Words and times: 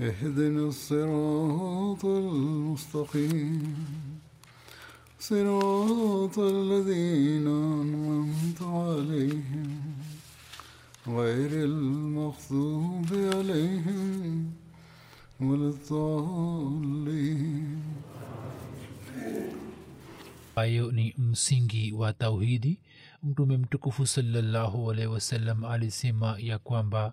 اهدنا 0.00 0.68
الصراط 0.68 2.04
المستقيم 2.04 3.76
صراط 5.18 6.38
الذين 6.38 7.46
أنعمت 7.46 8.62
عليهم 8.62 9.80
غير 11.08 11.64
المغضوب 11.64 13.06
عليهم 13.12 14.50
ولا 15.40 15.68
الضالين 15.68 17.80
ambayo 20.56 20.92
ni 20.92 21.14
msingi 21.18 21.92
wa 21.92 22.12
tauhidi 22.12 22.80
mtume 23.22 23.56
mtukufu 23.56 24.06
salallahu 24.06 24.90
alaihi 24.90 25.10
wasallam 25.12 25.64
alisema 25.64 26.36
ya 26.38 26.58
kwamba 26.58 27.12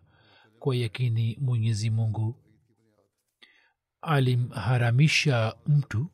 kwa 0.60 0.76
yakini 0.76 1.38
mwenyezi 1.42 1.90
mungu 1.90 2.36
alimharamisha 4.08 5.56
mtu 5.68 6.08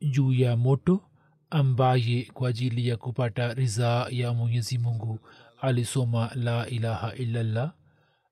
juu 0.00 0.32
ya 0.32 0.56
moto 0.56 1.10
ambaye 1.50 2.24
kwa 2.24 2.48
ajili 2.48 2.88
ya 2.88 2.96
kupata 2.96 3.54
ridhaa 3.54 4.06
ya 4.10 4.32
mwenyezi 4.32 4.78
mungu. 4.78 5.20
Alisoma 5.60 6.30
la 6.34 6.68
ilaha 6.68 7.14
illallah. 7.14 7.74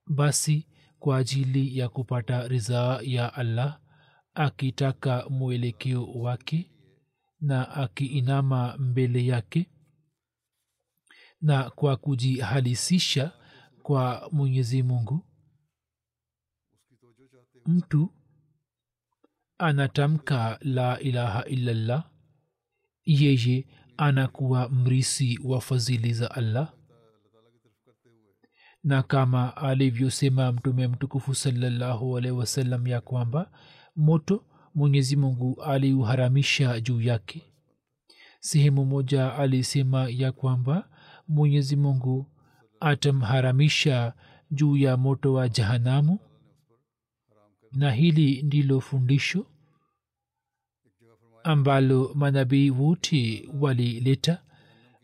Basi 0.07 0.67
kwa 0.99 1.17
ajili 1.17 1.79
ya 1.79 1.89
kupata 1.89 2.49
ridhaa 2.49 3.01
ya 3.03 3.35
allah 3.35 3.81
akitaka 4.35 5.27
mwelekeo 5.31 6.05
wake 6.13 6.71
na 7.41 7.71
akiinama 7.71 8.77
mbele 8.79 9.27
yake 9.27 9.71
na 11.41 11.71
kwa 11.71 11.97
kujihalisisha 11.97 13.33
kwa 13.83 14.29
mwenyezi 14.33 14.83
mungu 14.83 15.25
mtu 17.67 18.13
anatamka 19.59 20.59
la 20.63 21.01
ilaha 21.01 21.45
illallah. 21.45 22.11
Yeye 23.05 23.67
anakuwa 23.97 24.69
mrisi 24.69 25.39
wa 25.45 25.61
fadhili 25.61 26.13
za 26.15 26.31
allah. 26.31 26.73
Na 28.85 29.03
kama 29.03 29.57
alivyosema 29.57 30.53
mtume 30.53 30.89
mtukufu 30.89 31.35
salallahu 31.35 32.19
alaihi 32.19 32.37
wasallam 32.37 32.87
ya 32.87 33.01
kwamba 33.01 33.51
moto 33.97 34.45
mwenyezi 34.75 35.17
mungu 35.17 35.63
aliuharamisha 35.63 36.81
juu 36.81 37.01
yake. 37.01 37.43
Sehemu 38.41 38.85
moja 38.85 39.35
alisema 39.35 40.09
ya 40.09 40.33
kwamba 40.33 40.89
mwenyezi 41.29 41.77
mungu 41.77 42.27
atamharamisha 42.81 44.13
juu 44.51 44.77
ya 44.77 44.97
moto 44.97 45.33
wa 45.33 45.49
jahanamu. 45.49 46.19
Na 47.73 47.91
hili 47.93 48.43
ndilo 48.43 48.81
fundisho 48.81 49.47
ambalo 51.49 52.11
manabii 52.15 52.71
wote 52.71 53.49
walileta. 53.61 54.39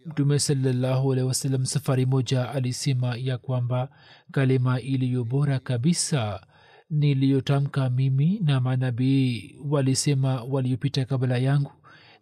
Mtume 0.07 0.39
salallahu 0.39 1.13
alehi 1.13 1.29
wasallam 1.29 1.65
safari 1.67 2.07
moja 2.07 2.51
alisema 2.51 3.17
ya 3.17 3.39
kwamba 3.39 3.89
kalima 4.33 4.81
iliyo 4.81 5.25
bora 5.25 5.59
kabisa 5.59 6.47
niliyotamka 6.91 7.91
mimi 7.91 8.41
na 8.43 8.61
manabii 8.61 9.57
walisema 9.69 10.43
waliopita 10.43 11.05
kabla 11.05 11.39
yangu 11.39 11.73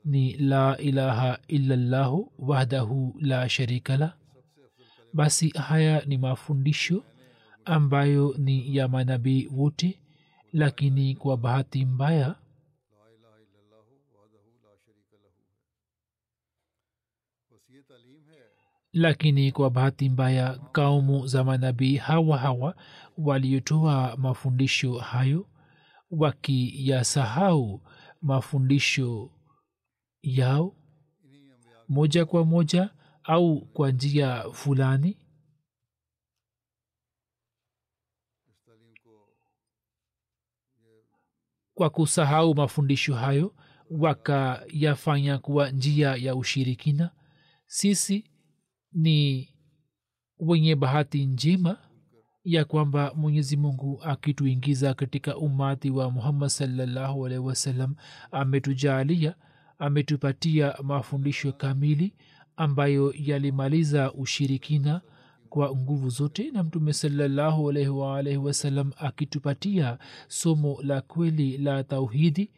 ni 0.05 0.33
la 0.37 0.79
ilaha 0.79 1.39
illallahu 1.49 2.33
wahdahu 2.39 3.15
la 3.21 3.49
sharika 3.49 3.97
la 3.97 4.13
basi 5.13 5.49
haya 5.49 6.03
ni 6.07 6.19
mafundisho 6.19 7.05
ambayo 7.65 8.35
ni 8.39 8.77
ya 8.77 8.89
manabii 8.89 9.49
wote 9.53 9.99
lakini 10.53 11.15
kwa 11.15 11.37
bahati 11.37 11.85
mbaya 11.85 12.35
lakini 18.93 19.53
kwa 19.53 19.71
bahati 19.71 20.09
mbaya 20.09 20.59
kaumu 20.59 21.27
za 21.27 21.45
manabii 21.45 21.97
hawa 21.97 22.39
hawa 22.39 22.77
waliotoa 23.19 24.17
mafundisho 24.17 24.99
hayo 24.99 25.49
wakiyasahau 26.11 27.81
mafundisho 28.23 29.31
yao 30.23 30.77
moja 31.89 32.25
kwa 32.27 32.45
moja 32.45 32.91
au 33.25 33.61
kwa 33.61 33.91
njia 33.91 34.51
fulani? 34.53 35.17
Kwa 41.75 41.91
kusahau 41.91 42.55
mafundisho 42.55 43.15
hayo 43.15 43.55
wakayafanya 43.91 45.39
kuwa 45.39 45.71
njia 45.71 46.17
ya 46.17 46.37
ushirikina 46.37 47.11
sisi 47.67 48.32
ni 48.95 49.49
wenye 50.39 50.77
bahati 50.77 51.27
njema 51.27 51.79
ya 52.45 52.65
kwamba 52.65 53.13
mwenyezi 53.17 53.57
mungu 53.57 54.01
akituingiza 54.03 54.95
katika 54.95 55.37
umati 55.37 55.91
wa 55.91 56.11
muhammad 56.11 56.49
salllahu 56.49 57.27
alaihi 57.27 57.45
wasallam 57.45 57.95
ametujaalia 58.31 59.35
ametupatia 59.79 60.75
mafundisho 60.83 61.53
kamili 61.53 62.15
ambayo 62.57 63.15
yalimaliza 63.19 64.13
ushirikina 64.13 65.01
kwa 65.49 65.77
nguvu 65.77 66.09
zote 66.09 66.51
na 66.51 66.63
mtume 66.63 66.93
salallahu 66.93 67.71
alaihi 67.71 67.89
waalaihi 67.89 68.39
wasallam 68.39 68.91
akitupatia 68.97 69.99
somo 70.29 70.79
la 70.83 71.01
kweli 71.01 71.59
la 71.59 71.85
tauhidi 71.85 72.51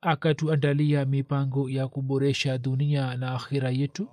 akatuandalia 0.00 1.04
mipango 1.04 1.70
ya 1.70 1.88
kuboresha 1.88 2.58
dunia 2.58 3.16
na 3.16 3.32
akhira 3.34 3.70
yetu 3.70 4.08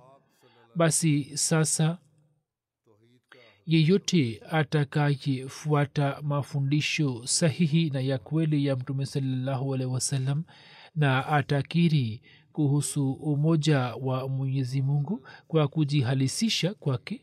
basi 0.76 1.36
sasa 1.36 1.98
yeyote 3.66 4.42
atakayefuata 4.50 6.22
mafundisho 6.22 7.26
sahihi 7.26 7.90
na 7.90 8.00
ya 8.00 8.18
kweli 8.18 8.66
ya 8.66 8.76
mtume 8.76 9.06
salallahu 9.06 9.74
alehi 9.74 9.90
wasallam 9.90 10.44
na 10.94 11.26
atakiri 11.26 12.22
kuhusu 12.52 13.12
umoja 13.12 13.78
wa 13.80 14.28
mwenyezi 14.28 14.82
mungu 14.82 15.26
kwa 15.48 15.68
kujihalisisha 15.68 16.74
kwake 16.74 17.20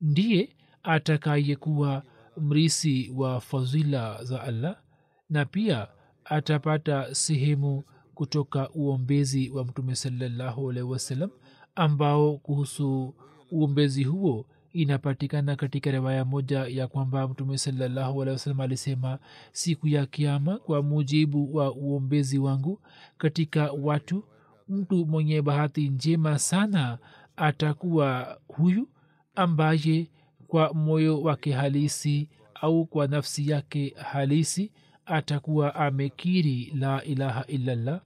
ndiye 0.00 0.56
atakayekuwa 0.82 2.02
mrisi 2.36 3.10
wa 3.14 3.40
fadhila 3.40 4.24
za 4.24 4.42
allah 4.42 4.82
na 5.30 5.44
pia 5.44 5.88
atapata 6.24 7.14
sehemu 7.14 7.84
kutoka 8.14 8.70
uombezi 8.70 9.50
wa 9.50 9.64
mtume 9.64 9.94
salallahu 9.94 10.70
alaihi 10.70 10.88
wasallam 10.90 11.30
ambao 11.74 12.36
kuhusu 12.38 13.14
uombezi 13.50 14.04
huo 14.04 14.46
inapatikana 14.72 15.56
katika 15.56 15.90
riwaya 15.90 16.24
moja 16.24 16.58
ya 16.66 16.86
kwamba 16.88 17.28
mtume 17.28 17.52
wasallam 17.52 18.60
alisema 18.60 19.18
siku 19.52 19.88
ya 19.88 20.06
kiama 20.06 20.58
kwa 20.58 20.82
mujibu 20.82 21.56
wa 21.56 21.74
uombezi 21.74 22.38
wangu 22.38 22.80
katika 23.18 23.72
watu 23.72 24.24
mtu 24.68 25.06
mwenye 25.06 25.42
bahati 25.42 25.88
njema 25.88 26.38
sana 26.38 26.98
atakuwa 27.36 28.38
huyu 28.48 28.88
ambaye 29.34 30.10
kwa 30.46 30.74
moyo 30.74 31.22
wake 31.22 31.52
halisi 31.52 32.28
au 32.54 32.86
kwa 32.86 33.06
nafsi 33.06 33.50
yake 33.50 33.94
halisi 33.98 34.72
atakuwa 35.06 35.74
amekiri 35.74 36.72
la 36.74 37.04
ilaha 37.04 37.46
illallah 37.46 38.02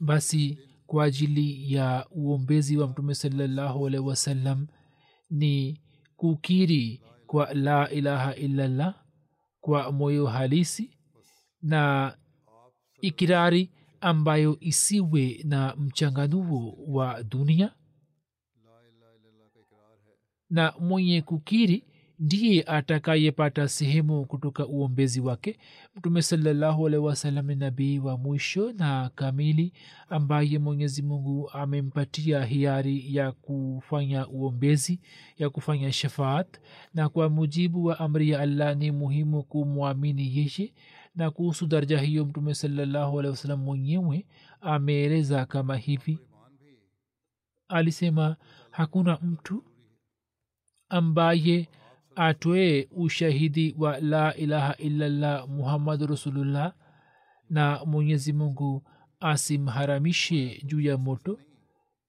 basi 0.00 0.58
kwa 0.86 1.04
ajili 1.04 1.72
ya 1.74 2.06
uombezi 2.10 2.76
wa 2.76 2.88
mtume 2.88 3.14
salallahu 3.14 3.86
alaihi 3.86 4.06
wasallam 4.06 4.66
ni 5.30 5.80
kukiri 6.16 7.02
kwa 7.26 7.54
la 7.54 7.90
ilaha 7.90 8.34
illallah 8.34 9.04
kwa 9.60 9.92
moyo 9.92 10.26
halisi 10.26 10.90
na 11.62 12.16
ikirari 13.00 13.70
ambayo 14.00 14.56
isiwe 14.60 15.40
na 15.44 15.76
mchanganuo 15.76 16.78
wa 16.86 17.22
dunia. 17.22 17.74
Na 20.50 20.74
mwenye 20.80 21.22
kukiri 21.22 21.84
ndiye 22.18 22.62
atakayepata 22.62 23.68
sehemu 23.68 24.26
kutoka 24.26 24.66
uombezi 24.66 25.20
wake. 25.20 25.58
Mtume 25.96 26.22
wasallam 26.98 27.46
ni 27.46 27.54
nabii 27.54 27.98
wa 27.98 28.16
mwisho 28.16 28.72
na 28.72 29.10
kamili 29.14 29.72
ambaye 30.08 30.58
mwenyezi 30.58 31.02
mungu 31.02 31.50
amempatia 31.50 32.44
hiari 32.44 33.14
ya 33.16 33.32
kufanya 33.32 34.28
uombezi 34.28 35.00
ya 35.38 35.50
kufanya 35.50 35.92
shafaat. 35.92 36.60
Na 36.94 37.08
kwa 37.08 37.28
mujibu 37.30 37.84
wa 37.84 37.98
amri 37.98 38.30
ya 38.30 38.40
allah 38.40 38.76
ni 38.76 38.90
muhimu 38.90 39.42
kumwamini 39.42 40.36
yeye. 40.36 40.74
Na 41.14 41.30
kuhusu 41.30 41.66
daraja 41.66 41.98
hiyo 42.00 42.24
mtume 42.24 42.54
salallahu 42.54 43.18
alehi 43.18 43.30
wasallam 43.30 43.60
mwenyewe 43.62 44.26
ameeleza 44.60 45.46
kama 45.46 45.76
hivi. 45.76 46.18
Alisema 47.68 48.36
hakuna 48.70 49.18
mtu 49.22 49.64
ambaye 50.88 51.68
atoe 52.18 52.88
ushahidi 52.90 53.74
wa 53.78 54.00
la 54.00 54.34
ilaha 54.36 54.76
illallah 54.76 55.48
muhammadu 55.48 56.06
rasulullah 56.06 56.74
na 57.50 57.84
mwenyezi 57.84 58.32
mungu 58.32 58.82
asimharamishe 59.20 60.62
juu 60.66 60.80
ya 60.80 60.98
moto. 60.98 61.38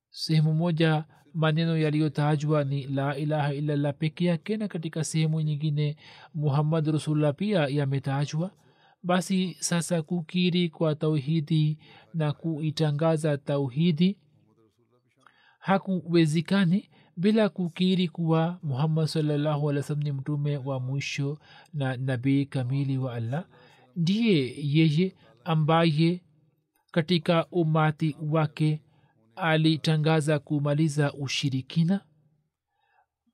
Sehemu 0.09 0.53
moja 0.53 1.05
maneno 1.33 1.77
yaliyotajwa 1.77 2.63
ni 2.63 2.87
la 2.87 3.17
ilaha 3.17 3.53
illallah 3.53 3.93
peke 3.97 4.25
yake 4.25 4.57
na 4.57 4.67
katika 4.67 5.03
sehemu 5.03 5.41
nyingine 5.41 5.97
muhammad 6.33 6.87
rasulullah 6.87 7.35
pia 7.35 7.67
yametajwa. 7.67 8.51
Basi 9.03 9.57
sasa 9.59 10.01
kukiri 10.01 10.69
kwa 10.69 10.95
tauhidi 10.95 11.79
na 12.13 12.31
kuitangaza 12.33 13.37
tauhidi 13.37 14.17
hakuwezekani 15.59 16.89
bila 17.19 17.49
kukiri 17.49 18.07
kuwa 18.07 18.59
muhammad 18.63 19.05
salllahu 19.07 19.69
alih 19.69 19.79
wasalam 19.81 20.03
ni 20.03 20.11
mtume 20.11 20.57
wa 20.57 20.79
mwisho 20.79 21.39
na 21.73 21.97
nabii 21.97 22.45
kamili 22.45 22.97
wa 22.97 23.13
allah 23.13 23.45
ndiye 23.95 24.53
yeye 24.57 25.15
ambaye 25.43 26.21
katika 26.91 27.47
umati 27.51 28.15
wake 28.21 28.81
alitangaza 29.35 30.39
kumaliza 30.39 31.13
ushirikina. 31.13 32.01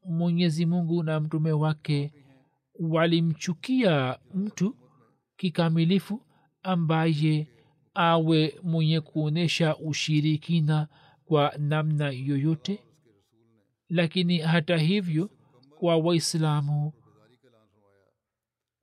Mwenyezi 0.06 0.66
mungu 0.66 1.04
na 1.04 1.20
mtume 1.20 1.52
wake 1.52 2.14
walimchukia 2.80 4.20
mtu 4.34 4.76
kikamilifu 5.38 6.22
ambaye 6.64 7.48
awe 7.94 8.60
mwenye 8.64 9.02
kuonyesha 9.02 9.78
ushirikina 9.78 10.88
kwa 11.26 11.54
namna 11.58 12.10
yoyote 12.10 12.85
lakini 13.90 14.38
hata 14.38 14.78
hivyo 14.78 15.30
kwa 15.80 15.98
waislamu 15.98 16.94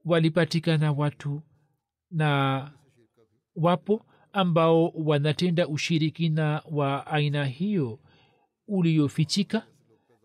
walipatikana 0.04 0.92
watu 0.92 1.42
na 2.10 2.70
wapo 3.56 4.06
ambao 4.32 4.88
wanatenda 4.88 5.68
ushirikina 5.68 6.62
wa 6.70 7.06
aina 7.06 7.44
hiyo 7.44 7.98
uliofichika 8.68 9.66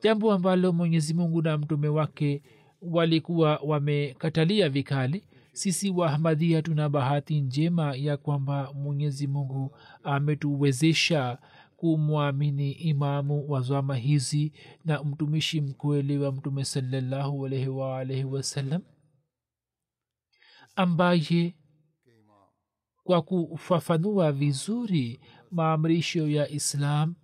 jambo 0.03 0.33
ambalo 0.33 0.73
mwenyezi 0.73 1.13
mungu 1.13 1.41
na 1.41 1.57
mtume 1.57 1.87
wake 1.87 2.43
walikuwa 2.81 3.55
wamekatalia 3.63 4.69
vikali. 4.69 5.23
Sisi 5.51 5.89
wahamadhia 5.89 6.61
tuna 6.61 6.89
bahati 6.89 7.41
njema 7.41 7.95
ya 7.95 8.17
kwamba 8.17 8.73
mwenyezi 8.73 9.27
mungu 9.27 9.77
ametuwezesha 10.03 11.37
kumwamini 11.77 12.71
imamu 12.71 13.51
wa 13.51 13.61
zama 13.61 13.95
hizi 13.95 14.53
na 14.85 15.03
mtumishi 15.03 15.61
mkweli 15.61 16.17
wa 16.17 16.31
mtume 16.31 16.65
salallahu 16.65 17.45
alaihi 17.45 17.67
waalaihi 17.69 18.23
wasallam 18.23 18.81
ambaye 20.75 21.55
kwa 23.03 23.21
kufafanua 23.21 24.31
vizuri 24.31 25.19
maamrisho 25.51 26.27
ya 26.27 26.49
islam 26.49 27.15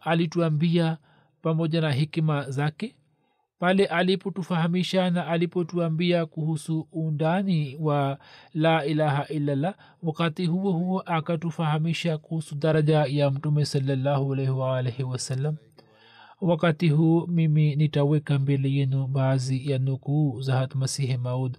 alituambia 0.00 0.98
pamoja 1.42 1.80
na 1.80 1.92
hikima 1.92 2.50
zake 2.50 2.96
pale 3.58 3.86
alipotufahamisha 3.86 5.10
na 5.10 5.26
alipotuambia 5.26 6.26
kuhusu 6.26 6.88
undani 6.92 7.76
wa 7.80 8.18
la 8.54 8.84
ilaha 8.84 9.28
illallah 9.28 9.74
wakati 10.02 10.46
huo 10.46 10.72
huo 10.72 11.00
akatufahamisha 11.06 12.18
kuhusu 12.18 12.54
daraja 12.54 13.04
ya 13.08 13.30
mtume 13.30 13.64
salallahu 13.64 14.34
alaihi 14.34 15.02
wasallam. 15.02 15.56
Wakati 16.40 16.88
huu 16.88 17.26
mimi 17.26 17.76
nitaweka 17.76 18.38
mbele 18.38 18.72
yenu 18.72 19.06
baadhi 19.06 19.70
ya 19.70 19.78
nukuu 19.78 20.40
za 20.40 20.56
hatmasihi 20.56 21.16
maud 21.16 21.56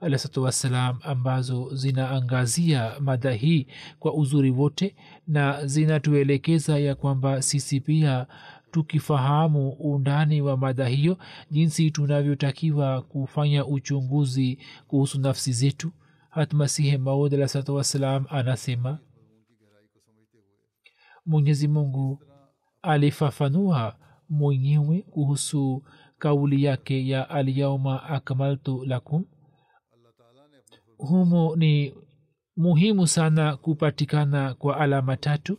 alahsatu 0.00 0.42
wassalam 0.42 0.98
ambazo 1.02 1.74
zinaangazia 1.74 2.92
mada 3.00 3.30
hii 3.32 3.66
kwa 3.98 4.14
uzuri 4.14 4.50
wote 4.50 4.94
na 5.26 5.66
zinatuelekeza 5.66 6.78
ya 6.78 6.94
kwamba 6.94 7.42
sisi 7.42 7.80
pia 7.80 8.26
tukifahamu 8.70 9.70
undani 9.70 10.42
wa 10.42 10.56
mada 10.56 10.86
hiyo 10.88 11.18
jinsi 11.50 11.90
tunavyotakiwa 11.90 13.02
kufanya 13.02 13.66
uchunguzi 13.66 14.58
kuhusu 14.86 15.20
nafsi 15.20 15.52
zetu. 15.52 15.92
Hatmasihi 16.30 16.98
maud 16.98 17.34
anasema 18.30 18.98
mwenyezi 21.26 21.68
mungu 21.68 22.22
alifafanua 22.82 23.96
mwenyewe 24.28 25.02
kuhusu 25.02 25.84
kauli 26.18 26.64
yake 26.64 27.08
ya 27.08 27.30
alyauma 27.30 28.02
akmaltu 28.02 28.84
lakum. 28.84 29.24
Humo 30.98 31.56
ni 31.56 31.94
muhimu 32.56 33.06
sana 33.06 33.56
kupatikana 33.56 34.54
kwa 34.54 34.76
alama 34.80 35.16
tatu. 35.16 35.58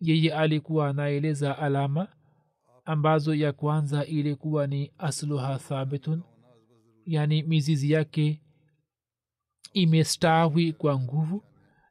Yeye 0.00 0.34
alikuwa 0.34 0.88
anaeleza 0.88 1.58
alama 1.58 2.08
ambazo 2.86 3.34
ya 3.34 3.52
kwanza 3.52 4.04
ilikuwa 4.04 4.66
ni 4.66 4.92
asluha 4.98 5.58
thabitun. 5.58 6.22
Yani 7.06 7.42
mizizi 7.42 7.90
yake 7.92 8.42
imestawi 9.72 10.72
kwa 10.72 11.00
nguvu. 11.00 11.44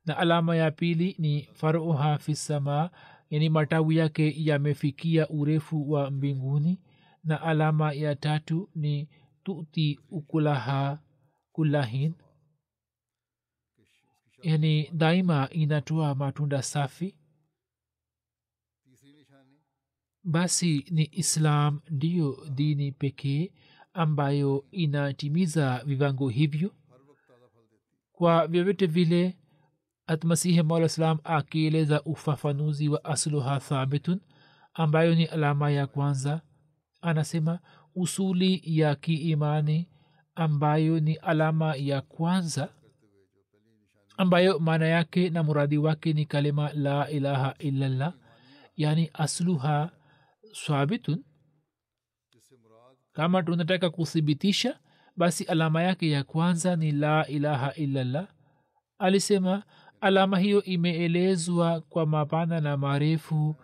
Na 0.06 0.18
alama 0.18 0.56
ya 0.56 0.72
pili 0.72 1.16
ni 1.20 1.42
faruha 1.54 2.18
fisamaa 2.18 2.90
yani 3.30 3.50
matawi 3.50 3.98
yake 3.98 4.34
yamefikia 4.38 5.30
urefu 5.30 5.92
wa 5.92 6.12
mbinguni. 6.12 6.82
Na 7.24 7.42
alama 7.42 7.94
ya 7.94 8.16
tatu 8.16 8.70
ni 8.76 9.10
tuti 9.44 10.00
ukulaha 10.10 11.00
kulahin. 11.52 12.14
Yani 14.44 14.90
daima 14.94 15.50
inatoa 15.52 16.16
matunda 16.16 16.62
safi 16.62 17.16
basi 20.26 20.86
ni 20.92 21.10
islam 21.12 21.80
ndiyo 21.90 22.48
dini 22.54 22.92
pekee 22.92 23.52
ambayo 23.94 24.66
inatimiza 24.72 25.84
vivango 25.86 26.30
hivyo. 26.30 26.72
Kwa 28.12 28.48
vyovyote 28.48 28.86
vile 28.86 29.38
atmasihi 30.08 30.64
maula 30.64 30.90
salam 30.90 31.18
akieleza 31.24 32.04
ufafanuzi 32.04 32.90
wa 32.90 33.06
asluha 33.06 33.60
thabitun 33.60 34.20
ambayo 34.74 35.16
ni 35.16 35.26
alama 35.26 35.72
ya 35.72 35.88
kwanza 35.88 36.42
anasema 37.02 37.60
usuli 37.96 38.62
ya 38.66 38.96
kiimani 38.96 39.88
ambayo 40.36 41.00
ni 41.00 41.16
alama 41.16 41.76
ya 41.76 42.02
kwanza 42.02 42.70
ambayo 44.18 44.60
maana 44.60 44.86
yake 44.88 45.30
na 45.30 45.44
muradi 45.44 45.78
wake 45.78 46.14
ni 46.14 46.26
kalima 46.26 46.74
la 46.74 47.10
ilaha 47.10 47.56
illallah 47.60 48.14
yani 48.76 49.10
asluha 49.14 49.92
swabitun 50.56 51.24
kama 53.14 53.44
tunataka 53.44 53.90
kuthibitisha 53.90 54.80
basi 55.16 55.44
alama 55.44 55.84
yake 55.84 56.10
ya 56.10 56.24
kwanza 56.24 56.76
ni 56.76 56.92
la 56.92 57.28
ilaha 57.28 57.74
illallah. 57.74 58.28
Alisema 59.00 59.64
alama 60.02 60.40
hiyo 60.40 60.64
imeelezwa 60.64 61.82
kwa 61.82 62.06
mapana 62.06 62.62
na 62.62 62.78
marefu 62.78 63.56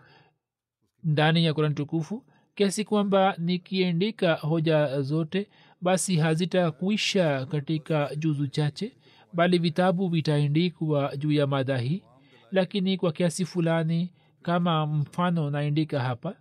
ndani 1.04 1.44
ya 1.44 1.54
kurani 1.54 1.74
tukufu 1.74 2.24
kiasi 2.54 2.84
kwamba 2.84 3.34
nikiendika 3.38 4.34
hoja 4.34 5.02
zote 5.02 5.50
basi 5.80 6.16
hazitakuisha 6.16 7.46
katika 7.46 8.14
juzu 8.16 8.46
chache 8.46 8.96
bali 9.32 9.58
vitabu 9.58 10.08
vitaendikwa 10.08 11.16
juu 11.16 11.32
ya 11.32 11.46
mada 11.46 11.78
hii 11.78 12.02
lakini 12.50 12.96
kwa 12.96 13.12
kiasi 13.12 13.44
fulani 13.44 14.12
kama 14.42 14.86
mfano 14.86 15.50
naendika 15.50 16.00
hapa 16.00 16.36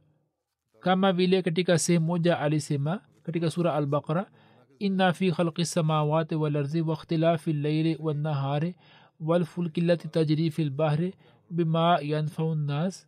kama 0.82 1.14
vile 1.14 1.42
katika 1.42 1.78
sehemu 1.80 2.06
moja 2.06 2.40
alisema 2.40 3.02
katika 3.24 3.52
sura 3.52 3.74
albaqara 3.74 4.32
inna 4.80 5.14
fi 5.14 5.32
khalqi 5.32 5.66
samawati 5.66 6.36
walardi 6.36 6.82
wakhtilafi 6.82 7.54
llaili 7.54 7.98
wannahari 8.00 8.76
walfulki 9.20 9.82
lati 9.82 10.08
tajri 10.08 10.52
fi 10.52 10.64
lbahri 10.66 11.16
bima 11.50 12.00
yanfau 12.02 12.56
nnas 12.56 13.08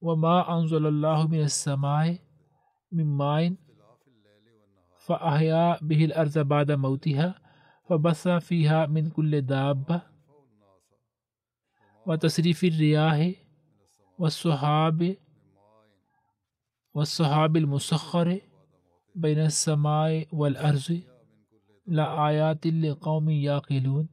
wama 0.00 0.48
anzala 0.48 0.90
llahu 0.90 1.28
min 1.28 1.40
alsamai 1.40 2.20
min 2.92 3.06
main 3.06 3.56
faahya 5.06 5.78
bihi 5.82 6.06
larda 6.06 6.44
bada 6.44 6.76
mautiha 6.76 7.34
fabasa 7.88 8.40
fiha 8.40 8.86
min 8.86 9.10
kulli 9.10 9.42
dabba 9.42 9.98
وتصريف 12.08 12.64
الرياح 12.64 13.32
والسحاب 14.18 15.16
والسحاب 16.98 17.56
المسخر 17.56 18.40
بين 19.14 19.38
السماء 19.38 20.26
والأرض 20.32 21.02
لآيات 21.86 22.66
لقوم 22.66 23.30
يعقلون. 23.30 24.08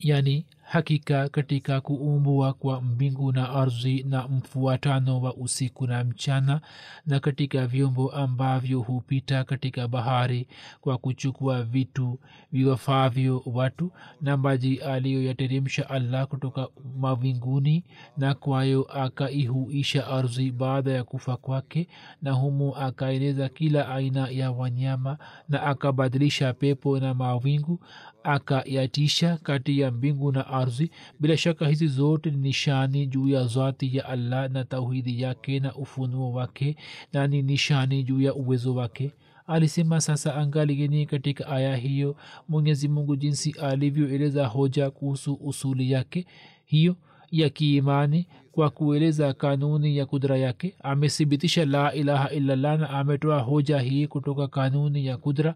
وتصريف 0.00 0.53
hakika 0.74 1.28
katika 1.28 1.80
kuumbwa 1.80 2.52
kwa 2.52 2.80
mbingu 2.80 3.32
na 3.32 3.50
ardhi 3.50 4.02
na 4.02 4.28
mfuatano 4.28 5.20
wa 5.20 5.34
usiku 5.34 5.86
na 5.86 6.04
mchana 6.04 6.60
na 7.06 7.20
katika 7.20 7.66
vyombo 7.66 8.10
ambavyo 8.12 8.80
hupita 8.80 9.44
katika 9.44 9.88
bahari 9.88 10.48
kwa 10.80 10.98
kuchukua 10.98 11.62
vitu 11.62 12.18
viwafavyo 12.52 13.42
watu 13.46 13.92
na 14.20 14.36
maji 14.36 14.76
aliyoyateremsha 14.80 15.90
allah 15.90 16.26
kutoka 16.26 16.68
mawinguni 16.96 17.84
na 18.16 18.34
kwayo 18.34 18.82
akaihuisha 18.82 20.06
ardhi 20.06 20.50
baada 20.52 20.92
ya 20.92 21.04
kufa 21.04 21.36
kwake 21.36 21.88
na 22.22 22.32
humo 22.32 22.76
akaeleza 22.76 23.48
kila 23.48 23.88
aina 23.88 24.28
ya 24.28 24.50
wanyama 24.50 25.18
na 25.48 25.62
akabadilisha 25.62 26.52
pepo 26.52 27.00
na 27.00 27.14
mawingu 27.14 27.80
akayatisha 28.24 29.36
kati 29.42 29.80
ya 29.80 29.90
mbingu 29.90 30.32
na 30.32 30.46
ardhi. 30.46 30.90
Bila 31.20 31.36
shaka 31.36 31.68
hizi 31.68 31.86
zote 31.86 32.30
ni 32.30 32.36
nishani 32.36 33.06
juu 33.06 33.28
ya 33.28 33.46
zati 33.46 33.96
ya 33.96 34.08
allah 34.08 34.50
na 34.50 34.64
tauhidi 34.64 35.22
yake 35.22 35.60
na 35.60 35.74
ufunuo 35.74 36.32
wake 36.32 36.76
na 37.12 37.26
ni 37.26 37.42
nishani 37.42 38.02
juu 38.02 38.20
ya 38.20 38.34
uwezo 38.34 38.74
wake. 38.74 39.12
Alisema 39.46 40.00
sasa 40.00 40.34
angalieni 40.34 41.06
katika 41.06 41.46
aya 41.48 41.76
hiyo 41.76 42.16
mwenyezi 42.48 42.88
mungu 42.88 43.16
jinsi 43.16 43.50
alivyoeleza 43.62 44.46
hoja 44.46 44.90
kuhusu 44.90 45.34
usuli 45.34 45.90
yake 45.90 46.26
hiyo 46.64 46.96
ya 47.30 47.48
kiimani 47.48 48.26
kwa 48.52 48.70
kueleza 48.70 49.32
kanuni 49.32 49.96
ya 49.96 50.06
kudra 50.06 50.36
yake. 50.36 50.74
Amethibitisha 50.82 51.64
la 51.64 51.94
ilaha 51.94 52.30
illallah 52.30 52.78
na 52.80 52.90
ametoa 52.90 53.38
hoja 53.40 53.78
hii 53.78 54.06
kutoka 54.06 54.48
kanuni 54.48 55.06
ya 55.06 55.16
kudra 55.16 55.54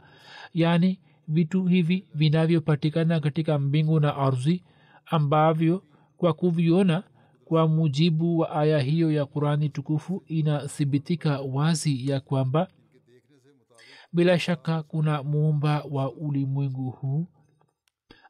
yaani 0.55 0.99
vitu 1.29 1.65
hivi 1.65 2.05
vinavyopatikana 2.15 3.21
katika 3.21 3.59
mbingu 3.59 4.01
na 4.01 4.17
ardhi 4.17 4.65
ambavyo 5.07 5.83
kwa 6.17 6.33
kuviona 6.33 7.03
kwa 7.45 7.69
mujibu 7.69 8.39
wa 8.39 8.51
aya 8.51 8.79
hiyo 8.79 9.13
ya 9.13 9.27
qurani 9.27 9.69
tukufu 9.69 10.23
inathibitika 10.27 11.41
wazi 11.41 12.11
ya 12.11 12.21
kwamba 12.21 12.69
bila 14.13 14.39
shaka 14.39 14.83
kuna 14.83 15.23
muumba 15.23 15.85
wa 15.91 16.13
ulimwengu 16.13 16.91
huu 16.91 17.27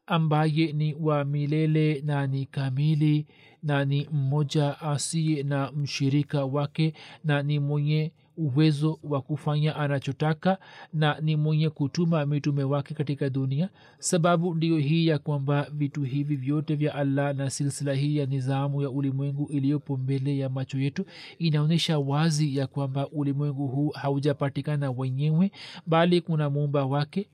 ambaye 0.09 0.71
ni 0.73 0.93
wa 0.99 1.25
milele 1.25 2.01
na 2.05 2.27
ni 2.27 2.45
kamili 2.45 3.25
na 3.63 3.85
ni 3.85 4.07
mmoja 4.11 4.79
asiye 4.81 5.43
na 5.43 5.71
mshirika 5.71 6.45
wake 6.45 6.93
na 7.23 7.43
ni 7.43 7.59
mwenye 7.59 8.11
uwezo 8.37 8.99
wa 9.03 9.21
kufanya 9.21 9.75
anachotaka 9.75 10.57
na 10.93 11.19
ni 11.21 11.35
mwenye 11.35 11.69
kutuma 11.69 12.25
mitume 12.25 12.63
wake 12.63 12.93
katika 12.93 13.29
dunia. 13.29 13.69
Sababu 13.99 14.55
ndiyo 14.55 14.77
hii 14.77 15.07
ya 15.07 15.19
kwamba 15.19 15.67
vitu 15.73 16.03
hivi 16.03 16.35
vyote 16.35 16.75
vya 16.75 16.95
allah 16.95 17.35
na 17.35 17.49
silsila 17.49 17.93
hii 17.93 18.17
ya 18.17 18.25
nizamu 18.25 18.81
ya 18.81 18.89
ulimwengu 18.89 19.45
iliyopo 19.51 19.97
mbele 19.97 20.37
ya 20.37 20.49
macho 20.49 20.79
yetu 20.79 21.05
inaonyesha 21.39 21.99
wazi 21.99 22.57
ya 22.57 22.67
kwamba 22.67 23.07
ulimwengu 23.09 23.67
huu 23.67 23.89
haujapatikana 23.89 24.91
wenyewe 24.91 25.51
bali 25.87 26.21
kuna 26.21 26.49
muumba 26.49 26.85
wake 26.85 27.27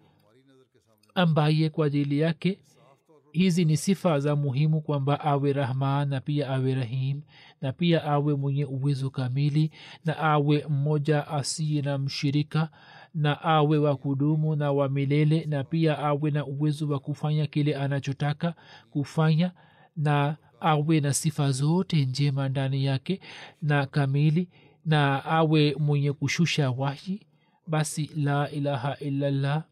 ambaye 1.15 1.69
kwa 1.69 1.85
ajili 1.85 2.19
yake 2.19 2.59
hizi 3.31 3.65
ni 3.65 3.77
sifa 3.77 4.19
za 4.19 4.35
muhimu 4.35 4.81
kwamba 4.81 5.19
awe 5.19 5.53
rahman 5.53 6.09
na 6.09 6.21
pia 6.21 6.49
awe 6.49 6.75
rahim 6.75 7.21
na 7.61 7.71
pia 7.73 8.03
awe 8.03 8.35
mwenye 8.35 8.65
uwezo 8.65 9.09
kamili 9.09 9.71
na 10.05 10.17
awe 10.17 10.65
mmoja 10.69 11.27
asiye 11.27 11.81
na 11.81 11.97
mshirika 11.97 12.69
na 13.13 13.41
awe 13.41 13.77
wa 13.77 13.95
kudumu 13.95 14.55
na 14.55 14.71
wa 14.71 14.89
milele 14.89 15.45
na 15.45 15.63
pia 15.63 15.99
awe 15.99 16.31
na 16.31 16.45
uwezo 16.45 16.87
wa 16.87 16.99
kufanya 16.99 17.47
kile 17.47 17.75
anachotaka 17.75 18.55
kufanya 18.89 19.51
na 19.97 20.37
awe 20.59 20.99
na 20.99 21.13
sifa 21.13 21.51
zote 21.51 22.05
njema 22.05 22.49
ndani 22.49 22.85
yake 22.85 23.19
na 23.61 23.85
kamili 23.85 24.49
na 24.85 25.25
awe 25.25 25.75
mwenye 25.79 26.13
kushusha 26.13 26.71
wahi 26.71 27.21
basi 27.67 28.09
la 28.15 28.51
ilaha 28.51 28.97
illallah 28.99 29.63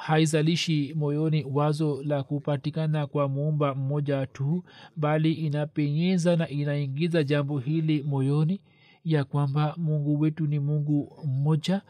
haizalishi 0.00 0.94
moyoni 0.94 1.44
wazo 1.52 2.02
la 2.02 2.22
kupatikana 2.22 3.06
kwa 3.06 3.28
muumba 3.28 3.74
mmoja 3.74 4.26
tu 4.26 4.64
bali 4.96 5.32
inapenyeza 5.32 6.36
na 6.36 6.48
inaingiza 6.48 7.22
jambo 7.24 7.58
hili 7.58 8.02
moyoni 8.02 8.60
ya 9.04 9.24
kwamba 9.24 9.74
mungu 9.76 10.20
wetu 10.20 10.46
ni 10.46 10.58
mungu 10.58 11.18
mmoja 11.26 11.82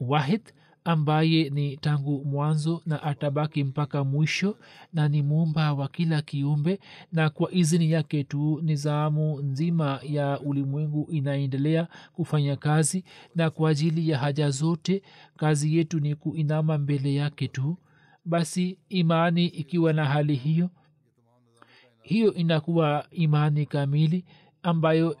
wahid 0.00 0.40
ambaye 0.84 1.50
ni 1.50 1.76
tangu 1.76 2.24
mwanzo 2.24 2.82
na 2.86 3.02
atabaki 3.02 3.64
mpaka 3.64 4.04
mwisho 4.04 4.58
na 4.92 5.08
ni 5.08 5.22
muumba 5.22 5.72
wa 5.72 5.88
kila 5.88 6.22
kiumbe 6.22 6.80
na 7.12 7.30
kwa 7.30 7.52
izini 7.52 7.90
yake 7.90 8.24
tu 8.24 8.60
nizamu 8.62 9.40
nzima 9.40 10.00
ya 10.02 10.40
ulimwengu 10.40 11.08
inaendelea 11.10 11.88
kufanya 12.12 12.56
kazi 12.56 13.04
na 13.34 13.50
kwa 13.50 13.70
ajili 13.70 14.08
ya 14.08 14.18
haja 14.18 14.50
zote 14.50 15.02
kazi 15.36 15.76
yetu 15.76 16.00
ni 16.00 16.14
kuinama 16.14 16.78
mbele 16.78 17.14
yake 17.14 17.48
tu. 17.48 17.76
Basi 18.24 18.78
imani 18.88 19.46
ikiwa 19.46 19.92
na 19.92 20.04
hali 20.04 20.34
hiyo 20.34 20.70
hiyo 22.02 22.34
inakuwa 22.34 23.06
imani 23.10 23.66
kamili 23.66 24.24
ambayo 24.62 25.16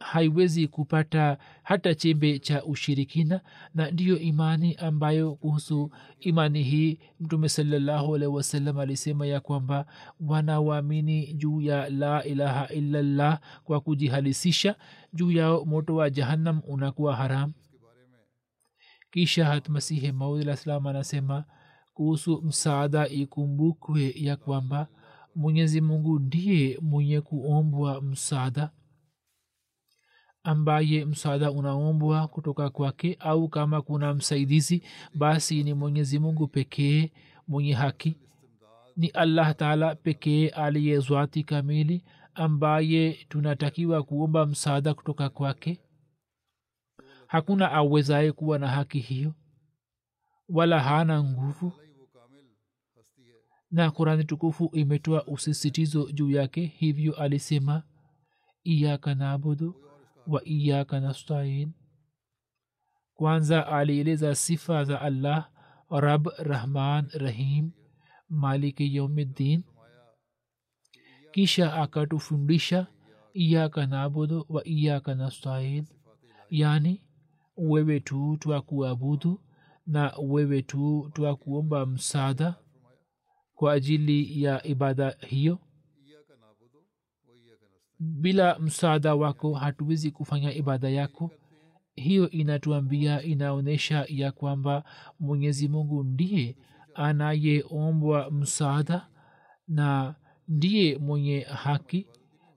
haiwezi 0.00 0.68
kupata 0.68 1.38
hata 1.62 1.94
chembe 1.94 2.38
cha 2.38 2.64
ushirikina 2.64 3.40
na 3.74 3.90
ndiyo 3.90 4.18
imani 4.18 4.74
ambayo 4.74 5.34
kuhusu 5.34 5.90
imani 6.20 6.62
hii 6.62 6.98
mtume 7.20 7.48
salallahu 7.48 8.14
alaihi 8.14 8.34
wasallam 8.34 8.78
alisema 8.78 9.26
ya 9.26 9.40
kwamba 9.40 9.86
wanawaamini 10.20 11.32
juu 11.34 11.60
ya 11.60 11.90
la 11.90 12.24
ilaha 12.24 12.68
illallah 12.68 13.40
kwa 13.64 13.80
kujihalisisha 13.80 14.76
juu 15.12 15.30
yao 15.32 15.64
moto 15.64 15.94
wa 15.96 16.10
jahannam 16.10 16.60
unakuwa 16.66 17.16
haram. 17.16 17.52
Kisha 19.10 19.44
hatmasihi 19.46 20.12
maud 20.12 20.40
alah 20.42 20.56
salam 20.56 20.86
anasema 20.86 21.44
kuhusu 21.94 22.42
msaada 22.42 23.08
ikumbukwe 23.08 24.14
ya 24.16 24.36
kwamba 24.36 24.88
mwenyezi 25.34 25.80
mungu 25.80 26.18
ndiye 26.18 26.78
mwenye 26.82 27.20
kuombwa 27.20 28.02
msaada 28.02 28.70
ambaye 30.48 31.04
msaada 31.04 31.50
unaombwa 31.50 32.28
kutoka 32.28 32.70
kwake 32.70 33.16
au 33.20 33.48
kama 33.48 33.82
kuna 33.82 34.14
msaidizi 34.14 34.82
basi 35.14 35.62
ni 35.62 35.74
mwenyezi 35.74 36.18
mungu 36.18 36.46
pekee 36.48 37.12
mwenye 37.48 37.72
haki. 37.72 38.16
Ni 38.96 39.08
allah 39.08 39.56
taala 39.56 39.94
pekee 39.94 40.48
aliye 40.48 40.98
zwati 40.98 41.44
kamili 41.44 42.04
ambaye 42.34 43.12
tunatakiwa 43.28 44.02
kuomba 44.02 44.46
msaada 44.46 44.94
kutoka 44.94 45.28
kwake. 45.28 45.80
Hakuna 47.26 47.72
awezaye 47.72 48.32
kuwa 48.32 48.58
na 48.58 48.68
haki 48.68 48.98
hiyo 48.98 49.34
wala 50.48 50.80
hana 50.80 51.24
nguvu. 51.24 51.72
Na 53.70 53.90
kurani 53.90 54.24
tukufu 54.24 54.70
imetoa 54.72 55.26
usisitizo 55.26 56.10
juu 56.12 56.30
yake 56.30 56.64
hivyo 56.66 57.14
alisema 57.16 57.82
iyaka 58.64 59.14
nabudu 59.14 59.87
wa 60.28 60.40
iyaka 60.44 61.00
nastain. 61.00 61.72
Kwanza 63.14 63.66
alieleza 63.66 64.34
sifa 64.34 64.84
za 64.84 65.00
allah 65.00 65.50
rab 65.90 66.28
rahman 66.38 67.08
rahim 67.14 67.70
maliki 68.28 68.96
yaumiddin 68.96 69.62
kisha 71.32 71.74
akatufundisha 71.74 72.86
iyaka 73.34 73.86
nabudu 73.86 74.46
wa 74.48 74.66
iyaka 74.68 75.14
nastain. 75.14 75.86
Yani 76.50 77.02
wewe 77.56 78.00
tu 78.00 78.36
twakuabudu 78.40 79.40
na 79.86 80.14
wewe 80.22 80.62
tu 80.62 81.10
twakuomba 81.14 81.86
msaada 81.86 82.54
kwa 83.54 83.72
ajili 83.72 84.42
ya 84.42 84.66
ibada 84.66 85.10
hiyo 85.26 85.58
iyaka 86.06 86.36
nabudu 86.36 86.78
wa 87.28 87.36
iyaka 87.36 87.66
nastain 87.68 87.87
bila 87.98 88.58
msaada 88.58 89.14
wako 89.14 89.54
hatuwezi 89.54 90.10
kufanya 90.10 90.54
ibada 90.54 90.88
yako. 90.88 91.30
Hiyo 91.96 92.30
inatuambia 92.30 93.22
inaonyesha 93.22 94.06
ya 94.08 94.32
kwamba 94.32 94.84
mwenyezi 95.20 95.68
mungu 95.68 96.04
ndiye 96.04 96.56
anayeombwa 96.94 98.30
msaada 98.30 99.06
na 99.68 100.14
ndiye 100.48 100.98
mwenye 100.98 101.40
haki 101.40 102.06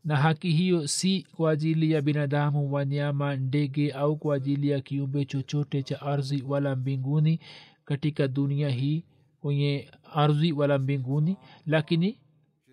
na 0.03 0.15
haki 0.15 0.51
hiyo 0.51 0.88
si 0.88 1.27
kwa 1.36 1.51
ajili 1.51 1.91
ya 1.91 2.01
binadamu 2.01 2.74
wanyama 2.74 3.36
ndege 3.36 3.91
au 3.91 4.17
kwa 4.17 4.36
ajili 4.36 4.69
ya 4.69 4.81
kiumbe 4.81 5.25
chochote 5.25 5.83
cha 5.83 6.01
ardhi 6.01 6.43
wala 6.48 6.75
mbinguni 6.75 7.39
katika 7.86 8.27
dunia 8.27 8.69
hii 8.69 9.05
kwenye 9.39 9.91
ardhi 10.13 10.51
wala 10.51 10.79
mbinguni 10.79 11.38
lakini 11.65 12.19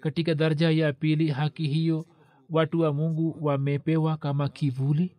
katika 0.00 0.34
daraja 0.34 0.70
ya 0.70 0.92
pili 0.92 1.28
haki 1.28 1.66
hiyo 1.68 2.06
watu 2.48 2.80
wa 2.80 2.92
mungu 2.92 3.38
wamepewa 3.40 4.16
kama 4.16 4.48
kivuli 4.48 5.16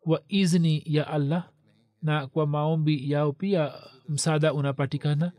kwa 0.00 0.22
izni 0.28 0.82
ya 0.86 1.06
allah 1.06 1.48
na 2.02 2.26
kwa 2.26 2.46
maombi 2.46 3.10
yao 3.10 3.32
pia 3.32 3.72
msaada 4.08 4.54
unapatikana. 4.54 5.32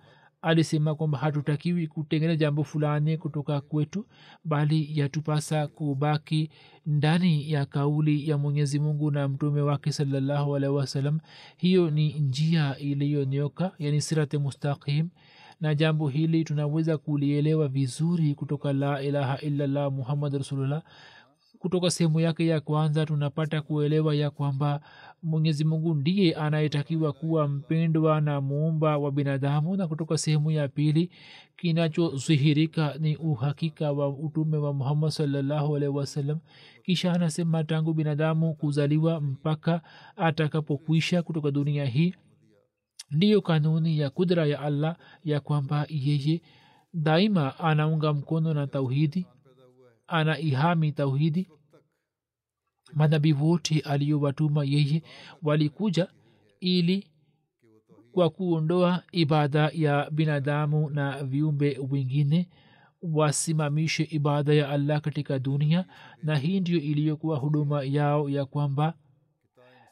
Alisema 0.44 0.96
kwamba 0.96 1.18
hatutakiwi 1.18 1.88
kutengeneza 1.88 2.36
jambo 2.38 2.64
fulani 2.64 3.18
kutoka 3.18 3.62
kwetu 3.62 4.06
bali 4.44 5.00
yatupasa 5.00 5.68
kubaki 5.68 6.50
ndani 6.86 7.52
ya 7.52 7.66
kauli 7.66 8.30
ya 8.30 8.38
mwenyezi 8.38 8.80
mungu 8.80 9.12
na 9.12 9.28
mtume 9.28 9.62
wake 9.62 9.92
salallahu 9.92 10.56
alaihi 10.56 10.76
wasallam. 10.76 11.20
Hiyo 11.58 11.90
ni 11.90 12.14
njia 12.14 12.78
iliyonyoka 12.78 13.72
yani 13.80 14.02
sirate 14.02 14.38
mustaqim 14.38 15.10
na 15.60 15.76
jambo 15.76 16.08
hili 16.10 16.44
tunaweza 16.44 16.98
kulielewa 16.98 17.68
vizuri 17.68 18.36
kutoka 18.36 18.74
la 18.74 19.02
ilaha 19.02 19.38
illallah 19.42 19.92
muhammad 19.92 20.34
rasulullah 20.34 20.84
kutoka 21.62 21.92
sehemu 21.92 22.20
yake 22.20 22.48
ya 22.48 22.62
kwanza 22.62 23.06
tunapata 23.06 23.62
kuelewa 23.62 24.16
ya 24.16 24.30
kwamba 24.30 24.82
mwenyezi 25.24 25.64
mungu 25.66 25.94
ndiye 25.96 26.34
anayetakiwa 26.36 27.14
kuwa 27.14 27.48
mpendwa 27.48 28.22
na 28.22 28.42
muumba 28.42 28.98
wa 28.98 29.12
binadamu. 29.12 29.78
Na 29.78 29.88
kutoka 29.88 30.18
sehemu 30.18 30.52
ya 30.52 30.68
pili 30.68 31.12
kinachodhihirika 31.58 32.96
ni 33.00 33.16
uhakika 33.16 33.92
wa 33.92 34.10
utume 34.10 34.58
wa 34.58 34.74
muhammad 34.74 35.10
salllahu 35.10 35.76
alaihi 35.76 35.96
wasallam. 35.98 36.40
Kisha 36.84 37.14
anasema 37.14 37.64
tangu 37.64 37.94
binadamu 37.94 38.54
kuzaliwa 38.56 39.22
mpaka 39.22 39.82
atakapokwisha 40.16 41.24
kutoka 41.24 41.52
dunia 41.52 41.86
hii 41.86 42.14
ndiyo 43.12 43.42
kanuni 43.42 44.00
ya 44.00 44.10
kudra 44.10 44.46
ya 44.46 44.60
allah 44.60 44.96
ya 45.24 45.40
kwamba 45.40 45.86
yeye 45.90 46.42
daima 46.94 47.60
anaunga 47.60 48.14
mkono 48.14 48.54
na 48.54 48.68
tauhidi 48.68 49.26
ana 50.12 50.40
ihami 50.40 50.92
tauhidi. 50.92 51.48
Manabii 52.94 53.34
wote 53.34 53.80
aliyowatuma 53.80 54.64
yeye 54.66 55.04
walikuja 55.44 56.08
ili 56.60 57.08
kwa 58.12 58.30
kuondoa 58.30 59.04
ibada 59.12 59.72
ya 59.74 60.10
binadamu 60.12 60.90
na 60.90 61.24
viumbe 61.24 61.80
wengine 61.92 62.50
wasimamishe 63.02 64.04
ibada 64.12 64.54
ya 64.54 64.70
allah 64.70 65.02
katika 65.02 65.40
dunia 65.40 65.86
na 66.24 66.36
hii 66.38 66.60
ndiyo 66.60 66.80
iliyokuwa 66.80 67.38
huduma 67.38 67.84
yao 67.84 68.30
ya 68.30 68.46
kwamba 68.46 68.94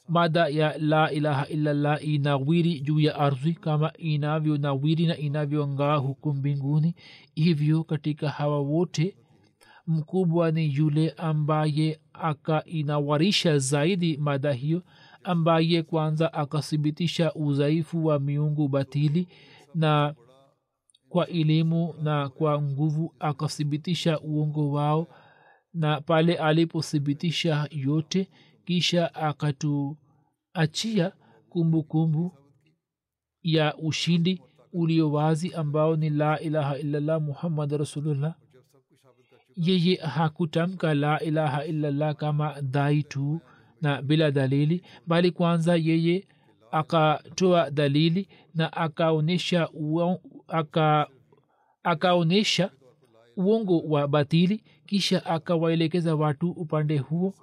mada 0.08 0.48
ya 0.48 0.78
la 0.78 1.12
ilaha 1.12 1.48
illallah 1.48 2.08
inawiri 2.08 2.80
juu 2.80 3.00
ya 3.00 3.15
ardhi 3.15 3.54
kama 3.54 3.93
inavyo 3.98 4.58
nawiri 4.58 5.06
na 5.08 5.17
inavyongaa 5.17 5.96
huku 5.96 6.34
mbinguni. 6.34 6.96
Hivyo 7.36 7.84
katika 7.84 8.30
hawa 8.30 8.60
wote 8.60 9.15
mkubwa 9.93 10.52
ni 10.52 10.73
yule 10.75 11.10
ambaye 11.17 11.99
akainawarisha 12.13 13.58
zaidi 13.58 14.17
mada 14.17 14.52
hiyo 14.54 14.84
ambaye 15.23 15.84
kwanza 15.84 16.34
akathibitisha 16.34 17.34
udhaifu 17.34 18.06
wa 18.06 18.19
miungu 18.19 18.67
batili 18.67 19.28
na 19.75 20.15
kwa 21.10 21.28
elimu 21.28 21.93
na 22.02 22.30
kwa 22.30 22.62
nguvu 22.62 23.15
akathibitisha 23.19 24.19
uongo 24.19 24.71
wao 24.71 25.08
na 25.73 26.02
pale 26.02 26.36
alipothibitisha 26.36 27.67
yote 27.71 28.30
kisha 28.65 29.15
akatuachia 29.15 31.12
kumbukumbu 31.49 32.38
ya 33.41 33.78
ushindi 33.78 34.41
ulio 34.73 35.12
wazi 35.12 35.54
ambao 35.54 35.95
ni 35.95 36.10
la 36.10 36.39
ilaha 36.39 36.78
illallah 36.78 37.21
muhammad 37.21 37.71
rasulullah 37.71 38.36
yeye 39.60 39.95
hakutamka 39.95 40.93
la 40.93 41.19
ilaha 41.19 41.65
illallah 41.65 42.15
kama 42.15 42.62
dhai 42.62 43.04
tu 43.04 43.39
na 43.82 44.02
bila 44.02 44.32
dalili 44.32 44.84
bali 45.08 45.32
kwanza 45.32 45.76
yeye 45.76 46.28
akatoa 46.72 47.72
dalili 47.72 48.28
na 48.56 48.74
akaonyesha 48.74 49.69
aka 50.48 51.08
akaonyesha 51.84 52.69
uongo 53.38 53.80
wa 53.80 54.08
batili 54.08 54.63
kisha 54.86 55.26
akawaelekeza 55.26 56.15
watu 56.15 56.52
upande 56.52 56.98
huo 56.98 57.34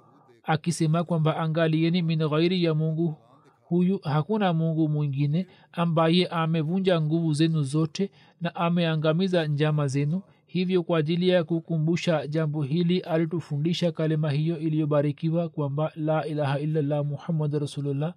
akisema 0.43 1.03
kwamba 1.03 1.37
angalieni 1.37 2.01
min 2.01 2.27
ghairi 2.29 2.63
ya 2.63 2.73
mungu 2.73 3.15
huyu 3.61 3.99
hakuna 4.03 4.53
mungu 4.53 4.89
mwingine 4.89 5.47
ambaye 5.71 6.27
amevunja 6.27 7.01
nguvu 7.01 7.33
zenu 7.33 7.63
zote 7.63 8.11
na 8.41 8.55
ameangamiza 8.55 9.47
njama 9.47 9.87
zenu 9.87 10.21
hivyo 10.47 10.83
kwa 10.83 10.99
ajili 10.99 11.29
ya 11.29 11.43
kukumbusha 11.43 12.27
jambo 12.27 12.63
hili 12.63 12.99
alitufundisha 12.99 13.91
kalima 13.91 14.31
hiyo 14.31 14.59
iliyobarikiwa 14.59 15.49
kwamba 15.49 15.91
la 15.95 16.25
ilaha 16.27 16.59
illallah 16.59 17.05
muhammad 17.05 17.53
rasulullah 17.53 18.13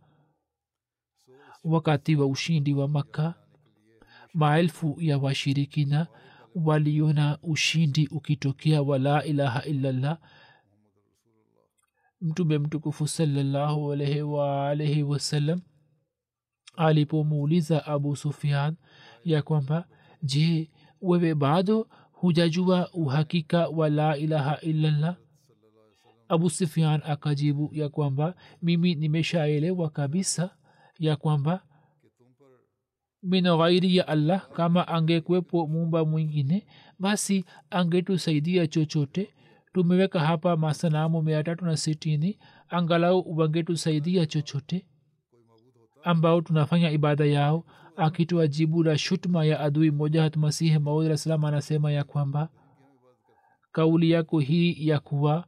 wakati 1.64 2.16
wa 2.16 2.26
ushindi 2.26 2.74
wa 2.74 2.88
makka 2.88 3.34
maelfu 4.34 4.96
ya 5.00 5.18
washirikina 5.18 6.06
waliona 6.54 7.38
ushindi 7.42 8.06
ukitokea 8.08 8.82
wa 8.82 8.98
la 8.98 9.24
ilaha 9.24 9.62
illallah. 9.64 10.18
Mtume 12.20 12.58
mtukufu 12.58 13.08
salallahu 13.08 13.92
alaihi 13.92 14.22
waalaihi 14.22 15.02
wasallam 15.02 15.60
alipomuuliza 16.76 17.86
abu 17.86 18.16
sufian 18.16 18.76
ya 19.24 19.42
kwamba 19.42 19.88
je 20.22 20.70
wewe 21.00 21.34
bado 21.34 21.88
hujajua 22.20 22.90
uhakika 22.92 23.68
wa 23.68 23.88
la 23.90 24.16
ilaha 24.16 24.61
illallah? 24.61 25.16
Abu 26.28 26.50
sufian 26.50 27.02
akajibu 27.04 27.70
ya 27.72 27.88
kwamba 27.88 28.35
mimi 28.62 28.94
nimeshaelewa 28.94 29.90
kabisa 29.90 30.50
ya 30.98 31.16
kwamba 31.16 31.62
min 33.22 33.44
ghairi 33.44 33.96
ya 33.96 34.09
allah 34.09 34.48
kama 34.52 34.88
angekwepo 34.88 35.66
muumba 35.66 36.04
mwingine 36.04 36.66
basi 36.98 37.44
angetusaidia 37.70 38.66
chochote. 38.66 39.35
Tumeweka 39.72 40.20
hapa 40.20 40.56
masanamu 40.56 41.22
mia 41.22 41.42
tatu 41.44 41.64
na 41.64 41.76
sitini 41.76 42.38
angalau 42.68 43.38
wangetusaidia 43.38 44.26
chochote 44.26 44.87
ambao 46.02 46.40
tunafanya 46.40 46.90
ibada 46.90 47.24
yao 47.24 47.64
akitoa 48.00 48.46
jibu 48.46 48.82
la 48.82 48.98
shutma 48.98 49.44
ya 49.44 49.60
adui. 49.60 49.90
Moja 49.90 50.22
hatmasihi 50.22 50.78
maud 50.78 51.14
salam 51.14 51.44
anasema 51.44 51.92
ya 51.92 52.04
kwamba 52.04 52.48
kauli 53.72 54.10
yako 54.10 54.38
hii 54.38 54.88
ya 54.88 55.00
kuwa 55.00 55.44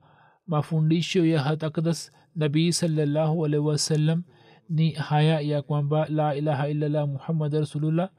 mafundisho 0.46 1.26
ya 1.26 1.42
hatakdas 1.42 2.12
nabii 2.36 2.72
salllahu 2.72 3.44
alaihi 3.46 3.66
wasallam 3.66 4.22
ni 4.68 4.90
haya 4.90 5.40
ya 5.40 5.62
kwamba 5.62 6.06
la 6.08 6.34
ilaha 6.34 6.68
illallah 6.68 7.08
muhammad 7.08 7.54
rasulullah. 7.54 8.10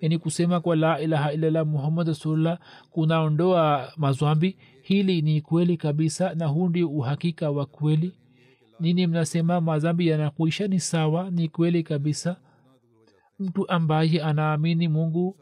Yani 0.00 0.18
kusema 0.18 0.60
kwa 0.60 0.76
la 0.76 1.00
ilaha 1.00 1.32
illallah 1.32 1.66
muhammad 1.66 2.08
rasulullah 2.08 2.58
kunaondoa 2.90 3.92
mazwambi. 3.96 4.56
Hili 4.82 5.22
ni 5.22 5.40
kweli 5.40 5.76
kabisa 5.76 6.34
na 6.34 6.46
huu 6.46 6.68
ndio 6.68 6.88
uhakika 6.88 7.50
wa 7.50 7.66
kweli. 7.66 8.12
Nini 8.80 9.06
mnasema? 9.06 9.60
Mazambi 9.60 10.06
yanakuisha? 10.08 10.68
Ni 10.68 10.80
sawa 10.80 11.30
ni 11.30 11.48
kweli 11.48 11.82
kabisa 11.82 12.36
mtu 13.40 13.68
ambaye 13.70 14.22
anaamini 14.22 14.88
mungu 14.88 15.36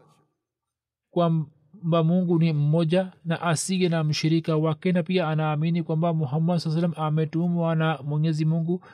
kwamba 1.11 2.04
mungu 2.04 2.38
ni 2.38 2.52
mmoja 2.52 3.12
na 3.24 3.40
asiye 3.42 3.88
na 3.88 4.04
mshirika 4.04 4.56
wake 4.56 4.92
na 4.92 5.02
pia 5.02 5.28
anaamini 5.28 5.82
kwamba 5.82 6.14
muhammad 6.14 6.58
saa 6.58 6.70
salam 6.70 6.92
ametumwa 6.96 7.74
na 7.74 7.98
mwenyezi 8.04 8.44
mungu 8.44 8.84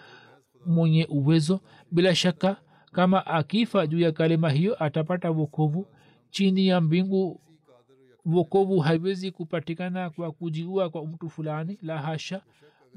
mwenye 0.66 1.06
uwezo. 1.10 1.60
Bila 1.90 2.14
shaka 2.14 2.56
kama 2.92 3.26
akifa 3.26 3.86
juu 3.86 4.00
ya 4.00 4.12
kalima 4.12 4.50
hiyo 4.50 4.84
atapata 4.84 5.30
wokovu. 5.30 5.86
Chini 6.30 6.66
ya 6.66 6.80
mbingu 6.80 7.40
wokovu 8.24 8.78
haiwezi 8.78 9.30
kupatikana 9.30 10.10
kwa 10.10 10.32
kujiua 10.32 10.90
kwa 10.90 11.06
mtu 11.06 11.30
fulani 11.30 11.78
la 11.82 11.98
hasha. 12.02 12.42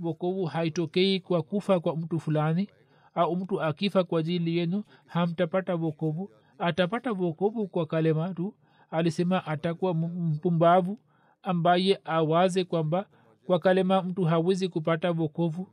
Wokovu 0.01 0.45
haitokei 0.45 1.19
kwa 1.19 1.43
kufa 1.43 1.79
kwa 1.79 1.97
mtu 1.97 2.19
fulani 2.19 2.69
au 3.17 3.35
mtu 3.35 3.61
akifa 3.61 4.03
kwa 4.03 4.19
ajili 4.19 4.57
yenu 4.57 4.83
hamtapata 5.05 5.75
wokovu. 5.75 6.31
Atapata 6.59 7.11
wokovu 7.11 7.67
kwa 7.67 7.85
kalema 7.85 8.33
tu 8.33 8.53
alisema 8.91 9.45
atakuwa 9.45 9.93
mpumbavu 9.93 10.99
ambaye 11.43 11.99
awaze 12.05 12.63
kwamba 12.63 13.05
kwa 13.45 13.59
kalema 13.59 14.01
mtu 14.01 14.23
hawezi 14.23 14.69
kupata 14.69 15.11
wokovu. 15.11 15.67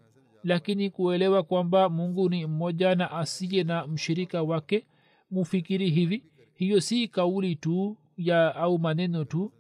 Lakini 0.45 0.91
kuelewa 0.91 1.43
kwamba 1.43 1.89
mungu 1.89 2.29
ni 2.29 2.47
mmoja 2.47 2.95
na 2.95 3.11
asiye 3.11 3.65
na 3.65 3.87
mshirika 3.87 4.43
wake 4.43 4.87
mufikiri 5.31 5.91
hivi 5.91 6.25
hiyo 6.55 6.81
si 6.81 7.09
kauli 7.09 7.57
tu 7.57 7.97
ya 8.17 8.55
au 8.57 8.79
maneno 8.79 9.25
tu. 9.25 9.53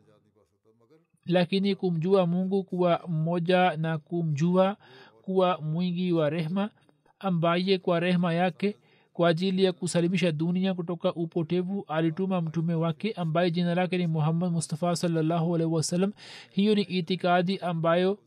Lakini 1.27 1.75
kumjua 1.75 2.27
mungu 2.27 2.64
kuwa 2.64 3.01
mmoja 3.09 3.77
na 3.77 3.99
kumjua 3.99 4.77
kuwa 5.23 5.59
mwingi 5.61 6.12
wa 6.12 6.31
rehma 6.31 6.70
ambaye 7.18 7.79
kwa 7.79 8.00
rehma 8.00 8.35
yake 8.35 8.77
kwa 9.12 9.29
ajili 9.29 9.64
ya 9.64 9.72
kusalimisha 9.72 10.33
dunia 10.33 10.74
kutoka 10.74 11.14
upotevu 11.14 11.85
alituma 11.88 12.40
mtume 12.40 12.74
wake 12.74 13.12
ambaye 13.12 13.50
jina 13.50 13.74
lake 13.74 13.98
ni 13.98 14.07
muhammad 14.07 14.53
mustafa 14.53 14.96
salllahu 14.96 15.50
wasallam. 15.74 16.12
Hiyo 16.50 16.74
ni 16.74 16.83
itikadi 16.83 17.59
ambayo 17.59 18.18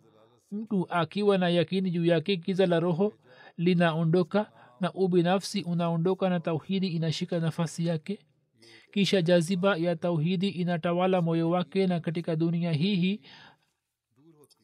mtu 0.51 0.87
akiwa 0.89 1.37
na 1.37 1.49
yakini 1.49 1.91
juu 1.91 2.05
yake 2.05 2.35
giza 2.35 2.65
la 2.65 2.79
roho 2.79 3.13
linaondoka 3.57 4.51
na 4.79 4.93
ubinafsi 4.93 5.61
unaondoka 5.63 6.29
na 6.29 6.39
tauhidi 6.39 6.87
inashika 6.87 7.39
nafasi 7.39 7.85
yake. 7.85 8.19
Kisha 8.91 9.21
jaziba 9.21 9.77
ya 9.77 9.95
tauhidi 9.95 10.49
inatawala 10.49 11.21
moyo 11.21 11.49
wake 11.49 11.87
na 11.87 11.99
katika 11.99 12.35
dunia 12.35 12.71
hii 12.71 12.95
hii 12.95 13.21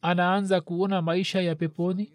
anaanza 0.01 0.61
kuona 0.61 1.01
maisha 1.01 1.41
ya 1.41 1.55
peponi 1.55 2.13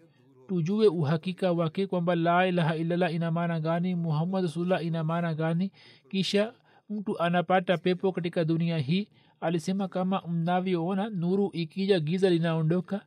tujue 0.49 0.87
uhakika 0.87 1.51
wake 1.51 1.87
kwamba 1.87 2.15
la 2.15 2.47
ilaha 2.47 2.75
illallah 2.75 3.13
ina 3.13 3.31
maana 3.31 3.59
gani 3.59 3.95
muhammad 3.95 4.43
rasulullah 4.43 4.85
ina 4.85 5.03
maana 5.03 5.33
gani. 5.33 5.71
Kisha 6.09 6.53
mtu 6.89 7.19
anapata 7.19 7.77
pepo 7.77 8.11
katika 8.11 8.45
dunia 8.45 8.77
hii 8.77 9.07
alisema 9.41 9.87
kama 9.87 10.21
mnavyoona 10.27 11.09
nuru 11.09 11.49
ikija 11.53 11.99
giza 11.99 12.29
linaondoka. 12.29 13.01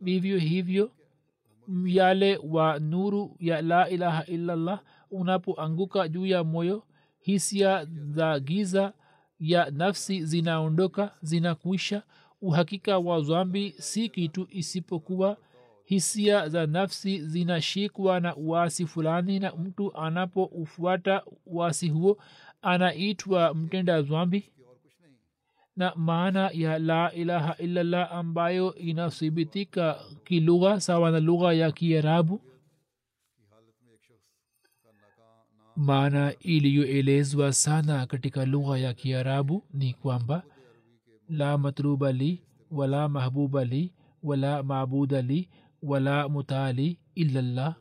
Vivyo 0.00 0.38
hivyo 0.38 0.90
yale 1.86 2.36
wa 2.48 2.78
nuru 2.78 3.36
ya 3.40 3.62
la 3.62 3.88
ilaha 3.88 4.24
illallah 4.26 4.80
unapoanguka 5.10 6.08
juu 6.08 6.26
ya 6.26 6.44
moyo 6.44 6.82
hisia 7.20 7.86
za 8.10 8.40
giza 8.40 8.92
ya 9.40 9.70
nafsi 9.70 10.24
zinaondoka 10.24 11.10
zinakuisha. 11.22 12.02
Uhakika 12.42 12.98
wa 12.98 13.20
zambi 13.22 13.74
si 13.78 14.08
kitu 14.08 14.46
isipokuwa 14.50 15.36
hisia 15.90 16.48
za 16.48 16.66
nafsi 16.66 17.26
zinashikwa 17.26 18.20
na 18.20 18.36
uasi 18.36 18.86
fulani 18.86 19.38
na 19.38 19.52
mtu 19.56 19.96
anapoufuata 19.96 21.22
uasi 21.46 21.88
huo 21.88 22.18
anaitwa 22.62 23.54
mtenda 23.54 24.02
zwambi 24.02 24.52
na 25.76 25.92
maana 25.96 26.50
ya 26.52 26.78
la 26.78 27.12
ilaha 27.12 27.56
illallah 27.56 28.12
ambayo 28.12 28.74
inathibitika 28.74 30.00
kilugha 30.24 30.80
sawa 30.80 31.10
na 31.10 31.20
lugha 31.20 31.52
ya 31.52 31.72
kiarabu. 31.72 32.40
Maana 35.76 36.34
iliyoelezwa 36.40 37.52
sana 37.52 38.06
katika 38.06 38.44
lugha 38.46 38.78
ya 38.78 38.94
kiarabu 38.94 39.64
ni 39.74 39.94
kwamba 39.94 40.42
la 41.28 41.58
matluba 41.58 42.12
li 42.12 42.42
wala 42.70 43.08
mahbuba 43.08 43.64
li 43.64 43.92
wala 44.22 44.62
maabuda 44.62 45.22
li 45.22 45.48
wala 45.82 46.28
mutali 46.28 46.98
illallah 47.14 47.74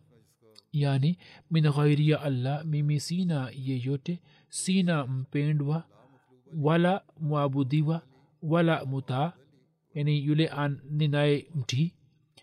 yani 0.71 1.17
min 1.51 1.71
ghairi 1.71 2.09
ya 2.09 2.21
allah 2.21 2.65
mimi 2.65 2.99
sina 2.99 3.51
yeyote 3.55 4.19
sina 4.49 5.07
mpendwa 5.07 5.83
wala 6.57 7.01
mwabudiwa 7.19 8.01
wala 8.41 8.85
mutaa 8.85 9.33
yani 9.93 10.25
yule 10.25 10.51
ninaye 10.89 11.47
mtii 11.55 11.93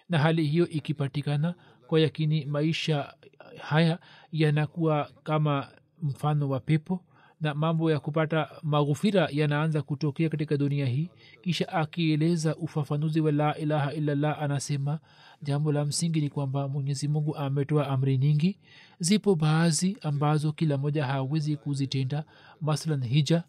na 0.09 0.19
hali 0.19 0.47
hiyo 0.47 0.69
ikipatikana 0.69 1.55
kwa 1.87 2.01
yakini 2.01 2.45
maisha 2.45 3.14
haya 3.61 3.99
yanakuwa 4.33 5.11
kama 5.23 5.69
mfano 6.03 6.49
wa 6.49 6.61
pepo 6.61 7.05
na 7.40 7.55
mambo 7.55 7.90
ya 7.90 8.01
kupata 8.01 8.49
maghufira 8.62 9.29
yanaanza 9.33 9.83
kutokea 9.83 10.29
katika 10.29 10.57
dunia 10.57 10.87
hii 10.87 11.11
kisha 11.42 11.69
akieleza 11.69 12.57
ufafanuzi 12.57 13.21
wa 13.21 13.33
la 13.33 13.59
ilaha 13.59 13.92
illallah 13.92 14.42
anasema 14.42 14.99
jambo 15.42 15.72
la 15.72 15.85
msingi 15.85 16.20
ni 16.20 16.31
kwamba 16.31 16.68
mwenyezi 16.68 17.09
mungu 17.09 17.37
ametoa 17.37 17.88
amri 17.88 18.18
nyingi. 18.18 18.59
Zipo 18.99 19.35
baadhi 19.35 19.96
ambazo 20.01 20.53
kila 20.53 20.79
moja 20.79 21.07
hawezi 21.07 21.57
kuzitenda 21.57 22.25
masalan 22.61 23.05
hija. 23.05 23.44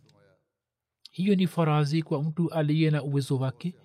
Hiyo 1.11 1.35
ni 1.35 1.47
farazi 1.47 2.03
kwa 2.03 2.23
mtu 2.23 2.49
aliye 2.51 2.91
na 2.91 3.03
uwezo 3.03 3.37
wake 3.37 3.75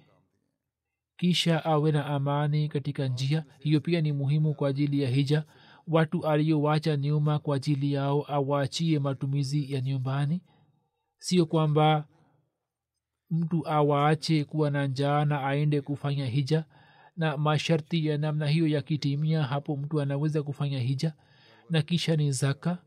kisha 1.16 1.64
awe 1.64 1.92
na 1.92 2.06
amani 2.06 2.68
katika 2.68 3.08
njia. 3.08 3.44
Hiyo 3.58 3.80
pia 3.80 4.00
ni 4.00 4.12
muhimu 4.12 4.54
kwa 4.54 4.68
ajili 4.68 5.02
ya 5.02 5.10
hija. 5.10 5.44
Watu 5.88 6.26
aliyowacha 6.26 6.96
nyuma 6.96 7.38
kwa 7.38 7.56
ajili 7.56 7.92
yao 7.92 8.24
awaachie 8.32 8.98
matumizi 8.98 9.72
ya 9.72 9.80
nyumbani. 9.80 10.40
Sio 11.18 11.46
kwamba 11.46 12.08
mtu 13.30 13.68
awaache 13.68 14.44
kuwa 14.44 14.70
na 14.70 14.86
njaa 14.86 15.24
na 15.24 15.46
aende 15.46 15.80
kufanya 15.80 16.26
hija 16.26 16.64
na 17.22 17.36
masharti 17.36 18.06
ya 18.06 18.18
namna 18.18 18.46
hiyo 18.46 18.66
yakitimia 18.66 19.42
hapo 19.42 19.76
mtu 19.76 20.00
anaweza 20.00 20.42
kufanya 20.42 20.78
hija 20.80 21.12
na 21.70 21.82
kisha 21.82 22.16
ni 22.16 22.32
zaka. 22.32 22.78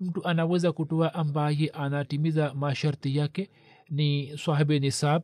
Mtu 0.00 0.24
anaweza 0.28 0.72
kutoa 0.72 1.14
ambaye 1.14 1.68
anatimiza 1.68 2.54
masharti 2.54 3.16
yake 3.16 3.50
ni 3.90 4.38
swahibe 4.38 4.78
nisab 4.78 5.22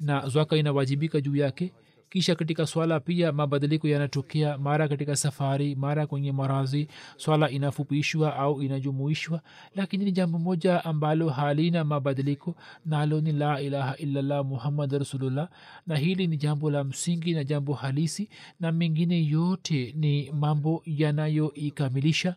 na 0.00 0.28
zaka 0.28 0.56
inawajibika 0.56 1.20
juu 1.20 1.36
yake 1.36 1.72
kisha 2.12 2.34
katika 2.34 2.66
swala 2.66 3.00
pia 3.00 3.32
mabadiliko 3.32 3.88
yanatokea 3.88 4.58
mara 4.58 4.88
katika 4.88 5.16
safari 5.16 5.74
mara 5.74 6.06
kwenye 6.06 6.32
marazi 6.32 6.88
swala 7.16 7.50
inafupishwa 7.50 8.36
au 8.36 8.62
inajumuishwa. 8.62 9.40
Lakini 9.74 10.04
ni 10.04 10.12
jambo 10.12 10.38
moja 10.38 10.84
ambalo 10.84 11.28
halina 11.28 11.84
mabadiliko 11.84 12.56
nalo 12.86 13.20
ni 13.20 13.32
la 13.32 13.60
ilaha 13.60 13.96
illallah 13.96 14.44
muhammad 14.44 14.92
rasulullah. 14.92 15.48
Na 15.86 15.96
hili 15.96 16.26
ni 16.26 16.36
jambo 16.36 16.70
la 16.70 16.84
msingi 16.84 17.34
na 17.34 17.44
jambo 17.44 17.72
halisi 17.74 18.28
na 18.60 18.72
mengine 18.72 19.24
yote 19.26 19.92
ni 19.96 20.30
mambo 20.32 20.82
yanayoikamilisha. 20.86 22.34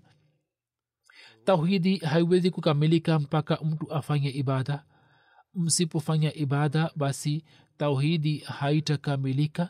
Tauhidi 1.46 1.98
haiwezi 1.98 2.52
kukamilika 2.52 3.20
mpaka 3.20 3.60
mtu 3.64 3.92
afanye 3.94 4.30
ibada 4.30 4.84
msipofanya 5.56 6.34
ibada 6.34 6.92
basi 6.96 7.44
tauhidi 7.78 8.38
haitakamilika. 8.38 9.70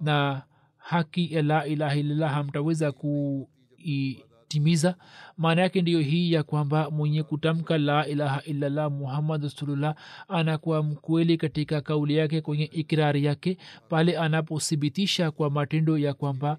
Na 0.00 0.42
haki 0.76 1.34
ya 1.34 1.42
la 1.42 1.66
ilaha 1.66 1.96
illallah 1.96 2.32
hamtaweza 2.34 2.92
kuitimiza. 2.92 4.96
Maana 5.36 5.62
yake 5.62 5.82
ndiyo 5.82 6.00
hii 6.00 6.32
ya 6.32 6.42
kwamba 6.42 6.90
mwenye 6.90 7.22
kutamka 7.22 7.78
la 7.78 8.06
ilaha 8.06 8.42
illallah 8.42 8.90
muhammad 8.90 9.42
rasulullah 9.42 9.94
anakuwa 10.28 10.82
mkweli 10.82 11.36
katika 11.36 11.80
kauli 11.80 12.16
yake 12.16 12.40
kwenye 12.40 12.64
ikrari 12.64 13.24
yake 13.24 13.58
pale 13.88 14.18
anapothibitisha 14.18 15.30
kwa 15.30 15.50
matendo 15.50 15.98
ya 15.98 16.14
kwamba 16.14 16.58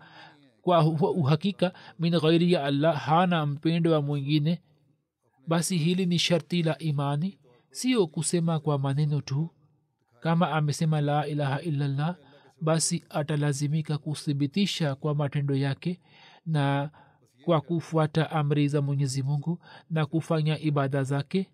kwa 0.62 0.86
uhakika 1.12 1.74
min 2.00 2.20
ghairi 2.20 2.52
ya 2.52 2.64
allah 2.64 2.96
hana 2.98 3.46
mpendo 3.46 3.92
wa 3.92 4.02
mwingine. 4.02 4.62
Basi 5.48 5.78
hili 5.78 6.06
ni 6.06 6.20
sharti 6.20 6.64
la 6.64 6.78
imani 6.78 7.38
sio 7.74 8.08
kusema 8.08 8.60
kwa 8.60 8.80
maneno 8.80 9.22
tu. 9.22 9.50
Kama 10.20 10.52
amesema 10.52 11.02
la 11.02 11.28
ilaha 11.28 11.62
illallah 11.62 12.16
basi 12.62 13.04
atalazimika 13.10 13.98
kuthibitisha 13.98 14.96
kwa 14.96 15.16
matendo 15.16 15.56
yake 15.56 16.00
na 16.46 16.90
kwa 17.46 17.62
kufuata 17.62 18.32
amri 18.32 18.68
za 18.68 18.82
mwenyezi 18.82 19.24
mungu 19.24 19.60
na 19.90 20.06
kufanya 20.06 20.60
ibada 20.60 21.04
zake 21.04 21.50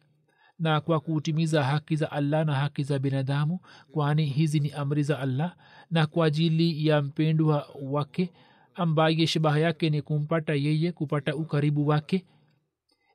na 0.59 0.81
kwa 0.81 0.99
kutimiza 0.99 1.63
haki 1.63 1.95
za 1.95 2.11
allah 2.11 2.45
na 2.45 2.53
haki 2.55 2.83
za 2.83 2.99
binadamu 2.99 3.59
kwani 3.91 4.25
hizi 4.25 4.59
ni 4.59 4.71
amri 4.71 5.03
za 5.03 5.19
allah 5.19 5.55
na 5.91 6.05
kwa 6.07 6.25
ajili 6.25 6.87
ya 6.87 7.01
mpendwa 7.01 7.67
wake 7.81 8.31
ambaye 8.75 9.27
shabaha 9.27 9.59
yake 9.59 9.89
ni 9.89 10.01
kumpata 10.01 10.53
yeye 10.53 10.91
kupata 10.91 11.35
ukaribu 11.35 11.87
wake 11.87 12.25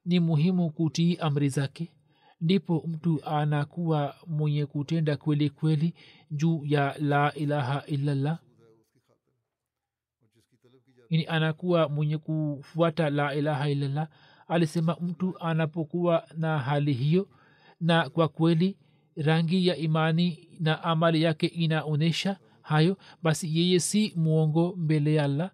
ni 0.04 0.20
muhimu 0.20 0.70
kutii 0.70 1.16
amri 1.16 1.48
zake 1.48 1.92
ndipo 2.44 2.84
mtu 2.86 3.24
anakuwa 3.24 4.14
mwenye 4.26 4.66
kutenda 4.66 5.16
kweli 5.16 5.50
kweli 5.50 5.94
juu 6.30 6.64
ya 6.64 6.96
la 6.98 7.34
ilaha 7.34 7.86
illallah. 7.86 8.38
Ini 11.08 11.26
anakuwa 11.26 11.88
mwenye 11.88 12.18
kufuata 12.18 13.10
la 13.10 13.34
ilaha 13.34 13.68
illallah. 13.70 14.08
Alisema 14.48 14.96
mtu 15.00 15.38
anapokuwa 15.40 16.28
na 16.36 16.58
hali 16.58 16.92
hiyo 16.92 17.28
na 17.80 18.10
kwa 18.10 18.28
kweli 18.28 18.76
rangi 19.16 19.66
ya 19.66 19.76
imani 19.76 20.48
na 20.60 20.82
amali 20.84 21.22
yake 21.22 21.46
inaonyesha 21.46 22.36
hayo 22.62 22.96
basi 23.22 23.58
yeye 23.58 23.80
si 23.80 24.12
mwongo 24.16 24.74
mbele 24.76 25.14
ya 25.14 25.24
allah 25.24 25.50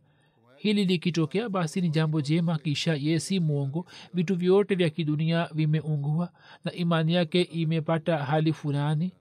hili 0.60 0.84
likitokea 0.84 1.48
basi 1.48 1.80
ni 1.80 1.88
jambo 1.90 2.20
jema 2.20 2.58
kisha 2.58 2.94
ye 2.94 3.20
si 3.20 3.40
mwongo. 3.40 3.86
Vitu 4.14 4.36
vyote 4.36 4.74
vya 4.74 4.90
kidunia 4.90 5.48
vimeungua 5.54 6.32
na 6.64 6.72
imani 6.72 7.14
yake 7.14 7.42
imepata 7.42 8.18
hali 8.18 8.52
fulani. 8.52 9.12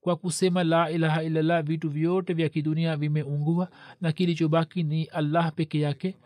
Kwa 0.00 0.16
kusema 0.16 0.64
la 0.64 0.90
ilaha 0.90 1.22
illallah 1.22 1.62
vitu 1.62 1.90
vyote 1.90 2.32
vya 2.32 2.48
kidunia 2.48 2.96
vimeungua 2.96 3.68
na 4.00 4.12
kilichobaki 4.12 4.82
ni 4.82 5.04
allah 5.04 5.52
peke 5.54 5.80
yake. 5.80 6.16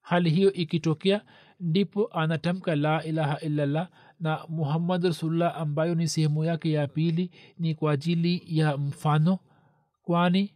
Hali 0.00 0.30
hiyo 0.30 0.52
ikitokea 0.52 1.22
ndipo 1.60 2.06
anatamka 2.12 2.76
la 2.76 3.04
ilaha 3.04 3.40
illallah 3.40 3.88
na 4.20 4.44
muhammad 4.48 5.04
rasulullah 5.04 5.56
ambayo 5.56 5.94
ni 5.94 6.08
sehemu 6.08 6.44
yake 6.44 6.72
ya 6.72 6.86
pili 6.86 7.30
ni 7.58 7.74
kwa 7.74 7.92
ajili 7.92 8.42
ya 8.46 8.76
mfano. 8.76 9.38
Kwani 10.02 10.54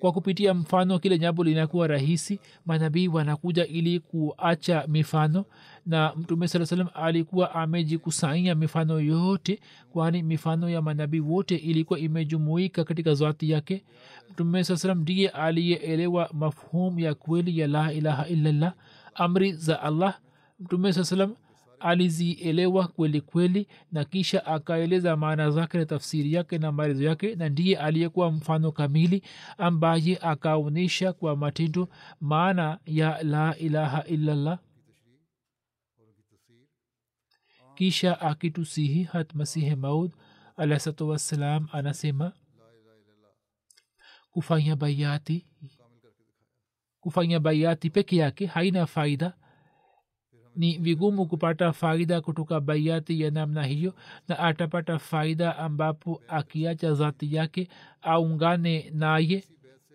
kwa 0.00 0.12
kupitia 0.12 0.54
mfano 0.54 0.98
kile 0.98 1.18
jambo 1.18 1.44
linakuwa 1.44 1.86
rahisi 1.86 2.40
manabii 2.66 3.08
wanakuja 3.08 3.66
ili 3.66 4.00
kuacha 4.00 4.84
mifano. 4.88 5.44
Na 5.86 6.12
mtume 6.16 6.48
saa 6.48 6.66
salam 6.66 6.88
alikuwa 6.94 7.54
amejikusanya 7.54 8.54
mifano 8.54 9.00
yote 9.00 9.60
kwani 9.92 10.22
mifano 10.22 10.70
ya 10.70 10.82
manabii 10.82 11.20
wote 11.20 11.56
ilikuwa 11.56 11.98
imejumuika 11.98 12.84
katika 12.84 13.14
zati 13.14 13.50
yake. 13.50 13.84
Mtume 14.30 14.64
saa 14.64 14.76
salam 14.76 15.00
ndiye 15.00 15.28
aliyeelewa 15.28 16.30
mafhum 16.32 16.98
ya 16.98 17.14
kweli 17.14 17.58
ya 17.58 17.66
la 17.66 17.92
ilaha 17.92 18.26
illallah 18.26 18.72
amri 19.14 19.52
za 19.52 19.82
allah. 19.82 20.18
Mtume 20.60 20.92
saa 20.92 21.04
salam 21.04 21.34
alizielewa 21.80 22.88
kweli 22.88 23.20
kweli 23.20 23.68
na 23.92 24.04
kisha 24.04 24.46
akaeleza 24.46 25.16
maana 25.16 25.50
zake 25.50 25.78
na 25.78 25.86
tafsiri 25.86 26.32
yake 26.32 26.58
na 26.58 26.72
maelezo 26.72 27.04
yake 27.04 27.34
na 27.34 27.48
ndiye 27.48 27.78
aliyekuwa 27.78 28.30
mfano 28.32 28.72
kamili 28.72 29.22
ambaye 29.58 30.18
akaonyesha 30.22 31.12
kwa 31.12 31.36
matendo 31.36 31.88
maana 32.20 32.78
ya 32.86 33.22
la 33.22 33.56
ilaha 33.58 34.04
illallah. 34.04 34.58
Kisha 37.74 38.20
akitusihi 38.20 39.02
hat 39.04 39.34
masihi 39.34 39.74
maud 39.76 40.12
alahsatu 40.56 41.08
wassalam 41.08 41.68
anasema 41.72 42.32
kufanya 44.30 44.76
baiati 44.76 45.46
kufanya 47.00 47.40
baiati 47.40 47.90
peke 47.90 48.16
yake 48.16 48.46
haina 48.46 48.86
faida 48.86 49.37
ni 50.58 50.78
vigumu 50.78 51.26
kupata 51.26 51.72
faida 51.72 52.20
kutoka 52.20 52.60
baiati 52.60 53.20
ya 53.20 53.30
namna 53.30 53.62
hiyo 53.64 53.94
na 54.28 54.38
atapata 54.38 54.98
faida 54.98 55.56
ambapo 55.58 56.22
akiacha 56.28 56.94
zati 56.94 57.34
yake 57.34 57.68
aungane 58.02 58.90
naye 58.94 59.44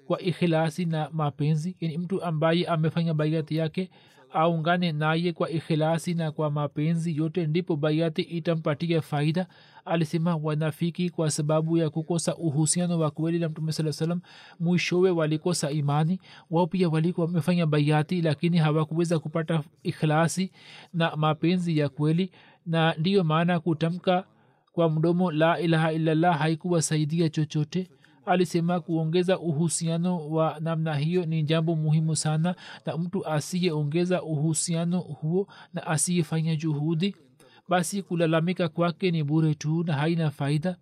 kwa 0.08 0.22
ikhilasi 0.22 0.86
na 0.86 1.10
mapenzi. 1.12 1.76
Yani 1.80 1.98
mtu 1.98 2.24
ambaye 2.24 2.66
amefanya 2.66 3.14
baiati 3.14 3.56
yake 3.58 3.90
aungane 4.34 4.92
naye 4.92 5.34
kwa 5.34 5.50
ikhilasi 5.50 6.14
na 6.14 6.32
kwa 6.32 6.52
mapenzi 6.52 7.18
yote 7.18 7.48
ndipo 7.48 7.76
baiati 7.76 8.22
itampatia 8.22 9.02
faida. 9.02 9.48
Alisema 9.86 10.36
wanafiki 10.36 11.10
kwa 11.10 11.32
sababu 11.32 11.78
ya 11.78 11.90
kukosa 11.90 12.36
uhusiano 12.36 13.00
wa 13.00 13.12
kweli 13.12 13.40
na 13.40 13.50
mtume 13.50 13.72
saa 13.72 13.92
salam 13.92 14.22
mwishowe 14.60 15.12
walikosa 15.12 15.72
imani. 15.72 16.20
Wao 16.52 16.68
pia 16.68 16.90
walikuwa 16.90 17.28
wamefanya 17.28 17.66
baiati 17.66 18.22
lakini 18.22 18.58
hawakuweza 18.58 19.20
kupata 19.20 19.64
ikhlasi 19.84 20.52
na 20.94 21.16
mapenzi 21.16 21.78
ya 21.78 21.90
kweli. 21.90 22.32
Na 22.66 22.96
ndiyo 22.98 23.24
maana 23.24 23.60
kutamka 23.60 24.24
kwa 24.72 24.90
mdomo 24.90 25.32
la 25.32 25.60
ilaha 25.60 25.94
illallah 25.94 26.38
haikuwasaidia 26.40 27.30
chochote 27.30 27.90
alisema 28.26 28.80
kuongeza 28.80 29.40
uhusiano 29.40 30.30
wa 30.30 30.58
namna 30.60 30.96
hiyo 30.96 31.26
ni 31.26 31.44
jambo 31.44 31.76
muhimu 31.76 32.16
sana 32.16 32.56
na 32.86 32.98
mtu 32.98 33.28
asiyeongeza 33.28 34.24
uhusiano 34.24 35.00
huo 35.00 35.48
na 35.74 35.88
asiyefanya 35.88 36.56
juhudi 36.56 37.16
basi 37.70 38.02
kulalamika 38.04 38.70
kwake 38.70 39.12
ni 39.12 39.24
bure 39.24 39.56
tu 39.56 39.84
na 39.84 39.94
haina 39.94 40.32
faida. 40.32 40.78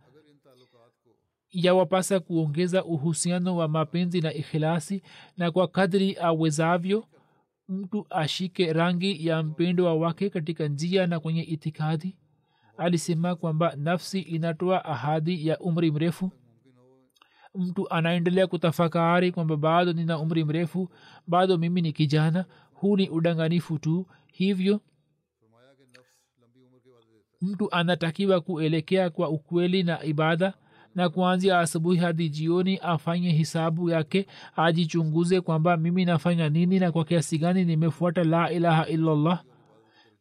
Yawapasa 1.51 2.19
kuongeza 2.19 2.83
uhusiano 2.85 3.55
wa 3.57 3.67
mapenzi 3.67 4.21
na 4.21 4.33
ikhilasi 4.33 5.03
na 5.37 5.51
kwa 5.51 5.67
kadri 5.67 6.17
awezavyo 6.21 7.05
mtu 7.69 8.05
ashike 8.09 8.73
rangi 8.73 9.27
ya 9.27 9.43
mpendwa 9.43 9.93
wake 9.95 10.29
katika 10.29 10.67
njia 10.67 11.07
na 11.07 11.19
kwenye 11.19 11.41
itikadi. 11.43 12.15
Alisema 12.77 13.35
kwamba 13.35 13.73
nafsi 13.77 14.19
inatoa 14.19 14.85
ahadi 14.85 15.47
ya 15.47 15.59
umri 15.59 15.91
mrefu 15.91 16.31
mtu 17.55 17.89
anaendelea 17.89 18.47
kutafakari 18.47 19.31
kwamba 19.31 19.57
bado 19.57 19.93
nina 19.93 20.19
umri 20.19 20.43
mrefu 20.45 20.89
bado 21.27 21.57
mimi 21.57 21.81
ni 21.81 21.93
kijana 21.93 22.45
huu 22.73 22.97
ni 22.97 23.09
udanganifu 23.09 23.79
tu. 23.79 24.07
Hivyo 24.31 24.79
mtu 27.41 27.71
anatakiwa 27.71 28.41
kuelekea 28.41 29.09
kwa 29.09 29.29
ukweli 29.29 29.83
na 29.83 30.03
ibada 30.03 30.53
na 30.95 31.09
kuanzia 31.09 31.59
asubuhi 31.59 31.97
hadi 31.97 32.29
jioni 32.29 32.77
afanye 32.77 33.31
hisabu 33.31 33.89
yake 33.89 34.27
ajichunguze 34.55 35.41
kwamba 35.41 35.77
mimi 35.77 36.05
nafanya 36.05 36.49
nini 36.49 36.79
na 36.79 36.91
kwa 36.91 37.05
kiasi 37.05 37.37
gani 37.37 37.65
nimefuata 37.65 38.23
la 38.23 38.51
ilaha 38.51 38.87
illallah 38.87 39.43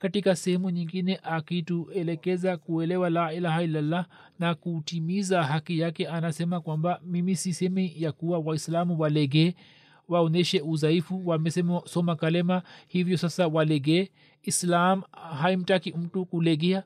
katika 0.01 0.37
sehemu 0.37 0.71
nyingine 0.71 1.21
akituelekeza 1.23 2.57
kuelewa 2.57 3.11
la 3.11 3.33
ilaha 3.33 3.63
illallah 3.63 4.07
na 4.39 4.55
kutimiza 4.55 5.43
haki 5.43 5.79
yake 5.79 6.09
anasema 6.09 6.61
kwamba 6.61 7.01
mimi 7.07 7.37
sisemi 7.37 7.93
ya 7.97 8.13
kuwa 8.13 8.39
waislamu 8.39 8.99
walegee 9.01 9.55
waonyeshe 10.09 10.61
udhaifu 10.61 11.23
wamesema 11.29 11.83
soma 11.85 12.17
kalema 12.17 12.63
hivyo 12.89 13.17
sasa 13.19 13.49
walegee. 13.49 14.09
Islam 14.43 15.03
haimtaki 15.13 15.93
mtu 15.93 16.27
kulegea. 16.27 16.83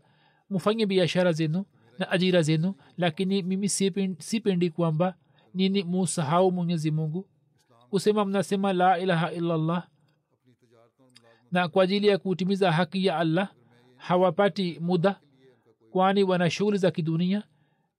Mfanye 0.50 0.86
biashara 0.86 1.32
zenu 1.32 1.64
na 1.98 2.10
ajira 2.10 2.42
zenu 2.42 2.74
lakini 2.98 3.42
mimi 3.42 3.68
sipendi, 3.68 4.22
sipendi 4.22 4.70
kwamba 4.70 5.14
nini 5.54 5.82
musahau 5.84 6.52
mwenyezi 6.52 6.90
mungu. 6.90 7.26
Kusema 7.90 8.24
mnasema 8.24 8.72
la 8.72 8.98
ilaha 8.98 9.32
illallah 9.32 9.86
na 11.54 11.68
kwa 11.68 11.84
ajili 11.84 12.06
ya 12.06 12.18
kutimiza 12.18 12.72
haki 12.72 13.06
ya 13.06 13.18
allah 13.18 13.48
hawapati 13.96 14.78
muda 14.80 15.20
kwani 15.90 16.22
wana 16.22 16.50
shughuli 16.50 16.78
za 16.78 16.90
kidunia 16.90 17.42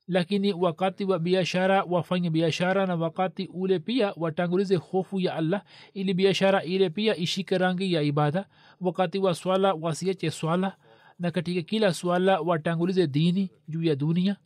lakini 0.08 0.54
wakati 0.54 1.06
wa 1.06 1.20
biashara 1.20 1.84
wafanye 1.84 2.30
biashara 2.30 2.86
na 2.86 2.96
wakati 2.96 3.50
ule 3.54 3.80
pia 3.80 4.14
watangulize 4.18 4.76
hofu 4.76 5.20
ya 5.20 5.36
allah 5.36 5.64
ili 5.94 6.14
biashara 6.14 6.64
ile 6.64 6.90
pia 6.90 7.16
ishike 7.16 7.58
rangi 7.58 7.94
ya 7.94 8.02
ibada. 8.02 8.46
Wakati 8.82 9.20
wa 9.20 9.36
swala 9.36 9.74
wasiache 9.74 10.32
swala 10.32 10.78
na 11.20 11.32
katika 11.32 11.62
kila 11.62 11.94
swala 11.94 12.40
watangulize 12.40 13.08
dini 13.08 13.52
juu 13.68 13.84
ya 13.84 13.96
dunia. 13.96 14.38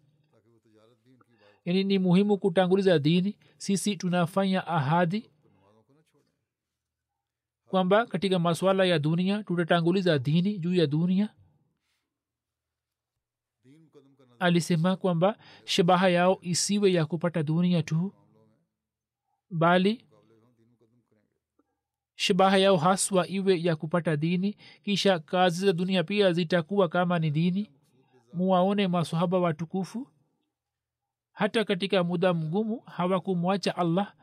Yani 1.66 1.84
ni 1.84 2.00
muhimu 2.00 2.38
kutanguliza 2.38 3.00
dini. 3.00 3.38
Sisi 3.58 3.96
tunafanya 3.96 4.68
ahadi 4.68 5.30
kwamba 7.70 8.06
katika 8.06 8.40
maswala 8.40 8.86
ya 8.86 9.00
dunia 9.00 9.44
tutatanguliza 9.44 10.20
dini 10.20 10.60
juu 10.60 10.74
ya 10.74 10.88
dunia. 10.88 11.30
Alisema 14.40 14.96
kwamba 14.96 15.38
shabaha 15.66 16.10
yao 16.10 16.38
isiwe 16.42 16.94
ya 16.94 17.06
kupata 17.06 17.44
dunia 17.44 17.84
tu 17.84 18.14
bali 19.50 20.06
shabaha 22.16 22.58
yao 22.58 22.78
haswa 22.78 23.28
iwe 23.28 23.62
ya 23.64 23.76
kupata 23.76 24.18
dini 24.18 24.58
kisha 24.84 25.20
kazi 25.20 25.66
za 25.66 25.74
dunia 25.74 26.04
pia 26.04 26.34
zitakuwa 26.34 26.90
kama 26.90 27.20
ni 27.20 27.32
dini. 27.32 27.72
Muwaone 28.34 28.88
masahaba 28.88 29.40
watukufu. 29.40 30.08
Hata 31.32 31.64
katika 31.66 32.04
muda 32.04 32.34
mgumu 32.34 32.80
hawakumwacha 32.86 33.76
allah 33.76 34.16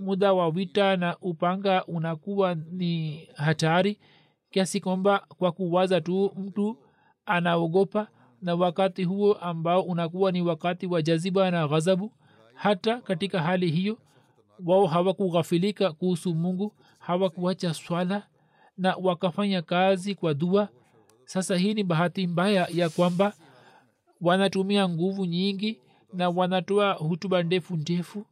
muda 0.00 0.32
wa 0.32 0.50
vita 0.50 0.96
na 0.96 1.16
upanga 1.20 1.84
unakuwa 1.86 2.54
ni 2.54 3.20
hatari 3.34 3.98
kiasi 4.50 4.80
kwamba 4.80 5.26
kwa 5.38 5.52
kuwaza 5.52 6.00
tu 6.00 6.32
mtu 6.36 6.76
anaogopa 7.26 8.08
na 8.42 8.54
wakati 8.54 9.04
huo 9.04 9.32
ambao 9.34 9.82
unakuwa 9.82 10.32
ni 10.32 10.42
wakati 10.42 10.86
wa 10.86 11.02
jaziba 11.02 11.50
na 11.50 11.68
ghazabu 11.68 12.12
hata 12.54 13.00
katika 13.00 13.42
hali 13.42 13.70
hiyo 13.70 13.98
wao 14.66 14.86
hawakughafilika 14.86 15.92
kuhusu 15.92 16.34
mungu 16.34 16.72
hawakuacha 16.98 17.74
swala 17.74 18.26
na 18.78 18.96
wakafanya 19.02 19.62
kazi 19.62 20.14
kwa 20.14 20.34
dua. 20.34 20.68
Sasa 21.24 21.56
hii 21.56 21.74
ni 21.74 21.84
bahati 21.84 22.26
mbaya 22.26 22.68
ya 22.74 22.88
kwamba 22.90 23.32
wanatumia 24.20 24.88
nguvu 24.88 25.26
nyingi 25.26 25.80
na 26.12 26.30
wanatoa 26.30 26.92
hutuba 26.92 27.42
ndefu 27.42 27.76
ndefu 27.76 28.26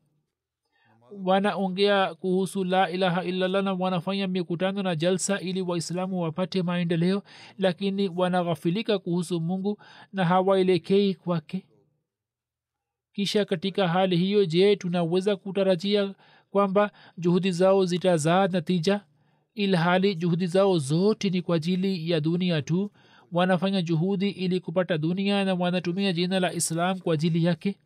wanaongea 1.25 2.15
kuhusu 2.15 2.65
la 2.65 2.91
ilaha 2.91 3.25
illallah 3.25 3.65
na 3.65 3.73
wanafanya 3.73 4.29
mikutano 4.29 4.83
na 4.83 4.97
jalsa 4.97 5.41
ili 5.41 5.63
waislamu 5.63 6.21
wapate 6.23 6.63
maendeleo 6.63 7.23
lakini 7.59 8.09
wanaghafilika 8.09 8.99
kuhusu 8.99 9.41
mungu 9.41 9.79
na 10.13 10.25
hawaelekei 10.25 11.15
kwake. 11.15 11.67
Kisha 13.13 13.45
katika 13.45 13.89
hali 13.89 14.17
hiyo 14.17 14.45
je 14.47 14.77
tunaweza 14.77 15.37
kutarajia 15.37 16.15
kwamba 16.51 16.91
juhudi 17.19 17.53
zao 17.53 17.85
zitazaa 17.85 18.47
natija? 18.49 19.01
Ilhali 19.55 20.15
juhudi 20.15 20.47
zao 20.47 20.79
zote 20.79 21.31
ni 21.31 21.43
kwa 21.43 21.57
ajili 21.57 22.11
ya 22.11 22.21
dunia 22.21 22.63
tu. 22.63 22.91
Wanafanya 23.33 23.83
juhudi 23.83 24.31
ili 24.31 24.61
kupata 24.61 24.99
dunia 24.99 25.45
na 25.45 25.55
wanatumia 25.55 26.13
jina 26.13 26.41
la 26.41 26.53
islam 26.53 26.99
kwa 26.99 27.15
ajili 27.15 27.45
yake 27.45 27.77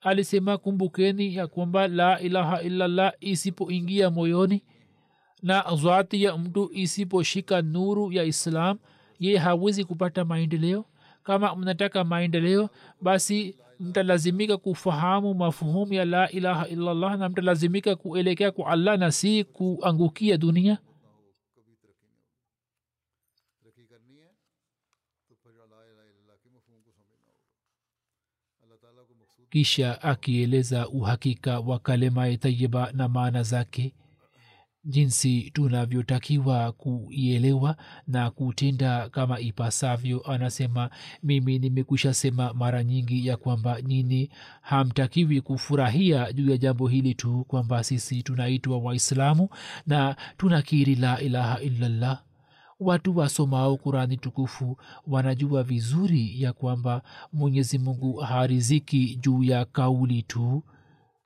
alisema 0.00 0.58
kumbukeni 0.58 1.34
ya 1.34 1.46
kwamba 1.46 1.88
la 1.88 2.20
ilaha 2.20 2.62
illallah 2.62 3.12
isipoingia 3.20 4.10
moyoni 4.10 4.62
na 5.42 5.64
zati 5.82 6.22
ya 6.22 6.36
mtu 6.36 6.70
isiposhika 6.72 7.62
nuru 7.62 8.12
ya 8.12 8.24
islam 8.24 8.78
ye 9.20 9.38
hawezi 9.38 9.84
kupata 9.84 10.24
maendeleo. 10.24 10.84
Kama 11.22 11.56
mnataka 11.56 12.04
maendeleo 12.04 12.68
basi 13.00 13.56
mtalazimika 13.80 14.56
kufahamu 14.56 15.34
mafuhumu 15.34 15.94
ya 15.94 16.04
la 16.04 16.30
ilaha 16.30 16.68
illallah 16.68 17.18
na 17.18 17.28
mtalazimika 17.28 17.96
kuelekea 17.96 18.50
kwa 18.50 18.66
allah 18.72 18.98
na 18.98 19.12
si 19.12 19.44
kuangukia 19.44 20.36
dunia 20.36 20.78
kisha 29.50 30.02
akieleza 30.02 30.88
uhakika 30.88 31.60
wa 31.60 31.78
kalemaye 31.78 32.36
tayiba 32.36 32.92
na 32.92 33.08
maana 33.08 33.42
zake 33.42 33.94
jinsi 34.84 35.50
tunavyotakiwa 35.50 36.72
kuielewa 36.72 37.76
na 38.06 38.30
kutenda 38.30 39.08
kama 39.08 39.40
ipasavyo 39.40 40.20
anasema 40.32 40.90
mimi 41.22 41.58
nimekwisha 41.58 42.14
sema 42.14 42.54
mara 42.54 42.84
nyingi 42.84 43.26
ya 43.26 43.36
kwamba 43.36 43.82
nyini 43.82 44.30
hamtakiwi 44.60 45.40
kufurahia 45.40 46.32
juu 46.32 46.50
ya 46.50 46.56
jambo 46.56 46.88
hili 46.88 47.14
tu 47.14 47.44
kwamba 47.48 47.84
sisi 47.84 48.22
tunaitwa 48.22 48.78
waislamu 48.78 49.48
na 49.86 50.16
tunakiri 50.36 50.94
la 50.94 51.20
ilaha 51.20 51.60
illallah 51.60 52.22
watu 52.80 53.16
wasomao 53.16 53.76
kurani 53.76 54.16
tukufu 54.16 54.76
wanajua 55.06 55.62
vizuri 55.62 56.42
ya 56.42 56.52
kwamba 56.52 57.02
mwenyezi 57.32 57.78
mungu 57.78 58.16
hariziki 58.16 59.16
juu 59.16 59.42
ya 59.42 59.64
kauli 59.64 60.22
tu. 60.22 60.62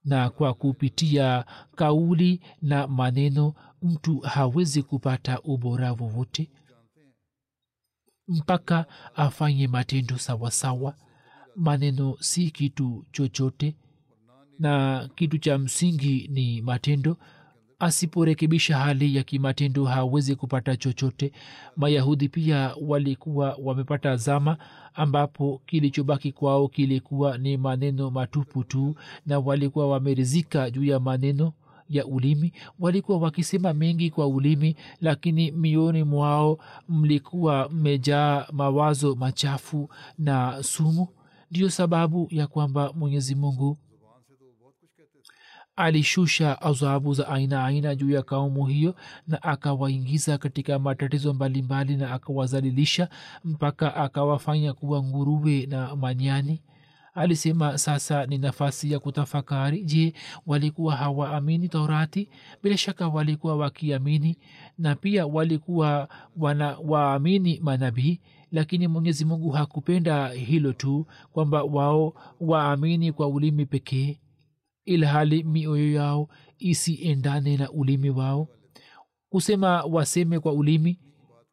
Na 0.04 0.30
kwa 0.30 0.54
kupitia 0.54 1.44
kauli 1.76 2.40
na 2.62 2.86
maneno 2.86 3.54
mtu 3.82 4.18
hawezi 4.18 4.82
kupata 4.82 5.40
ubora 5.40 5.92
wowote 5.92 6.50
mpaka 8.28 8.86
afanye 9.14 9.68
matendo 9.68 10.18
sawasawa 10.18 10.94
maneno 11.56 12.16
si 12.20 12.50
kitu 12.50 13.06
chochote. 13.12 13.76
Na 14.58 15.08
kitu 15.14 15.38
cha 15.38 15.58
msingi 15.58 16.28
ni 16.32 16.62
matendo 16.62 17.16
asiporekebisha 17.78 18.78
hali 18.78 19.16
ya 19.16 19.22
kimatendo 19.22 19.84
hawezi 19.84 20.36
kupata 20.36 20.76
chochote. 20.76 21.32
Mayahudi 21.76 22.28
pia 22.28 22.74
walikuwa 22.80 23.58
wamepata 23.62 24.16
zama 24.16 24.56
ambapo 24.94 25.62
kilichobaki 25.66 26.32
kwao 26.32 26.68
kilikuwa 26.68 27.38
ni 27.38 27.56
maneno 27.56 28.10
matupu 28.10 28.64
tu 28.64 28.94
na 29.26 29.38
walikuwa 29.38 29.88
wamerizika 29.88 30.70
juu 30.70 30.84
ya 30.84 31.00
maneno 31.00 31.52
ya 31.88 32.06
ulimi. 32.06 32.52
Walikuwa 32.78 33.18
wakisema 33.18 33.74
mengi 33.74 34.10
kwa 34.10 34.26
ulimi 34.26 34.76
lakini 35.00 35.50
mioni 35.50 36.04
mwao 36.04 36.58
mlikuwa 36.88 37.68
mmejaa 37.68 38.46
mawazo 38.52 39.14
machafu 39.14 39.88
na 40.18 40.62
sumu. 40.62 41.08
Ndiyo 41.50 41.70
sababu 41.70 42.28
ya 42.30 42.46
kwamba 42.46 42.92
mwenyezi 42.92 43.34
mungu 43.34 43.78
alishusha 45.76 46.62
adhabu 46.62 47.14
za 47.14 47.28
aina 47.28 47.64
aina 47.64 47.94
juu 47.94 48.10
ya 48.10 48.22
kaumu 48.22 48.66
hiyo 48.66 48.94
na 49.28 49.42
akawaingiza 49.42 50.38
katika 50.38 50.78
matatizo 50.78 51.34
mbalimbali 51.34 51.96
na 51.96 52.12
akawazalilisha 52.12 53.08
mpaka 53.44 53.94
akawafanya 53.96 54.72
kuwa 54.72 55.02
nguruwe 55.02 55.66
na 55.66 55.96
manyani. 55.96 56.62
Alisema 57.14 57.78
sasa 57.78 58.26
ni 58.26 58.38
nafasi 58.38 58.92
ya 58.92 58.98
kutafakari. 58.98 59.84
Je 59.84 60.14
walikuwa 60.46 60.96
hawaamini 60.96 61.68
taurati? 61.68 62.28
Bila 62.62 62.76
shaka 62.76 63.08
walikuwa 63.08 63.56
wakiamini 63.56 64.36
na 64.78 64.94
pia 64.94 65.26
walikuwa 65.26 66.08
wanawaamini 66.36 67.60
manabii. 67.62 68.20
Lakini 68.52 68.88
mwenyezi 68.88 69.24
mungu 69.24 69.50
hakupenda 69.50 70.28
hilo 70.28 70.72
tu 70.72 71.06
kwamba 71.32 71.62
wao 71.62 72.14
waamini 72.40 73.12
kwa 73.12 73.28
ulimi 73.28 73.66
pekee 73.66 74.18
ilhali 74.84 75.42
mioyo 75.44 75.92
yao 75.92 76.28
isiendane 76.58 77.56
na 77.56 77.70
ulimi 77.70 78.10
wao. 78.10 78.48
Kusema 79.28 79.82
waseme 79.84 80.40
kwa 80.40 80.52
ulimi 80.52 81.00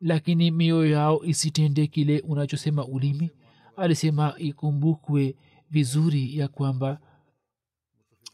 lakini 0.01 0.51
mioyo 0.51 0.91
yao 0.91 1.25
isitende 1.25 1.87
kile 1.87 2.19
unachosema 2.19 2.85
ulimi. 2.85 3.31
Alisema 3.77 4.33
ikumbukwe 4.37 5.35
vizuri 5.69 6.37
ya 6.37 6.47
kwamba 6.47 6.99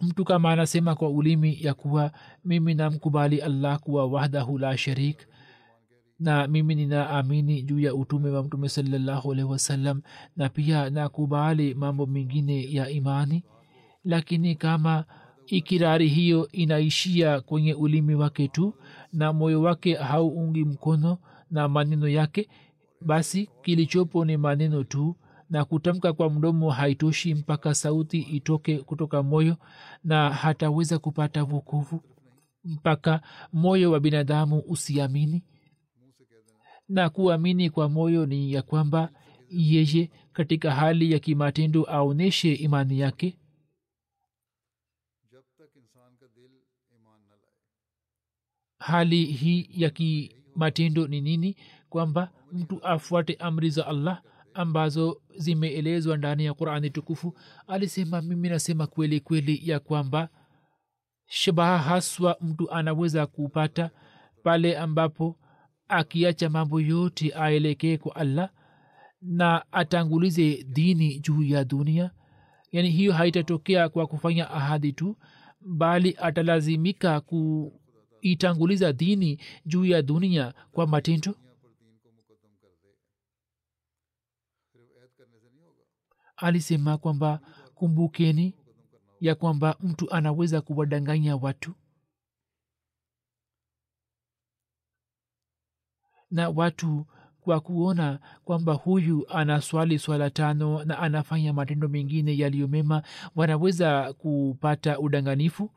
mtu 0.02 0.26
kama 0.26 0.52
anasema 0.52 0.96
kwa 0.96 1.10
ulimi 1.10 1.58
ya 1.62 1.74
kuwa 1.74 2.12
mimi 2.46 2.74
namkubali 2.74 3.42
allah 3.42 3.80
kuwa 3.80 4.06
wahdahu 4.06 4.58
la 4.58 4.78
sharik 4.78 5.28
na 6.20 6.48
mimi 6.48 6.76
ninaamini 6.76 7.62
juu 7.64 7.80
ya 7.80 7.96
utume 7.96 8.30
wa 8.30 8.44
mtume 8.44 8.70
salallahu 8.70 9.32
alaihi 9.32 9.52
wasallam 9.52 10.02
na 10.36 10.50
pia 10.50 10.90
nakubali 10.90 11.74
mambo 11.74 12.06
mengine 12.06 12.74
ya 12.74 12.90
imani 12.90 13.44
lakini 14.08 14.56
kama 14.56 15.06
ikirari 15.48 16.08
hiyo 16.08 16.48
inaishia 16.52 17.42
kwenye 17.42 17.74
ulimi 17.74 18.16
wake 18.16 18.48
tu 18.48 18.74
na 19.14 19.34
moyo 19.34 19.62
wake 19.62 19.96
hauungi 19.96 20.66
mkono 20.66 21.18
na 21.52 21.68
maneno 21.68 22.08
yake 22.08 22.50
basi 23.02 23.50
kilichopo 23.62 24.26
ni 24.26 24.38
maneno 24.38 24.84
tu 24.84 25.16
na 25.50 25.66
kutamka 25.66 26.14
kwa 26.14 26.30
mdomo 26.30 26.70
haitoshi 26.70 27.34
mpaka 27.36 27.76
sauti 27.76 28.20
itoke 28.20 28.78
kutoka 28.78 29.24
moyo 29.24 29.58
na 30.04 30.30
hataweza 30.30 31.00
kupata 31.00 31.44
vukuvu 31.44 32.02
mpaka 32.64 33.22
moyo 33.54 33.92
wa 33.92 34.00
binadamu 34.00 34.60
usiamini. 34.68 35.44
Na 36.90 37.10
kuamini 37.10 37.70
kwa 37.70 37.90
moyo 37.90 38.26
ni 38.26 38.54
ya 38.54 38.62
kwamba 38.62 39.10
yeye 39.50 40.10
katika 40.34 40.72
hali 40.72 41.12
ya 41.12 41.20
kimatendo 41.20 41.84
aonyeshe 41.84 42.54
imani 42.54 43.00
yake 43.00 43.38
hali 48.80 49.26
hii 49.26 49.70
ya 49.74 49.90
kimatendo 49.90 51.08
ni 51.08 51.22
nini? 51.22 51.56
Kwamba 51.90 52.32
mtu 52.52 52.84
afuate 52.84 53.34
amri 53.34 53.70
za 53.70 53.88
allah 53.88 54.22
ambazo 54.54 55.22
zimeelezwa 55.36 56.18
ndani 56.18 56.46
ya 56.46 56.54
qurani 56.54 56.90
tukufu. 56.90 57.38
Alisema 57.68 58.22
mimi 58.22 58.50
nasema 58.50 58.88
kweli 58.88 59.20
kweli 59.20 59.62
ya 59.64 59.80
kwamba 59.80 60.30
shabaha 61.26 61.78
haswa 61.78 62.38
mtu 62.42 62.72
anaweza 62.72 63.26
kupata 63.28 63.90
pale 64.44 64.78
ambapo 64.78 65.40
akiacha 65.88 66.50
mambo 66.50 66.82
yote 66.82 67.34
aelekee 67.36 67.98
kwa 67.98 68.16
allah 68.16 68.50
na 69.22 69.72
atangulize 69.72 70.64
dini 70.64 71.20
juu 71.20 71.44
ya 71.44 71.64
dunia. 71.64 72.12
Yaani 72.72 72.90
hiyo 72.92 73.14
haitatokea 73.14 73.90
kwa 73.90 74.08
kufanya 74.08 74.52
ahadi 74.52 74.94
tu 74.94 75.18
bali 75.62 76.16
atalazimika 76.22 77.22
itanguliza 78.22 78.94
dini 78.94 79.40
juu 79.66 79.86
ya 79.86 80.02
dunia 80.02 80.54
kwa 80.72 80.88
matendo? 80.88 81.36
Alisema 86.38 86.98
kwamba 86.98 87.40
kumbukeni 87.76 88.56
ya 89.22 89.36
kwamba 89.36 89.76
mtu 89.80 90.12
anaweza 90.12 90.62
kuwadanganya 90.62 91.36
watu 91.36 91.74
na 96.32 96.50
watu 96.50 97.06
kwa 97.42 97.60
kuona 97.60 98.20
kwamba 98.44 98.74
huyu 98.74 99.26
anaswali 99.30 100.00
swala 100.00 100.30
tano 100.30 100.84
na 100.84 101.00
anafanya 101.00 101.54
matendo 101.54 101.88
mengine 101.88 102.38
yaliyomema 102.38 103.04
wanaweza 103.36 104.14
kupata 104.14 105.00
udanganifu 105.00 105.72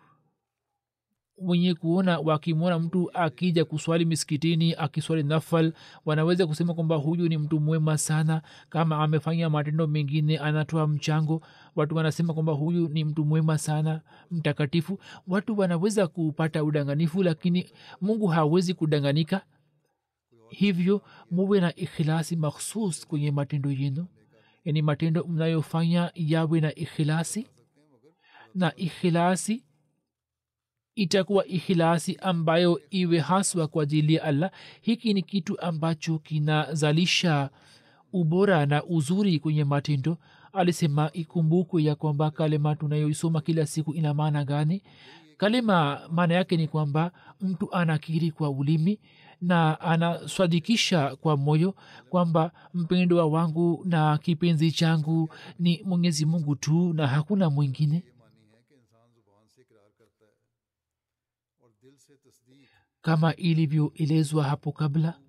wenye 1.40 1.74
kuona 1.74 2.18
wakimwona 2.18 2.78
mtu 2.78 3.10
akija 3.14 3.64
kuswali 3.64 4.04
miskitini 4.04 4.74
akiswali 4.74 5.22
nafal 5.22 5.72
wanaweza 6.04 6.46
kusema 6.46 6.74
kwamba 6.74 6.96
huyu 6.96 7.28
ni 7.28 7.38
mtu 7.38 7.60
mwema 7.60 7.98
sana. 7.98 8.42
Kama 8.68 8.98
amefanya 8.98 9.50
matendo 9.50 9.86
mengine 9.86 10.38
anatoa 10.38 10.86
mchango 10.86 11.42
watu 11.76 11.96
wanasema 11.96 12.34
kwamba 12.34 12.52
huyu 12.52 12.88
ni 12.88 13.04
mtu 13.04 13.24
mwema 13.24 13.58
sana 13.58 14.00
mtakatifu. 14.30 14.98
Watu 15.28 15.58
wanaweza 15.58 16.06
kupata 16.06 16.64
udanganifu 16.64 17.22
lakini 17.22 17.70
mungu 18.00 18.26
hawezi 18.26 18.74
kudanganika. 18.74 19.40
Hivyo 20.48 21.02
muwe 21.30 21.60
na 21.60 21.76
ikhilasi 21.76 22.36
makhsus 22.36 23.06
kwenye 23.06 23.30
matendo 23.30 23.70
yenu. 23.70 24.06
Yani 24.64 24.82
matendo 24.82 25.24
mnayofanya 25.24 26.10
yawe 26.14 26.60
na 26.60 26.74
ikhilasi 26.74 27.46
na 28.54 28.76
ikhilasi 28.76 29.64
itakuwa 31.02 31.46
ikhilasi 31.46 32.16
ambayo 32.22 32.80
iwe 32.90 33.18
haswa 33.18 33.66
kwa 33.68 33.82
ajili 33.82 34.14
ya 34.14 34.22
allah. 34.24 34.50
Hiki 34.80 35.14
ni 35.14 35.22
kitu 35.22 35.60
ambacho 35.60 36.18
kinazalisha 36.18 37.50
ubora 38.12 38.66
na 38.66 38.84
uzuri 38.84 39.38
kwenye 39.38 39.64
matendo. 39.64 40.18
Alisema 40.52 41.10
ikumbukwe 41.12 41.84
ya 41.84 41.94
kwamba 41.94 42.30
kalema 42.30 42.76
tunayoisoma 42.76 43.40
kila 43.40 43.66
siku 43.66 43.94
ina 43.94 44.14
maana 44.14 44.44
gani? 44.44 44.82
Kalema 45.36 46.00
maana 46.12 46.34
yake 46.34 46.56
ni 46.56 46.68
kwamba 46.68 47.12
mtu 47.40 47.74
anakiri 47.74 48.30
kwa 48.30 48.50
ulimi 48.50 48.98
na 49.42 49.80
anaswadikisha 49.80 51.16
kwa 51.16 51.36
moyo 51.36 51.74
kwamba 52.10 52.52
mpendwa 52.74 53.26
wangu 53.26 53.82
na 53.84 54.18
kipenzi 54.18 54.72
changu 54.72 55.28
ni 55.58 55.82
mwenyezi 55.84 56.26
mungu 56.26 56.56
tu 56.56 56.92
na 56.92 57.06
hakuna 57.06 57.50
mwingine 57.50 58.02
kama 63.02 63.36
ilivyoelezwa 63.36 64.44
hapo 64.44 64.72
kabla? 64.72 65.20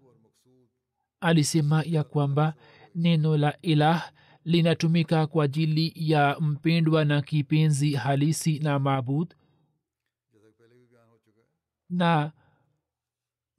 Alisema 1.22 1.84
ya 1.86 2.04
kwamba 2.04 2.54
neno 2.96 3.38
la 3.38 3.62
ilah 3.62 4.12
linatumika 4.46 5.28
kwa 5.28 5.46
ajili 5.46 5.94
ya 5.96 6.38
mpendwa 6.40 7.06
na 7.06 7.22
kipenzi 7.22 7.94
halisi 7.94 8.60
na 8.60 8.80
maabud. 8.80 9.34
Na 11.90 12.32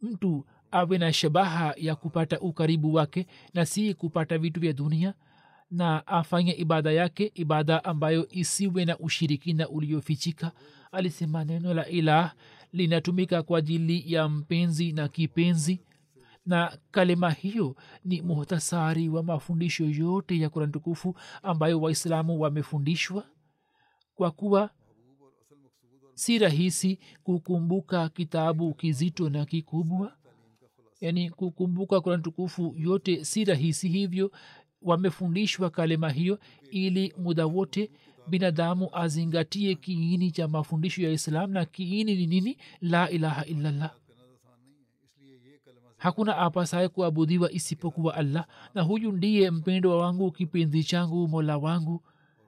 mtu 0.00 0.46
awe 0.70 0.98
na 0.98 1.12
shabaha 1.12 1.74
ya 1.76 1.96
kupata 1.96 2.40
ukaribu 2.40 2.94
wake 2.94 3.26
na 3.54 3.66
si 3.66 3.94
kupata 3.94 4.38
vitu 4.38 4.60
vya 4.60 4.72
dunia 4.72 5.14
na 5.70 6.06
afanye 6.06 6.52
ibada 6.52 6.92
yake 6.92 7.32
ibada 7.34 7.84
ambayo 7.84 8.28
isiwe 8.28 8.84
na 8.84 8.98
ushirikina 8.98 9.68
uliofichika 9.68 10.52
alisema 10.92 11.44
neno 11.44 11.74
la 11.74 11.88
ilah 11.88 12.34
linatumika 12.72 13.42
kwa 13.42 13.58
ajili 13.58 14.12
ya 14.12 14.28
mpenzi 14.28 14.92
na 14.92 15.08
kipenzi. 15.08 15.80
Na 16.46 16.78
kalima 16.90 17.30
hiyo 17.30 17.76
ni 18.04 18.22
muhtasari 18.22 19.08
wa 19.08 19.22
mafundisho 19.22 19.84
yote 19.84 20.38
ya 20.38 20.50
kurani 20.50 20.72
tukufu 20.72 21.16
ambayo 21.42 21.80
waislamu 21.80 22.40
wamefundishwa. 22.40 23.26
Kwa 24.14 24.30
kuwa 24.30 24.70
si 26.14 26.38
rahisi 26.38 26.98
kukumbuka 27.22 28.08
kitabu 28.08 28.74
kizito 28.74 29.30
na 29.30 29.44
kikubwa 29.46 30.16
yaani 31.00 31.30
kukumbuka 31.30 32.00
kurani 32.00 32.22
tukufu 32.22 32.74
yote 32.78 33.24
si 33.24 33.44
rahisi 33.44 33.88
hivyo. 33.88 34.32
Wamefundishwa 34.82 35.70
kalima 35.70 36.10
hiyo 36.10 36.38
ili 36.70 37.14
muda 37.18 37.46
wote 37.46 37.90
binadamu 38.26 38.88
azingatie 38.92 39.74
kiini 39.74 40.30
cha 40.30 40.48
mafundisho 40.48 41.02
ya 41.02 41.10
islam 41.10 41.50
na 41.50 41.64
kiini 41.64 42.14
ni 42.14 42.26
nini? 42.26 42.58
La 42.80 43.10
ilaha 43.10 43.44
illallah. 43.44 43.90
Hakuna 45.96 46.36
apasaye 46.36 46.88
kuabudiwa 46.88 47.52
isipokuwa 47.52 48.14
allah 48.14 48.46
na 48.74 48.82
huyu 48.82 49.12
ndiye 49.12 49.50
mpendwa 49.50 49.98
wangu 49.98 50.30
kipenzi 50.32 50.84
changu 50.84 51.28
mola 51.28 51.58
wangu 51.58 52.02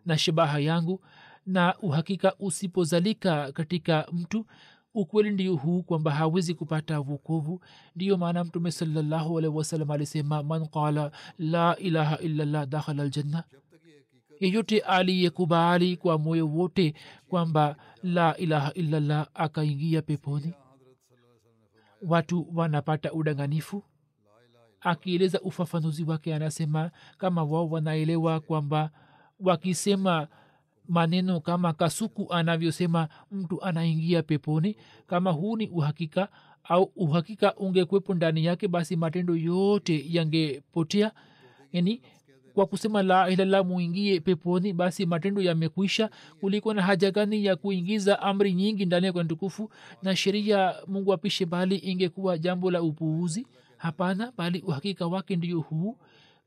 na 0.07 0.19
shabaha 0.19 0.59
yangu 0.59 1.01
na 1.47 1.75
uhakika 1.79 2.35
usipozalika 2.39 3.53
katika 3.53 4.07
mtu 4.13 4.47
ukweli 4.95 5.31
ndio 5.31 5.57
huu 5.57 5.83
kwamba 5.83 6.11
hawezi 6.11 6.55
kupata 6.55 7.01
vukovu 7.01 7.61
ndiyo 7.97 8.17
maana 8.17 8.45
mtume 8.45 8.71
salallahu 8.73 9.39
alaihi 9.39 9.57
wasallam 9.57 9.91
alisema 9.91 10.43
man 10.43 10.67
qala 10.67 11.11
la 11.39 11.77
ilaha 11.77 12.19
illallah 12.19 12.67
dakhala 12.67 13.03
aljanna 13.03 13.45
yeyote 14.41 14.81
aliyekubali 14.81 15.97
kwa 15.97 16.19
moyo 16.19 16.49
wote 16.49 16.95
kwamba 17.29 17.77
la 18.03 18.37
ilaha 18.37 18.73
illallah 18.73 19.29
akaingia 19.35 20.03
peponi 20.03 20.55
watu 22.03 22.47
wanapata 22.55 23.13
udanganifu 23.13 23.83
akieleza 24.81 25.41
ufafanuzi 25.41 26.05
wake 26.05 26.35
anasema 26.35 26.91
kama 27.19 27.45
wao 27.45 27.69
wanaelewa 27.69 28.41
kwamba 28.41 28.91
wakisema 29.41 30.29
maneno 30.89 31.41
kama 31.41 31.73
kasuku 31.73 32.33
anavyosema 32.33 33.09
mtu 33.31 33.63
anaingia 33.63 34.23
peponi 34.23 34.77
kama 35.07 35.31
huu 35.31 35.57
ni 35.57 35.69
uhakika 35.69 36.29
au 36.65 36.93
uhakika 36.97 37.55
ungekwepo 37.57 38.15
ndani 38.15 38.45
yake 38.45 38.69
basi 38.69 38.97
matendo 38.97 39.37
yote 39.37 40.05
yangepotea. 40.09 41.13
Yani 41.73 42.03
kwa 42.55 42.67
kusema 42.67 43.03
la 43.03 43.31
ilallah 43.31 43.67
muingie 43.67 44.21
peponi 44.21 44.73
basi 44.73 45.07
matendo 45.07 45.43
yamekwisha. 45.43 46.11
Kuliko 46.41 46.75
na 46.75 46.83
haja 46.83 47.11
gani 47.11 47.45
ya 47.45 47.57
kuingiza 47.57 48.23
amri 48.23 48.55
nyingi 48.55 48.87
ndani 48.87 49.07
ya 49.07 49.13
kwa 49.13 49.25
tukufu 49.25 49.71
na 50.03 50.17
sheria 50.17 50.75
mungu 50.87 51.13
apishe 51.13 51.47
bali 51.47 51.77
ingekuwa 51.77 52.39
jambo 52.39 52.71
la 52.71 52.83
upuuzi? 52.83 53.47
Hapana 53.77 54.33
bali 54.37 54.61
uhakika 54.61 55.07
wake 55.07 55.37
ndio 55.37 55.61
huu 55.61 55.97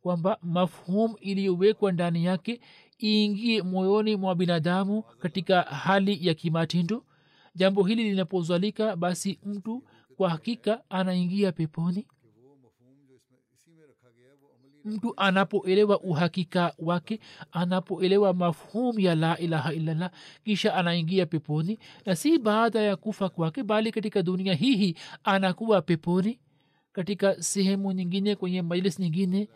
kwamba 0.01 0.38
mafhum 0.41 1.14
iliyowekwa 1.22 1.91
ndani 1.91 2.26
yake 2.26 2.60
iingie 3.03 3.62
moyoni 3.62 4.16
mwa 4.16 4.36
binadamu 4.36 5.01
katika 5.20 5.62
hali 5.62 6.28
ya 6.28 6.34
kimatindo 6.34 7.03
jambo 7.55 7.84
hili 7.84 8.03
linapozalika 8.03 8.95
basi 8.95 9.39
mtu 9.45 9.84
kwa 10.18 10.30
hakika 10.30 10.82
anaingia 10.89 11.51
peponi 11.51 12.08
mtu 14.88 15.14
anapoelewa 15.18 16.00
uhakika 16.02 16.74
wake 16.80 17.20
anapoelewa 17.52 18.34
mafhumu 18.34 19.00
ya 19.00 19.16
la 19.16 19.38
ilaha 19.38 19.74
illallah 19.74 20.12
kisha 20.44 20.76
anaingia 20.76 21.26
peponi 21.26 21.80
na 22.06 22.16
si 22.16 22.38
baada 22.40 22.80
ya 22.82 22.96
kufa 22.96 23.30
kwake 23.30 23.64
bali 23.64 23.92
katika 23.92 24.24
dunia 24.24 24.54
hihi 24.54 24.96
anakuwa 25.24 25.82
peponi. 25.82 26.40
Katika 26.92 27.42
sehemu 27.44 27.92
nyingine 27.92 28.36
kwenye 28.36 28.62
majlis 28.62 29.00
nyingine 29.00 29.48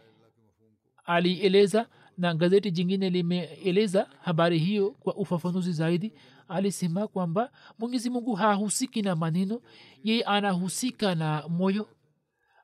alieleza 1.06 1.88
na 2.18 2.34
gazeti 2.34 2.72
jingine 2.72 3.10
limeeleza 3.10 4.08
habari 4.22 4.60
hiyo 4.60 4.92
kwa 4.92 5.16
ufafanuzi 5.16 5.72
zaidi. 5.72 6.14
Alisema 6.48 7.08
kwamba 7.08 7.52
mwenyezi 7.80 8.10
mungu 8.10 8.34
hahusiki 8.34 9.02
na 9.02 9.16
maneno 9.16 9.62
yeye 10.04 10.24
anahusika 10.24 11.16
na 11.16 11.48
moyo 11.50 11.88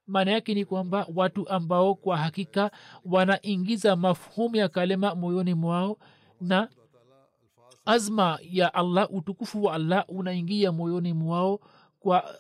maana 0.08 0.32
yake 0.32 0.54
ni 0.54 0.66
kwamba 0.66 1.08
watu 1.16 1.50
ambao 1.50 1.96
kwa 1.96 2.18
hakika 2.18 2.72
wanaingiza 3.06 3.96
mafhumu 3.96 4.56
ya 4.56 4.70
kalema 4.70 5.16
moyoni 5.16 5.54
mwao 5.54 5.98
na 6.42 6.70
azma 7.86 8.40
ya 8.42 8.74
allah 8.74 9.14
utukufu 9.14 9.64
wa 9.64 9.74
allah 9.74 10.06
unaingia 10.08 10.72
moyoni 10.72 11.14
mwao 11.14 11.60
kwa, 12.00 12.36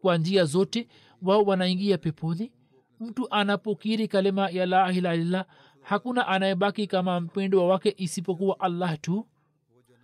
kwa 0.00 0.18
njia 0.18 0.44
zote 0.44 0.88
wao 1.22 1.42
wanaingia 1.42 1.98
peponi. 1.98 2.52
Mtu 3.00 3.30
anapokiri 3.30 4.08
kalema 4.08 4.50
ya 4.50 4.66
la 4.66 4.92
ilaha 4.92 5.44
hakuna 5.82 6.26
anayebaki 6.28 6.86
kama 6.86 7.20
mpendwa 7.20 7.66
wake 7.68 7.94
isipokuwa 7.96 8.60
allah 8.60 9.00
tu. 9.00 9.26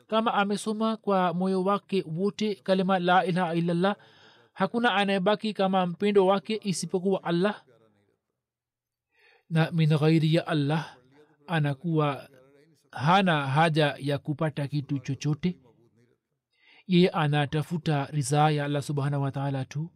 Kama 0.07 0.35
amesoma 0.35 0.97
kwa 0.97 1.35
moyo 1.35 1.65
wake 1.65 2.05
wote 2.17 2.55
kalema 2.55 2.99
la 2.99 3.25
ilaha 3.25 3.55
illallah 3.55 3.97
hakuna 4.61 4.95
anayebaki 4.95 5.53
kama 5.55 5.87
mpendo 5.87 6.27
wake 6.27 6.61
isipokuwa 6.63 7.25
allah. 7.25 7.63
Na 9.51 9.71
min 9.71 9.89
ghairi 9.99 10.35
ya 10.35 10.47
allah 10.47 10.97
anakuwa 11.47 12.29
hana 12.91 13.47
haja 13.47 13.95
ya 13.99 14.19
kupata 14.19 14.69
kitu 14.69 14.99
chochote. 14.99 15.59
Ye 16.87 17.09
anatafuta 17.09 18.07
ridhaa 18.07 18.51
ya 18.51 18.65
allah 18.65 18.83
subhanahu 18.83 19.23
wataala 19.23 19.65
tu. 19.65 19.91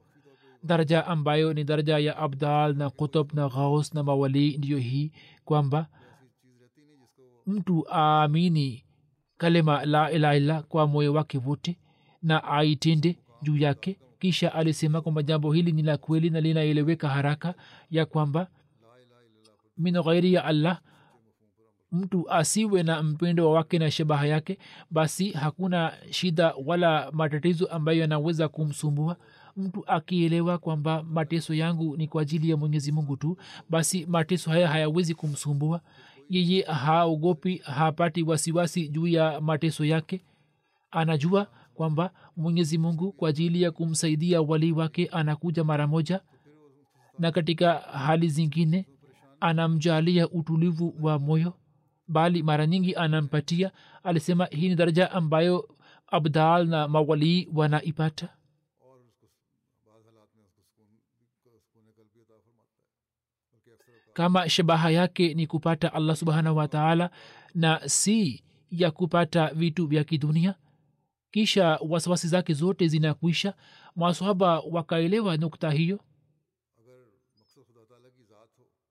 Daraja 0.63 1.07
ambayo 1.07 1.53
ni 1.55 1.65
daraja 1.65 1.99
ya 1.99 2.17
abdal 2.17 2.75
na 2.77 2.91
kutub 2.91 3.33
na 3.35 3.49
ghaus 3.49 3.95
na 3.95 4.03
mawalii 4.03 4.57
ndiyo 4.59 4.79
hii 4.79 5.13
kwamba 5.45 5.87
mtu 7.47 7.87
aamini 7.93 8.85
kalema 9.37 9.85
la 9.85 10.13
ilaha 10.13 10.63
kwa 10.63 10.87
moyo 10.87 11.13
wake 11.15 11.39
wote 11.39 11.79
na 12.23 12.45
aitende 12.45 13.19
juu 13.43 13.57
yake 13.57 13.99
kisha 14.25 14.55
alisema 14.55 15.01
kwamba 15.01 15.23
jambo 15.23 15.53
hili 15.53 15.73
ni 15.73 15.83
la 15.83 15.97
kweli 15.97 16.31
na 16.31 16.41
linaeleweka 16.41 17.09
haraka 17.09 17.55
ya 17.91 18.07
kwamba 18.07 18.47
min 19.79 20.03
ghairi 20.03 20.33
ya 20.33 20.45
allah 20.45 20.81
mtu 21.93 22.31
asiwe 22.31 22.83
na 22.83 23.03
mpendo 23.03 23.51
wake 23.51 23.79
na 23.79 23.91
shabaha 23.91 24.27
yake 24.27 24.59
basi 24.91 25.31
hakuna 25.31 25.93
shida 26.11 26.55
wala 26.67 27.11
matatizo 27.13 27.67
ambayo 27.67 27.99
yanaweza 28.01 28.49
kumsumbua. 28.49 29.17
Mtu 29.57 29.85
akielewa 29.87 30.59
kwamba 30.59 31.03
mateso 31.03 31.55
yangu 31.55 31.97
ni 31.97 32.09
kwa 32.09 32.23
ajili 32.23 32.51
ya 32.51 32.57
mwenyezi 32.57 32.93
mungu 32.93 33.17
tu 33.17 33.37
basi 33.71 34.07
mateso 34.07 34.51
haya 34.51 34.69
hayawezi 34.69 35.15
kumsumbua. 35.15 35.81
Yeye 36.31 36.63
haogopi 36.63 37.57
hapati 37.65 38.23
wasiwasi 38.23 38.89
juu 38.89 39.07
ya 39.07 39.41
mateso 39.41 39.85
yake. 39.85 40.25
Anajua 40.91 41.47
kwamba 41.75 42.11
mwenyezi 42.37 42.79
mungu 42.79 43.13
kwa 43.13 43.29
ajili 43.29 43.63
ya 43.63 43.71
kumsaidia 43.71 44.43
walii 44.43 44.73
wake 44.73 45.07
anakuja 45.07 45.65
mara 45.65 45.87
moja 45.87 46.21
na 47.19 47.33
katika 47.33 47.75
hali 47.75 48.29
zingine 48.29 48.87
anamjalia 49.41 50.29
utulivu 50.29 50.95
wa 51.01 51.19
moyo 51.19 51.53
bali 52.09 52.43
mara 52.43 52.67
nyingi 52.67 52.95
anampatia. 52.95 53.71
Alisema 54.03 54.47
hii 54.47 54.69
ni 54.69 54.75
daraja 54.75 55.11
ambayo 55.11 55.69
abdal 56.07 56.67
na 56.67 56.89
mawalii 56.89 57.49
wanaipata. 57.55 58.29
Kama 64.13 64.49
shabaha 64.49 64.91
yake 64.91 65.35
ni 65.35 65.47
kupata 65.47 65.93
allah 65.95 66.17
subhanahu 66.17 66.57
wataala 66.57 67.11
na 67.55 67.89
si 67.89 68.45
ya 68.71 68.91
kupata 68.91 69.55
vitu 69.55 69.87
vya 69.87 70.05
kidunia 70.05 70.55
kisha 71.39 71.79
wasiwasi 71.89 72.29
zake 72.29 72.55
zote 72.55 72.89
zinakuisha 72.89 73.55
mwasohaba 73.97 74.61
wakaelewa 74.61 75.37
nukta 75.37 75.71
hiyo. 75.71 76.01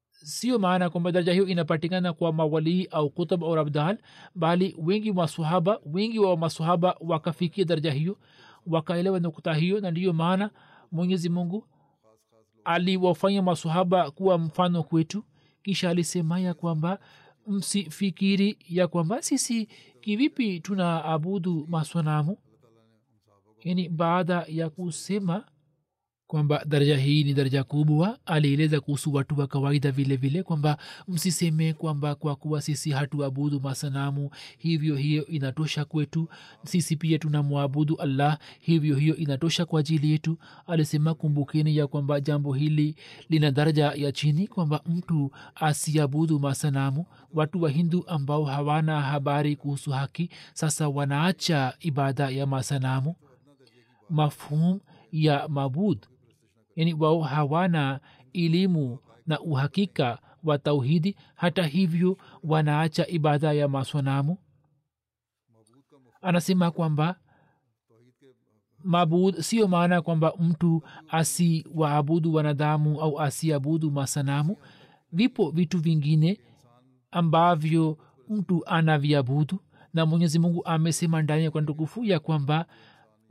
Sio 0.09 0.59
maana 0.59 0.89
kwamba 0.89 1.11
daraja 1.11 1.31
hiyo 1.33 1.47
inapatikana 1.47 2.13
kwa 2.13 2.33
mawalii 2.33 2.87
au 2.91 3.09
kutub 3.09 3.43
au 3.43 3.55
rabdal 3.55 3.97
bali 4.35 4.75
wengi 4.79 5.13
masahaba 5.13 5.79
wengi 5.85 6.19
wa 6.19 6.37
masahaba 6.37 6.95
wakafikia 6.99 7.65
daraja 7.65 7.91
hiyo 7.91 8.17
wakaelewa 8.67 9.19
nukta 9.19 9.53
hiyo 9.53 9.79
na 9.79 9.91
ndiyo 9.91 10.13
maana 10.13 10.51
mwenyezi 10.91 11.29
mungu 11.29 11.67
aliwafanya 12.65 13.41
masahaba 13.41 14.11
kuwa 14.11 14.37
mfano 14.37 14.83
kwetu. 14.83 15.23
Kisha 15.63 15.89
alisema 15.89 16.39
ya 16.39 16.53
kwamba 16.53 16.99
msifikiri 17.47 18.57
ya 18.69 18.87
kwamba 18.87 19.21
sisi 19.21 19.67
kivipi 20.01 20.59
tuna 20.59 21.05
abudu 21.05 21.67
maswanamu? 21.69 22.37
Yani 23.63 23.89
baada 23.89 24.45
ya 24.47 24.69
kusema 24.69 25.45
kwamba 26.33 26.63
daraja 26.65 26.97
hii 26.97 27.23
ni 27.23 27.33
daraja 27.33 27.63
kubwa. 27.63 28.17
Alieleza 28.25 28.79
kuhusu 28.81 29.13
watu 29.13 29.39
wa 29.39 29.47
kawaida 29.47 29.91
vile 29.91 30.15
vile 30.15 30.43
kwamba 30.43 30.77
msiseme 31.07 31.73
kwamba 31.73 32.15
kwa 32.15 32.35
kuwa 32.35 32.61
sisi 32.61 32.91
hatuabudu 32.91 33.59
masanamu 33.59 34.29
hivyo 34.57 34.95
hiyo 34.95 35.25
inatosha 35.27 35.85
kwetu. 35.85 36.29
Sisi 36.65 36.95
pia 36.95 37.19
tunamwabudu 37.19 37.95
allah 37.95 38.37
hivyo 38.59 38.95
hiyo 38.95 39.15
inatosha 39.15 39.65
kwa 39.65 39.79
ajili 39.79 40.11
yetu. 40.11 40.37
Alisema 40.67 41.13
kumbukeni 41.13 41.77
ya 41.77 41.87
kwamba 41.87 42.19
jambo 42.21 42.53
hili 42.53 42.95
lina 43.29 43.51
daraja 43.51 43.91
ya 43.95 44.11
chini 44.11 44.47
kwamba 44.47 44.81
mtu 44.85 45.31
asiabudu 45.55 46.39
masanamu. 46.39 47.05
Watu 47.33 47.61
wa 47.61 47.69
hindu 47.69 48.03
ambao 48.07 48.45
hawana 48.45 49.01
habari 49.01 49.55
kuhusu 49.55 49.91
haki 49.91 50.29
sasa 50.53 50.89
wanaacha 50.89 51.73
ibada 51.79 52.29
ya 52.29 52.45
masanamu. 52.47 53.15
Mafhum 54.09 54.79
ya 55.11 55.47
mabud 55.47 55.97
yani 56.75 56.93
wao 56.93 57.21
hawana 57.21 57.99
elimu 58.33 58.99
na 59.27 59.39
uhakika 59.39 60.19
wa 60.43 60.57
tauhidi. 60.57 61.15
Hata 61.35 61.63
hivyo 61.65 62.17
wanaacha 62.43 63.07
ibada 63.07 63.53
ya 63.53 63.67
maswanamu. 63.67 64.37
Anasema 66.21 66.71
kwamba 66.71 67.15
mabud 68.83 69.39
sio 69.39 69.67
maana 69.67 70.01
kwamba 70.01 70.33
mtu 70.39 70.81
asiwaabudu 71.09 72.33
wanadamu 72.33 73.01
au 73.01 73.19
asiabudu 73.21 73.91
masanamu. 73.91 74.57
Vipo 75.11 75.51
vitu 75.51 75.79
vingine 75.79 76.39
ambavyo 77.11 77.97
mtu 78.29 78.65
anaviabudu 78.67 79.59
na 79.93 80.05
mwenyezi 80.05 80.39
mungu 80.39 80.65
amesema 80.65 81.21
ndani 81.21 81.43
ya 81.43 81.51
kwa 81.51 81.61
tukufu 81.61 82.03
ya 82.05 82.19
kwamba 82.19 82.65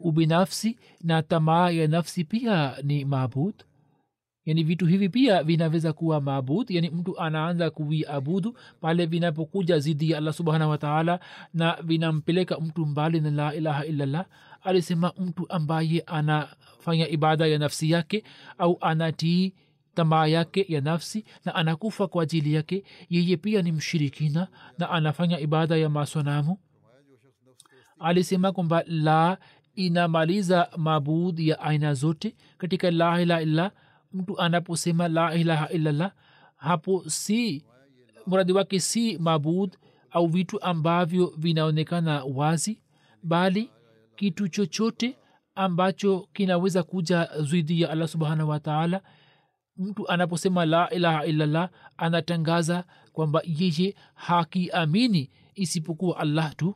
ubinafsi 0.03 0.79
na 1.01 1.23
tamaa 1.23 1.71
ya 1.71 1.89
nafsi 1.89 2.25
pia 2.25 2.77
ni 2.83 3.05
maabud. 3.05 3.55
Yani 4.45 4.63
vitu 4.65 4.87
hivi 4.87 5.09
pia 5.09 5.43
vinaweza 5.43 5.93
kuwa 5.93 6.21
maabud. 6.21 6.71
Yani 6.71 6.91
mtu 6.91 7.19
anaanza 7.21 7.71
kuviabudu 7.71 8.57
pale 8.81 9.07
vinapokuja 9.07 9.79
zidi 9.79 10.11
ya 10.11 10.19
allah 10.19 10.35
subhanahu 10.35 10.71
wataala 10.71 11.21
na 11.55 11.79
vinampeleka 11.83 12.61
mtu 12.61 12.87
mbali 12.87 13.21
na 13.21 13.31
la 13.31 13.55
ilaha 13.55 13.85
illallah. 13.87 14.27
Alisema 14.63 15.13
mtu 15.19 15.47
ambaye 15.49 16.01
anafanya 16.07 17.09
ibada 17.09 17.47
ya 17.47 17.59
nafsi 17.59 17.91
yake 17.91 18.25
au 18.59 18.79
anatii 18.81 19.55
tamaa 19.95 20.27
yake 20.27 20.67
ya 20.69 20.81
nafsi 20.81 21.25
na 21.45 21.55
anakufa 21.55 22.07
kwa 22.09 22.23
ajili 22.23 22.55
yake 22.55 22.85
yeye 23.11 23.37
pia 23.37 23.63
ni 23.63 23.73
mshirikina 23.73 24.49
na 24.79 24.91
anafanya 24.91 25.41
ibada 25.41 25.77
ya 25.77 25.89
masonamu 25.89 26.59
alisema 27.99 28.53
kwamba 28.53 28.85
la 28.87 29.39
inamaliza 29.75 30.69
mabud 30.77 31.41
ya 31.41 31.61
aina 31.61 31.95
zote 31.95 32.37
katika 32.59 32.91
la 32.91 33.21
ilaha 33.23 33.43
illallah 33.43 33.71
mtu 34.13 34.41
anaposema 34.41 35.09
la 35.09 35.35
ilaha 35.35 35.69
illallah 35.69 36.13
hapo 36.57 37.05
si 37.07 37.65
muradi 38.27 38.53
wake 38.53 38.81
si 38.81 39.19
mabud 39.19 39.77
au 40.11 40.27
vitu 40.27 40.63
ambavyo 40.63 41.33
vinaonekana 41.37 42.25
wazi 42.25 42.83
bali 43.23 43.71
kitu 44.17 44.49
chochote 44.49 45.19
ambacho 45.55 46.29
kinaweza 46.33 46.83
kuja 46.83 47.29
zwidi 47.41 47.81
ya 47.81 47.91
allah 47.91 48.09
subhanahu 48.09 48.51
wataala 48.51 49.03
mtu 49.77 50.09
anaposema 50.09 50.65
la 50.65 50.91
ilaha 50.91 51.27
illallah 51.27 51.71
anatangaza 51.97 52.85
kwamba 53.13 53.43
yeye 53.45 53.95
hakiamini 54.15 55.31
isipokuwa 55.55 56.17
allah 56.19 56.57
tu 56.57 56.75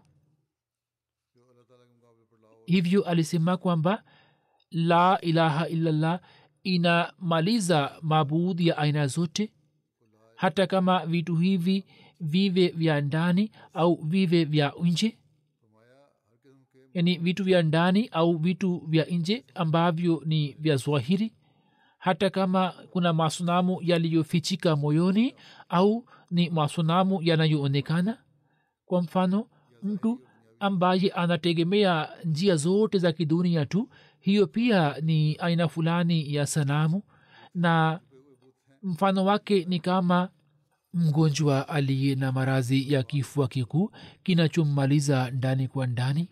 hivyo 2.66 3.02
alisema 3.04 3.56
kwamba 3.56 4.02
la 4.70 5.18
ilaha 5.20 5.68
illallah 5.68 6.20
inamaliza 6.62 7.92
mabudhi 8.02 8.66
ya 8.66 8.78
aina 8.78 9.06
zote. 9.06 9.52
Hata 10.36 10.66
kama 10.66 11.06
vitu 11.06 11.36
hivi 11.36 11.84
vive 12.20 12.68
vya 12.68 13.00
ndani 13.00 13.50
au 13.74 13.94
vive 14.04 14.44
vya 14.44 14.72
nje 14.82 15.18
yani 16.94 17.18
vitu 17.18 17.44
vya 17.44 17.62
ndani 17.62 18.08
au 18.12 18.36
vitu 18.38 18.82
vya 18.88 19.04
nje 19.04 19.44
ambavyo 19.54 20.22
ni 20.26 20.52
vya 20.58 20.76
zwahiri 20.76 21.32
hata 21.98 22.30
kama 22.30 22.74
kuna 22.90 23.12
masunamu 23.12 23.78
yaliyofichika 23.82 24.76
moyoni 24.76 25.34
au 25.68 26.04
ni 26.30 26.50
masunamu 26.50 27.22
yanayoonekana. 27.22 28.18
Kwa 28.86 29.02
mfano 29.02 29.48
mtu 29.82 30.20
ambaye 30.66 31.10
anategemea 31.10 32.08
njia 32.24 32.56
zote 32.56 32.98
za 32.98 33.12
kidunia 33.12 33.66
tu. 33.66 33.88
Hiyo 34.20 34.46
pia 34.46 34.96
ni 35.00 35.36
aina 35.36 35.68
fulani 35.68 36.34
ya 36.34 36.46
sanamu 36.46 37.02
na 37.54 38.00
mfano 38.82 39.24
wake 39.24 39.64
ni 39.68 39.80
kama 39.80 40.28
mgonjwa 40.94 41.68
aliye 41.68 42.14
na 42.14 42.32
maradhi 42.32 42.92
ya 42.92 43.02
kifua 43.02 43.48
kikuu 43.48 43.90
kinachommaliza 44.22 45.30
ndani 45.30 45.68
kwa 45.68 45.86
ndani. 45.86 46.28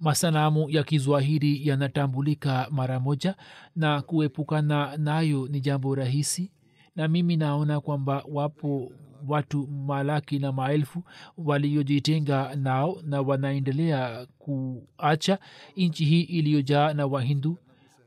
Masanamu 0.00 0.70
ya 0.70 0.82
kizwahiri 0.82 1.68
yanatambulika 1.68 2.68
mara 2.70 3.00
moja 3.00 3.34
na 3.76 4.02
kuepukana 4.02 4.96
nayo 4.96 5.48
ni 5.48 5.60
jambo 5.60 5.94
rahisi 5.94 6.52
na 6.96 7.08
mimi 7.08 7.36
naona 7.36 7.80
kwamba 7.80 8.24
wapo 8.28 8.92
watu 9.26 9.66
malaki 9.66 10.38
na 10.38 10.52
maelfu 10.52 11.04
waliojitenga 11.38 12.54
nao 12.56 12.96
na 13.02 13.20
wanaendelea 13.20 14.26
kuacha 14.38 15.38
nchi 15.76 16.04
hii 16.04 16.20
iliyojaa 16.22 16.92
na 16.94 17.06
wahindu. 17.06 17.58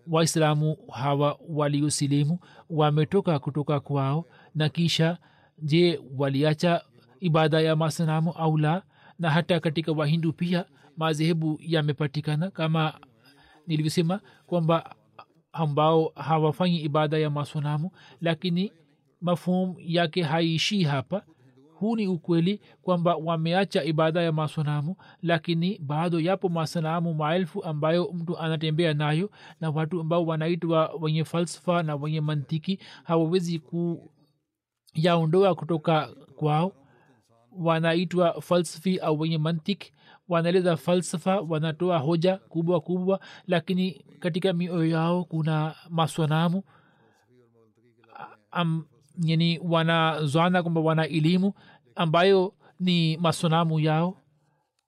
Waislamu 0.08 0.78
hawa 0.92 1.40
waliosilimu 1.50 2.40
wametoka 2.70 3.40
kutoka 3.40 3.80
kwao 3.80 4.26
na 4.56 4.70
kisha 4.70 5.18
je 5.62 6.00
waliacha 6.18 6.82
ibada 7.20 7.62
ya 7.62 7.76
masanamu 7.76 8.32
au 8.32 8.58
la? 8.58 8.84
Na 9.20 9.30
hata 9.30 9.60
katika 9.60 9.92
wahindu 9.92 10.34
pia 10.34 10.66
madhehebu 10.98 11.60
yamepatikana 11.62 12.52
kama 12.52 12.94
nilivyosema 13.68 14.20
kwamba 14.48 14.96
ambao 15.54 16.12
hawafanyi 16.16 16.82
ibada 16.82 17.18
ya 17.18 17.30
masanamu 17.30 17.92
lakini 18.22 18.72
mafhum 19.22 19.76
yake 19.80 20.24
haiishii 20.24 20.84
hapa. 20.84 21.24
Huu 21.76 21.96
ni 21.96 22.08
ukweli 22.08 22.62
kwamba 22.82 23.16
wameacha 23.16 23.84
ibada 23.84 24.22
ya 24.22 24.32
masanamu 24.32 24.96
lakini 25.22 25.80
bado 25.80 26.20
yapo 26.20 26.50
masanamu 26.50 27.14
maelfu 27.14 27.64
ambayo 27.64 28.12
mtu 28.14 28.38
anatembea 28.40 28.94
nayo 28.94 29.30
na 29.62 29.70
watu 29.70 30.00
ambao 30.02 30.26
wanaitwa 30.26 30.94
wenye 31.02 31.26
falsafa 31.26 31.84
na 31.84 31.96
wenye 31.96 32.22
mantiki 32.22 32.80
hawawezi 33.04 33.60
kuyaondoa 34.94 35.56
kutoka 35.56 36.08
kwao. 36.36 36.72
Wanaitwa 37.58 38.42
falsafi 38.42 39.00
au 39.00 39.20
wenye 39.20 39.38
mantiki 39.38 39.94
wanaeleza 40.30 40.78
falsafa 40.78 41.40
wanatoa 41.42 41.98
hoja 41.98 42.38
kubwa 42.38 42.82
kubwa 42.82 43.20
lakini 43.48 44.06
katika 44.20 44.54
mioyo 44.54 44.86
yao 44.86 45.24
kuna 45.24 45.76
maswanamu 45.90 46.64
am, 48.52 48.86
yani 49.18 49.60
wanazwana 49.64 50.62
kwamba 50.64 50.82
wana 50.82 51.08
elimu 51.08 51.54
ambayo 51.96 52.54
ni 52.80 53.18
masonamu 53.18 53.80
yao. 53.80 54.18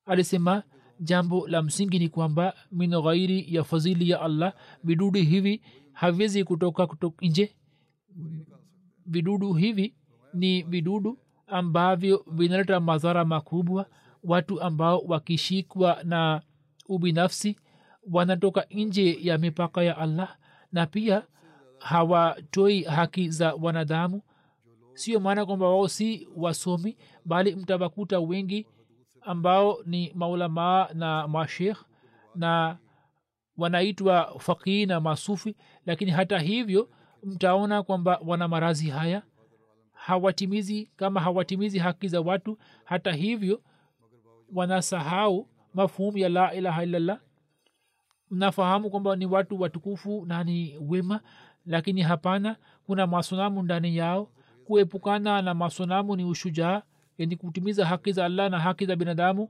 Alisema 0.06 0.64
jambo 1.00 1.48
la 1.48 1.62
msingi 1.62 2.00
ni 2.00 2.10
kwamba 2.10 2.54
min 2.72 3.02
ghairi 3.02 3.56
ya 3.56 3.64
fadhili 3.64 4.10
ya 4.10 4.22
allah 4.22 4.54
vidudu 4.84 5.20
hivi 5.20 5.62
haviwezi 5.94 6.44
kutoka 6.44 6.88
kutoka 6.88 7.26
nje. 7.26 7.56
Vidudu 9.06 9.54
hivi 9.54 9.96
ni 10.34 10.64
vidudu 10.64 11.18
ambavyo 11.48 12.26
vinaleta 12.32 12.80
madhara 12.80 13.26
makubwa. 13.26 13.86
Watu 14.24 14.62
ambao 14.62 15.00
wakishikwa 15.00 15.98
na 16.04 16.42
ubinafsi 16.90 17.58
wanatoka 18.12 18.66
nje 18.72 19.18
ya 19.22 19.38
mipaka 19.38 19.84
ya 19.84 19.98
allah 19.98 20.38
na 20.72 20.86
pia 20.86 21.24
hawatoi 21.84 22.82
haki 22.84 23.30
za 23.30 23.54
wanadamu. 23.54 24.22
Sio 24.94 25.20
maana 25.20 25.46
kwamba 25.46 25.68
wao 25.68 25.88
si 25.88 26.28
wasomi 26.36 26.98
bali 27.26 27.56
mtawakuta 27.56 28.20
wengi 28.20 28.68
ambao 29.22 29.78
ni 29.86 30.12
maulamaa 30.16 30.88
na 30.94 31.28
mashekh 31.28 31.78
na 32.36 32.78
wanaitwa 33.58 34.36
fakii 34.40 34.86
na 34.86 35.00
masufi. 35.00 35.56
Lakini 35.86 36.12
hata 36.12 36.40
hivyo 36.40 36.90
mtaona 37.24 37.84
kwamba 37.84 38.20
wana 38.26 38.48
marazi 38.48 38.90
haya. 38.90 39.24
Hawatimizi 39.94 40.92
kama 40.96 41.20
hawatimizi 41.20 41.80
haki 41.80 42.08
za 42.08 42.22
watu 42.22 42.58
hata 42.84 43.12
hivyo 43.12 43.62
wanasahau 44.54 45.48
mafhumu 45.74 46.18
ya 46.18 46.30
la 46.30 46.54
ilaha 46.54 46.84
illallah. 46.84 47.20
Mnafahamu 48.32 48.90
kwamba 48.90 49.16
ni 49.16 49.26
watu 49.26 49.62
watukufu 49.62 50.26
na 50.26 50.44
ni 50.44 50.78
wema 50.82 51.22
lakini 51.66 52.02
hapana 52.02 52.56
kuna 52.86 53.08
masonamu 53.08 53.64
ndani 53.64 53.98
yao. 53.98 54.30
Kuepukana 54.66 55.42
na 55.42 55.54
masonamu 55.54 56.16
ni 56.16 56.26
ushujaa 56.26 56.82
yani 57.18 57.36
kutimiza 57.36 57.86
haki 57.86 58.12
za 58.12 58.26
allah 58.26 58.50
na 58.52 58.60
haki 58.60 58.86
za 58.86 58.96
binadamu. 58.96 59.50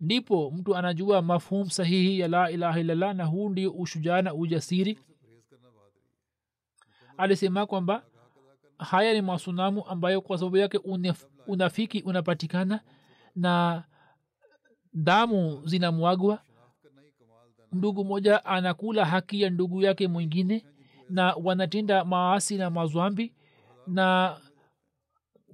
Ndipo 0.00 0.50
mtu 0.50 0.76
anajua 0.76 1.22
mafhum 1.22 1.70
sahihi 1.70 2.18
ya 2.20 2.28
la 2.28 2.50
ilaha 2.50 2.80
illallah 2.80 3.14
na 3.14 3.24
huu 3.24 3.48
ndio 3.48 3.70
ushujaa 3.72 4.22
na 4.22 4.34
ujasiri. 4.34 4.98
Alisema 7.16 7.66
kwamba 7.66 8.02
haya 8.78 9.14
ni 9.14 9.22
masonamu 9.22 9.86
ambayo 9.86 10.20
kwa 10.20 10.38
sababu 10.38 10.56
yake 10.56 10.80
unafiki 11.46 12.02
unapatikana 12.02 12.80
na 13.36 13.84
damu 14.94 15.62
zinamwagwa. 15.66 16.38
Ndugu 17.72 18.04
moja 18.04 18.44
anakula 18.44 19.04
haki 19.04 19.42
ya 19.42 19.50
ndugu 19.50 19.82
yake 19.82 20.08
mwingine 20.08 20.64
na 21.08 21.34
wanatenda 21.34 22.04
maasi 22.04 22.56
na 22.56 22.70
mazwambi 22.70 23.34
na 23.86 24.40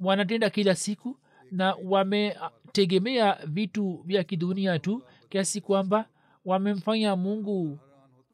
wanatenda 0.01 0.51
kila 0.51 0.75
siku 0.75 1.19
na 1.51 1.75
wametegemea 1.85 3.39
vitu 3.47 4.03
vya 4.07 4.25
kidunia 4.25 4.79
tu 4.79 5.03
kiasi 5.29 5.61
kwamba 5.61 6.09
wamemfanya 6.45 7.17
mungu 7.17 7.79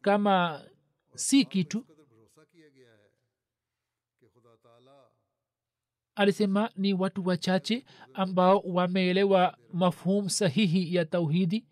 kama 0.01 0.63
si 1.15 1.45
kitu. 1.45 1.87
Alisema 6.15 6.71
ni 6.77 6.95
watu 6.95 7.27
wachache 7.27 7.85
ambao 8.15 8.59
wameelewa 8.59 9.59
mafhum 9.73 10.29
sahihi 10.29 10.95
ya 10.95 11.05
tauhidi. 11.05 11.67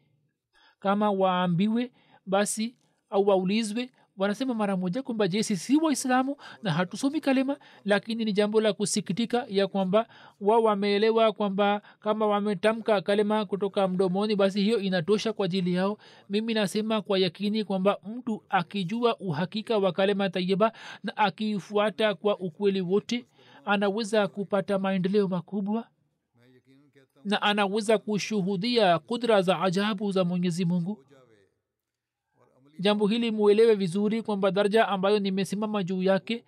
Kama 0.78 1.10
waambiwe 1.10 1.92
basi 2.26 2.76
au 3.10 3.26
waulizwe 3.28 3.90
wanasema 4.16 4.54
mara 4.54 4.76
moja 4.76 5.02
kwamba 5.02 5.28
je 5.28 5.42
sisi 5.42 5.76
waislamu 5.76 6.36
na 6.62 6.72
hatusomi 6.72 7.20
kalema 7.20 7.56
lakini 7.84 8.24
ni 8.24 8.32
jambo 8.32 8.60
la 8.60 8.72
kusikitika 8.72 9.46
ya 9.48 9.66
kwamba 9.66 10.06
wao 10.40 10.62
wameelewa 10.62 11.32
kwamba 11.32 11.82
kama 12.00 12.26
wametamka 12.26 13.00
kalema 13.00 13.44
kutoka 13.44 13.88
mdomoni 13.88 14.36
basi 14.36 14.62
hiyo 14.62 14.78
inatosha 14.78 15.32
kwa 15.32 15.44
ajili 15.46 15.74
yao. 15.74 15.98
Mimi 16.30 16.54
nasema 16.54 17.02
kwa 17.02 17.18
yakini 17.18 17.64
kwamba 17.64 17.98
mtu 18.16 18.42
akijua 18.48 19.16
uhakika 19.18 19.78
wa 19.78 19.92
kalema 19.92 20.30
tayiba 20.30 20.72
na 21.04 21.16
akiifuata 21.16 22.14
kwa 22.14 22.38
ukweli 22.38 22.80
wote 22.80 23.24
anaweza 23.64 24.28
kupata 24.28 24.78
maendeleo 24.78 25.28
makubwa 25.28 25.86
na 27.24 27.42
anaweza 27.42 27.98
kushuhudia 27.98 28.98
kudra 28.98 29.42
za 29.42 29.60
ajabu 29.60 30.12
za 30.12 30.24
mwenyezi 30.24 30.64
mungu 30.64 31.04
jambo 32.78 33.06
hili 33.06 33.30
muelewe 33.30 33.74
vizuri 33.74 34.22
kwamba 34.22 34.50
daraja 34.50 34.88
ambayo 34.88 35.18
nimesimama 35.18 35.82
juu 35.82 36.02
yake 36.02 36.44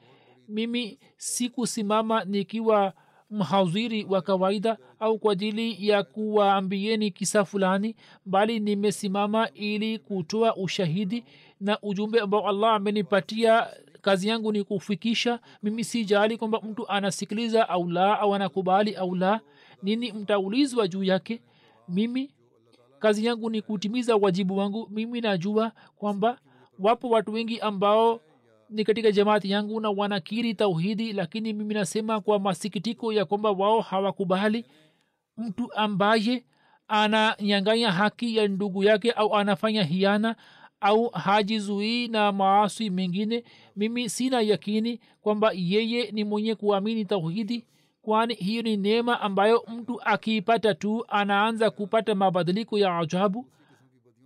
mimi 0.49 0.99
sikusimama 1.17 2.25
nikiwa 2.25 2.93
mhadhiri 3.31 4.05
wa 4.05 4.23
kawaida 4.23 4.79
au 5.01 5.19
kwa 5.19 5.33
ajili 5.33 5.89
ya 5.89 6.03
kuwaambieni 6.03 7.11
kisa 7.11 7.45
fulani 7.45 7.97
bali 8.25 8.61
nimesimama 8.61 9.51
ili 9.51 9.99
kutoa 9.99 10.57
ushahidi 10.57 11.25
na 11.61 11.79
ujumbe 11.83 12.21
ambao 12.21 12.49
allah 12.49 12.75
amenipatia. 12.75 13.67
Kazi 14.01 14.29
yangu 14.29 14.53
ni 14.53 14.65
kufikisha 14.65 15.41
mimi 15.63 15.85
si 15.85 16.05
jali 16.05 16.37
kwamba 16.37 16.61
mtu 16.61 16.89
anasikiliza 16.89 17.69
au 17.69 17.91
la 17.91 18.21
au 18.21 18.35
anakubali 18.35 18.95
au 18.95 19.15
la. 19.15 19.41
Nini 19.83 20.13
mtaulizwa 20.13 20.89
juu 20.89 21.03
yake? 21.05 21.43
Mimi 21.89 22.31
kazi 23.07 23.27
yangu 23.27 23.51
ni 23.51 23.63
kutimiza 23.63 24.17
wajibu 24.17 24.57
wangu. 24.57 24.89
Mimi 24.91 25.21
najua 25.21 25.73
kwamba 25.97 26.39
wapo 26.79 27.09
watu 27.09 27.33
wengi 27.33 27.61
ambao 27.61 28.21
ni 28.71 28.85
katika 28.85 29.13
jamaati 29.13 29.51
yangu 29.51 29.81
na 29.81 29.91
wanakiri 29.91 30.55
tauhidi 30.55 31.13
lakini 31.13 31.53
mimi 31.53 31.75
nasema 31.75 32.21
kwa 32.21 32.39
masikitiko 32.39 33.13
ya 33.13 33.25
kwamba 33.25 33.51
wao 33.51 33.81
hawakubali 33.81 34.65
mtu 35.37 35.73
ambaye 35.75 36.45
ananyanganya 36.89 37.93
haki 37.93 38.37
ya 38.37 38.49
ndugu 38.49 38.85
yake 38.85 39.11
au 39.13 39.35
anafanya 39.37 39.83
hiana 39.85 40.37
au 40.81 41.09
hajizuii 41.09 42.09
na 42.09 42.33
maasi 42.33 42.91
mengine. 42.91 43.45
Mimi 43.77 44.09
sina 44.09 44.41
yakini 44.41 45.01
kwamba 45.21 45.53
yeye 45.55 46.11
ni 46.11 46.25
mwenye 46.25 46.55
kuamini 46.55 47.05
tauhidi 47.05 47.67
kwani 48.07 48.35
hiyo 48.35 48.63
ni 48.63 48.77
neema 48.77 49.21
ambayo 49.21 49.65
mtu 49.69 50.03
akiipata 50.03 50.75
tu 50.75 51.05
anaanza 51.09 51.71
kupata 51.71 52.15
mabadiliko 52.15 52.79
ya 52.79 52.99
ajabu? 52.99 53.47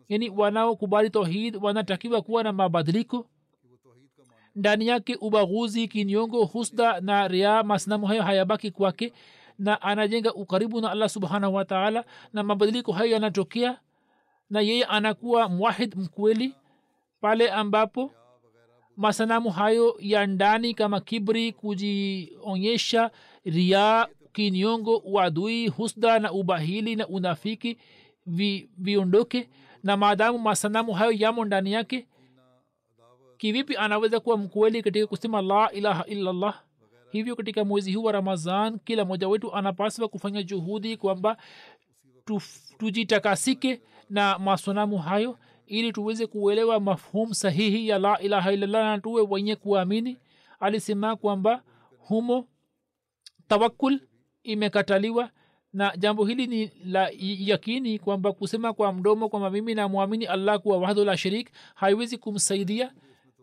Yani 0.08 0.30
wanaokubali 0.30 1.10
tauhid 1.10 1.56
wanatakiwa 1.62 2.22
kuwa 2.22 2.42
na 2.42 2.52
mabadiliko? 2.52 3.26
Ndani 4.56 4.86
yake 4.86 5.16
ubaguzi 5.20 5.88
kinyongo 5.88 6.44
husda 6.44 7.00
na 7.00 7.28
ria 7.28 7.62
masnamu 7.62 8.06
hayo 8.06 8.22
hayabaki 8.22 8.70
kwake 8.70 9.12
na 9.58 9.82
anajenga 9.82 10.34
ukaribu 10.34 10.80
na 10.80 10.90
allah 10.90 11.08
subhanahu 11.08 11.54
wataala 11.54 12.04
na 12.32 12.42
mabadiliko 12.42 12.92
hayo 12.92 13.10
yanatokea 13.10 13.78
na 14.50 14.60
yeye 14.60 14.84
anakuwa 14.84 15.48
mwahid 15.48 15.94
mkweli 15.96 16.54
pale 17.20 17.50
ambapo 17.50 18.10
masanamu 18.96 19.50
hayo 19.50 19.96
ya 19.98 20.26
ndani 20.26 20.74
kama 20.74 21.00
kibri 21.00 21.52
kujionyesha 21.52 23.10
ria 23.45 24.09
kinyongo 24.32 24.97
uadui 24.97 25.68
husda 25.68 26.18
na 26.18 26.32
ubahili 26.32 26.97
na 26.97 27.09
unafiki 27.09 27.78
vi, 28.26 28.68
viondoke 28.78 29.49
na 29.82 29.97
maadamu 29.97 30.38
masanamu 30.38 30.93
hayo 30.93 31.12
yamo 31.12 31.45
ndani 31.45 31.72
yake 31.72 32.07
kivipi 33.36 33.76
anaweza 33.76 34.20
kuwa 34.20 34.36
mkweli 34.36 34.82
katika 34.82 35.07
kusema 35.07 35.43
la 35.43 35.72
ilaha 35.72 36.05
illallah? 36.07 36.62
Hivyo 37.11 37.36
katika 37.36 37.64
mwezi 37.64 37.93
huu 37.95 38.03
wa 38.05 38.12
ramazan 38.12 38.78
kila 38.78 39.05
mmoja 39.05 39.28
wetu 39.28 39.55
anapaswa 39.55 40.09
kufanya 40.09 40.43
juhudi 40.43 40.97
kwamba 40.97 41.36
tujitakasike 42.78 43.80
na 44.11 44.38
masanamu 44.38 44.99
hayo 44.99 45.38
ili 45.66 45.93
tuweze 45.93 46.26
kuelewa 46.26 46.80
mafhum 46.80 47.34
sahihi 47.34 47.88
ya 47.88 47.99
la 47.99 48.18
ilaha 48.20 48.53
illallah 48.53 48.84
na 48.84 48.99
tuwe 48.99 49.22
wenye 49.30 49.57
kuamini. 49.57 50.18
Alisema 50.61 51.16
kwamba 51.16 51.62
humo 51.99 52.47
tawakul 53.55 54.01
imekataliwa 54.42 55.30
na 55.72 55.96
jambo 55.96 56.24
hili 56.24 56.46
ni 56.46 56.70
la 56.84 57.11
yakini 57.22 57.98
kwamba 57.98 58.32
kusema 58.32 58.72
kwa 58.72 58.92
mdomo 58.92 59.28
kwamba 59.28 59.51
mimi 59.51 59.74
namwamini 59.74 60.26
allah 60.26 60.59
kuwa 60.61 60.78
wahdu 60.78 61.05
la 61.05 61.16
shirik 61.16 61.51
haiwezi 61.74 62.18
kumsaidia. 62.18 62.92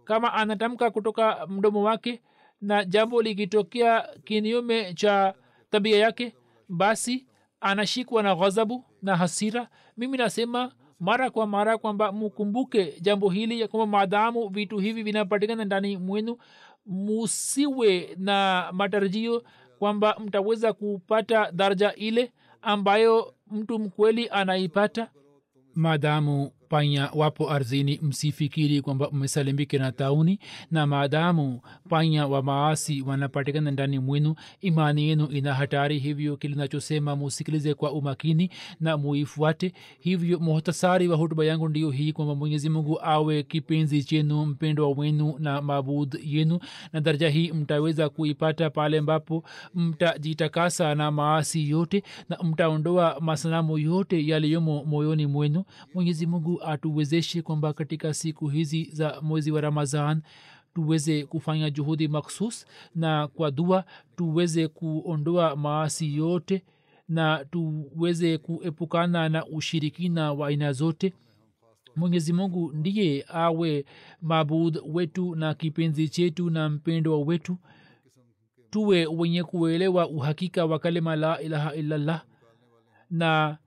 Kama 0.06 0.34
anatamka 0.34 0.92
kutoka 0.92 1.48
mdomo 1.48 1.84
wake 1.84 2.22
na 2.62 2.86
jambo 2.86 3.22
likitokea 3.22 4.10
kinyume 4.24 4.94
cha 4.94 5.34
tabia 5.70 5.98
yake 6.00 6.36
basi 6.70 7.26
anashikwa 7.62 8.24
na 8.24 8.36
ghadhabu 8.36 8.84
na 9.02 9.16
hasira. 9.16 9.68
Mimi 9.98 10.18
nasema 10.18 10.72
mara 11.00 11.30
kwa 11.30 11.48
mara 11.48 11.78
kwamba 11.78 12.12
mkumbuke 12.12 12.94
jambo 13.02 13.30
hili 13.30 13.62
ya 13.62 13.68
kwamba 13.68 13.98
maadamu 13.98 14.50
vitu 14.50 14.78
hivi 14.78 15.04
vinapatikana 15.04 15.66
ndani 15.66 15.98
mwenu 15.98 16.38
musiwe 16.86 18.16
na 18.18 18.70
matarajio 18.74 19.44
kwamba 19.80 20.16
mtaweza 20.20 20.74
kupata 20.74 21.52
daraja 21.52 21.94
ile 21.96 22.32
ambayo 22.62 23.34
mtu 23.52 23.80
mkweli 23.80 24.30
anaipata? 24.30 25.10
Maadamu 25.76 26.52
panya 26.70 27.10
wapo 27.14 27.52
ardhini 27.52 28.00
msifikiri 28.02 28.82
kwamba 28.82 29.10
mmesalimike 29.12 29.78
na 29.78 29.92
tauni 29.92 30.40
na 30.72 30.88
maadamu 30.88 31.62
panya 31.90 32.28
wa 32.28 32.44
maasi 32.44 33.02
wanapatikana 33.02 33.72
ndani 33.72 34.00
mwenu 34.00 34.36
imani 34.62 35.08
yenu 35.10 35.28
ina 35.28 35.54
hatari. 35.54 36.00
Hivyo 36.00 36.38
kilinachosema 36.38 37.16
musikilize 37.16 37.74
kwa 37.74 37.92
umakini 37.92 38.50
na 38.80 38.98
muifuate. 38.98 39.74
Hivyo 40.00 40.40
muhtasari 40.40 41.08
wa 41.08 41.18
hutuba 41.18 41.46
yangu 41.46 41.70
ndiyo 41.70 41.90
hii 41.92 42.12
kwamba 42.14 42.36
mwenyezi 42.36 42.70
mungu 42.70 43.00
awe 43.02 43.44
kipenzi 43.44 44.04
chenu 44.04 44.46
mpendwa 44.46 44.90
wenu 44.90 45.36
na 45.40 45.62
mabud 45.62 46.20
yenu 46.24 46.60
na 46.94 47.02
daraja 47.02 47.30
hii 47.30 47.52
mtaweza 47.52 48.10
kuipata 48.10 48.70
pale 48.70 48.98
ambapo 48.98 49.44
mtajitakasa 49.76 50.96
na 50.96 51.12
maasi 51.12 51.70
yote 51.70 52.04
na 52.30 52.38
mtaondoa 52.44 53.18
masanamu 53.20 53.78
yote 53.78 54.28
yaliyomo 54.28 54.84
moyoni 54.86 55.26
mwenu. 55.26 55.64
Mwenyezi 55.94 56.26
mungu 56.26 56.57
atuwezeshe 56.64 57.42
kwamba 57.42 57.74
katika 57.74 58.14
siku 58.14 58.48
hizi 58.48 58.84
za 58.92 59.22
mwezi 59.22 59.52
wa 59.52 59.62
ramazan 59.62 60.22
tuweze 60.76 61.26
kufanya 61.26 61.70
juhudi 61.70 62.08
maksus 62.08 62.66
na 62.96 63.28
kwa 63.28 63.52
dua 63.52 63.86
tuweze 64.16 64.68
kuondoa 64.68 65.56
maasi 65.56 66.18
yote 66.18 66.64
na 67.10 67.46
tuweze 67.46 68.38
kuepukana 68.38 69.30
na 69.30 69.46
ushirikina 69.46 70.34
wa 70.34 70.48
aina 70.48 70.74
zote. 70.74 71.14
Mwenyezi 71.96 72.34
mungu 72.34 72.72
ndiye 72.74 73.26
awe 73.28 73.86
mabud 74.22 74.80
wetu 74.86 75.36
na 75.36 75.54
kipenzi 75.54 76.10
chetu 76.10 76.50
na 76.50 76.70
mpendwa 76.70 77.20
wetu. 77.20 77.58
Tuwe 78.70 79.06
wenye 79.06 79.44
kuelewa 79.44 80.08
uhakika 80.10 80.66
wa 80.66 80.80
kalima 80.80 81.16
la 81.16 81.42
ilaha 81.42 81.76
illallah 81.76 82.24
na 83.12 83.58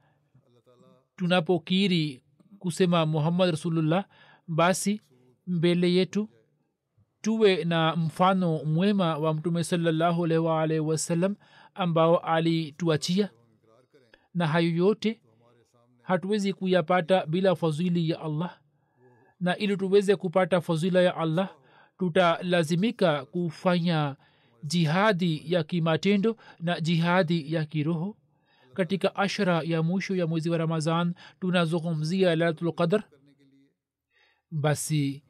tunapokiri 1.17 2.23
kusema 2.61 3.07
muhammad 3.07 3.51
rasulullah 3.51 4.05
basi 4.49 5.01
mbele 5.47 5.93
yetu 5.95 6.29
tuwe 7.21 7.65
na 7.65 7.97
mfano 7.97 8.65
mwema 8.65 9.19
wa 9.19 9.35
mtume 9.35 9.65
salallahu 9.65 10.25
alaihi 10.25 10.45
waalaihi 10.47 10.81
wasallam 10.81 11.37
ambao 11.75 12.19
alituachia. 12.19 13.31
Na 14.35 14.47
hayo 14.47 14.71
yote 14.77 15.21
hatuwezi 16.03 16.53
kuyapata 16.53 17.27
bila 17.27 17.57
fadhili 17.57 18.11
ya 18.11 18.21
allah. 18.21 18.59
Na 19.41 19.57
ili 19.57 19.77
tuweze 19.77 20.17
kupata 20.17 20.61
fadhila 20.61 21.03
ya 21.03 21.17
allah 21.17 21.49
tutalazimika 21.99 23.25
kufanya 23.25 24.17
jihadi 24.65 25.43
ya 25.53 25.63
kimatendo 25.63 26.37
na 26.61 26.81
jihadi 26.81 27.55
ya 27.55 27.65
kiroho 27.65 28.17
katika 28.81 29.17
ashra 29.17 29.63
ya 29.65 29.83
mwisho 29.83 30.17
ya 30.17 30.27
mwezi 30.27 30.51
wa 30.51 30.59
ramazan 30.59 31.15
tunazungumzia 31.41 32.29
lailatulqadr 32.37 33.03
basi 34.51 35.23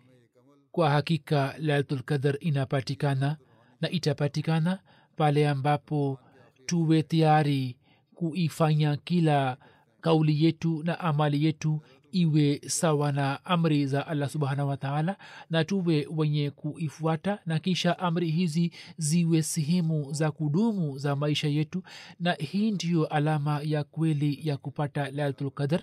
kwa 0.71 0.91
hakika 0.91 1.55
lailatulqadr 1.59 2.37
inapatikana 2.41 3.37
na 3.81 3.91
itapatikana 3.91 4.79
pale 5.17 5.49
ambapo 5.49 6.19
tuwe 6.67 7.03
tayari 7.03 7.77
kuifanya 8.15 8.97
kila 8.97 9.57
kauli 10.01 10.45
yetu 10.45 10.83
na 10.85 11.01
amali 11.01 11.45
yetu 11.45 11.81
iwe 12.13 12.61
sawa 12.67 13.13
na 13.13 13.45
amri 13.45 13.87
za 13.87 14.07
allah 14.07 14.29
subhanahu 14.29 14.69
wataala 14.69 15.17
na 15.51 15.65
tuwe 15.65 16.09
wenye 16.17 16.51
kuifuata 16.51 17.39
na 17.47 17.59
kisha 17.59 17.99
amri 17.99 18.31
hizi 18.31 18.73
ziwe 18.99 19.43
sehemu 19.43 20.13
za 20.13 20.31
kudumu 20.31 20.99
za 20.99 21.17
maisha 21.17 21.49
yetu 21.49 21.83
na 22.21 22.33
hii 22.33 22.71
ndiyo 22.71 23.07
alama 23.07 23.61
ya 23.65 23.85
kweli 23.85 24.39
ya 24.49 24.57
kupata 24.57 25.11
lailatulqadr 25.11 25.83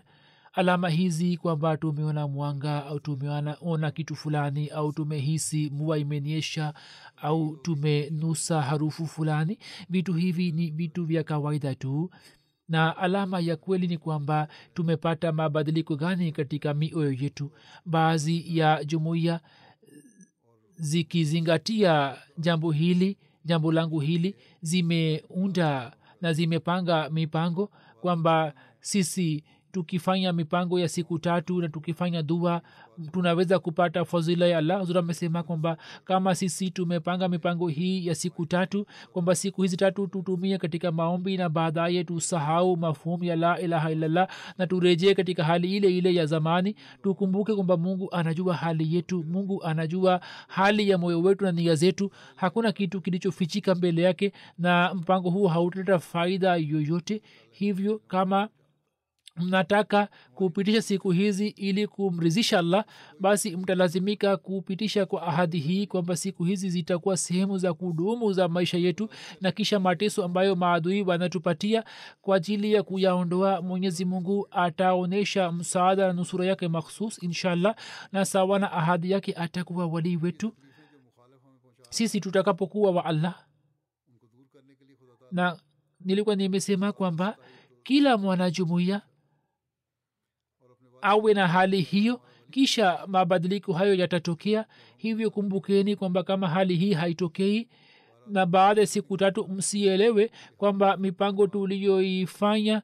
alama 0.54 0.90
hizi 0.90 1.38
kwamba 1.38 1.78
tumeona 1.78 2.28
mwanga 2.28 2.86
au 2.86 3.00
tumeona 3.00 3.92
kitu 3.92 4.16
fulani 4.16 4.68
au 4.68 4.92
tumehisi 4.94 5.70
mvua 5.74 5.98
imenyesha 5.98 6.74
au 7.22 7.58
tumenusa 7.58 8.62
harufu 8.62 9.08
fulani 9.08 9.58
vitu 9.90 10.14
hivi 10.14 10.52
ni 10.52 10.70
vitu 10.72 11.06
vya 11.06 11.24
kawaida 11.24 11.76
tu 11.76 12.12
na 12.70 12.98
alama 12.98 13.40
ya 13.40 13.56
kweli 13.56 13.88
ni 13.88 13.98
kwamba 13.98 14.48
tumepata 14.74 15.32
mabadiliko 15.32 15.96
gani 15.96 16.32
katika 16.32 16.74
mioyo 16.74 17.12
yetu? 17.12 17.52
Baadhi 17.86 18.58
ya 18.58 18.84
jumuiya 18.84 19.40
zikizingatia 20.76 22.18
jambo 22.38 22.72
hili 22.72 23.18
jambo 23.46 23.72
langu 23.72 24.00
hili 24.00 24.36
zimeunda 24.62 25.96
na 26.22 26.34
zimepanga 26.34 27.10
mipango 27.10 27.72
kwamba 28.02 28.54
sisi 28.80 29.44
tukifanya 29.72 30.34
mipango 30.34 30.80
ya 30.80 30.88
siku 30.88 31.20
tatu 31.20 31.62
na 31.62 31.70
tukifanya 31.70 32.24
dua 32.24 32.62
tunaweza 33.12 33.60
kupata 33.60 34.06
fadhila 34.06 34.46
ya 34.48 34.58
allah. 34.58 34.80
Huzur 34.80 34.98
amesema 34.98 35.44
kwamba 35.44 35.78
kama 36.06 36.36
sisi 36.36 36.70
tumepanga 36.72 37.28
mipango 37.30 37.68
hii 37.68 38.08
ya 38.08 38.16
siku 38.16 38.46
tatu 38.46 38.86
kwamba 39.14 39.36
siku 39.36 39.62
hizi 39.62 39.78
tatu 39.78 40.08
tutumie 40.08 40.58
katika 40.58 40.92
maombi 40.92 41.38
na 41.38 41.50
baadaye 41.50 42.04
tusahau 42.04 42.78
mafhumu 42.78 43.24
ya 43.24 43.36
la 43.36 43.60
ilaha 43.62 43.92
illallah 43.92 44.28
na 44.58 44.68
turejee 44.68 45.14
katika 45.14 45.44
hali 45.44 45.76
ile 45.78 45.98
ile 45.98 46.14
ya 46.16 46.26
zamani. 46.26 46.76
Tukumbuke 47.04 47.54
kwamba 47.56 47.78
mungu 47.78 48.12
anajua 48.12 48.56
hali 48.56 48.96
yetu 48.96 49.24
mungu 49.24 49.64
anajua 49.64 50.22
hali 50.48 50.90
ya 50.90 50.98
moyo 50.98 51.22
wetu 51.22 51.44
na 51.46 51.52
nia 51.52 51.76
zetu. 51.76 52.12
Hakuna 52.36 52.72
kitu 52.72 53.02
kilichofichika 53.02 53.76
mbele 53.76 54.02
yake 54.02 54.32
na 54.58 54.94
mpango 54.94 55.30
huu 55.30 55.48
hautaleta 55.48 56.00
faida 56.00 56.56
yoyote. 56.56 57.22
Hivyo 57.52 58.02
kama 58.08 58.50
mnataka 59.38 60.08
kupitisha 60.36 60.82
siku 60.82 61.12
hizi 61.12 61.48
ili 61.48 61.88
kumridhisha 61.88 62.60
allah 62.60 62.86
basi 63.20 63.58
mtalazimika 63.58 64.38
kupitisha 64.38 65.06
kwa 65.06 65.22
ahadi 65.28 65.60
hii 65.60 65.88
kwamba 65.88 66.16
siku 66.16 66.44
hizi 66.44 66.70
zitakuwa 66.70 67.18
sehemu 67.18 67.58
za 67.58 67.74
kudumu 67.74 68.34
za 68.34 68.48
maisha 68.48 68.78
yetu 68.78 69.10
na 69.42 69.52
kisha 69.52 69.80
mateso 69.80 70.24
ambayo 70.24 70.56
maadui 70.56 71.02
wanatupatia 71.02 71.84
kwa 72.22 72.38
ajili 72.38 72.74
ya 72.74 72.84
kuyaondoa. 72.84 73.62
Mwenyezi 73.62 74.06
mungu 74.06 74.48
ataonyesha 74.52 75.52
msaada 75.52 76.08
na 76.08 76.14
nusura 76.14 76.46
yake 76.46 76.68
makhsus 76.68 77.24
inshallah 77.24 77.76
na 78.12 78.26
sawa 78.26 78.60
na 78.60 78.72
ahadi 78.72 79.12
yake 79.12 79.34
atakuwa 79.34 79.86
walii 79.88 80.18
wetu. 80.18 80.54
Sisi 81.90 82.22
tutakapokuwa 82.22 82.92
wa 82.92 83.06
allah. 83.06 83.36
Na 85.32 85.58
nilikuwa 86.06 86.36
nimesema 86.36 86.92
kwamba 86.92 87.38
kila 87.84 88.18
mwanajumuiya 88.18 89.02
awe 91.08 91.34
na 91.34 91.48
hali 91.48 91.82
hiyo 91.82 92.22
kisha 92.52 93.00
mabadiliko 93.08 93.74
hayo 93.74 93.94
yatatokea. 93.96 94.66
Hivyo 94.98 95.30
kumbukeni 95.32 95.96
kwamba 95.96 96.24
kama 96.24 96.48
hali 96.50 96.76
hii 96.76 96.94
haitokei 96.94 97.68
na 98.28 98.46
baada 98.46 98.82
ya 98.82 98.88
siku 98.88 99.18
tatu 99.18 99.48
msielewe 99.48 100.32
kwamba 100.58 100.98
mipango 100.98 101.48
tuliyoifanya 101.48 102.82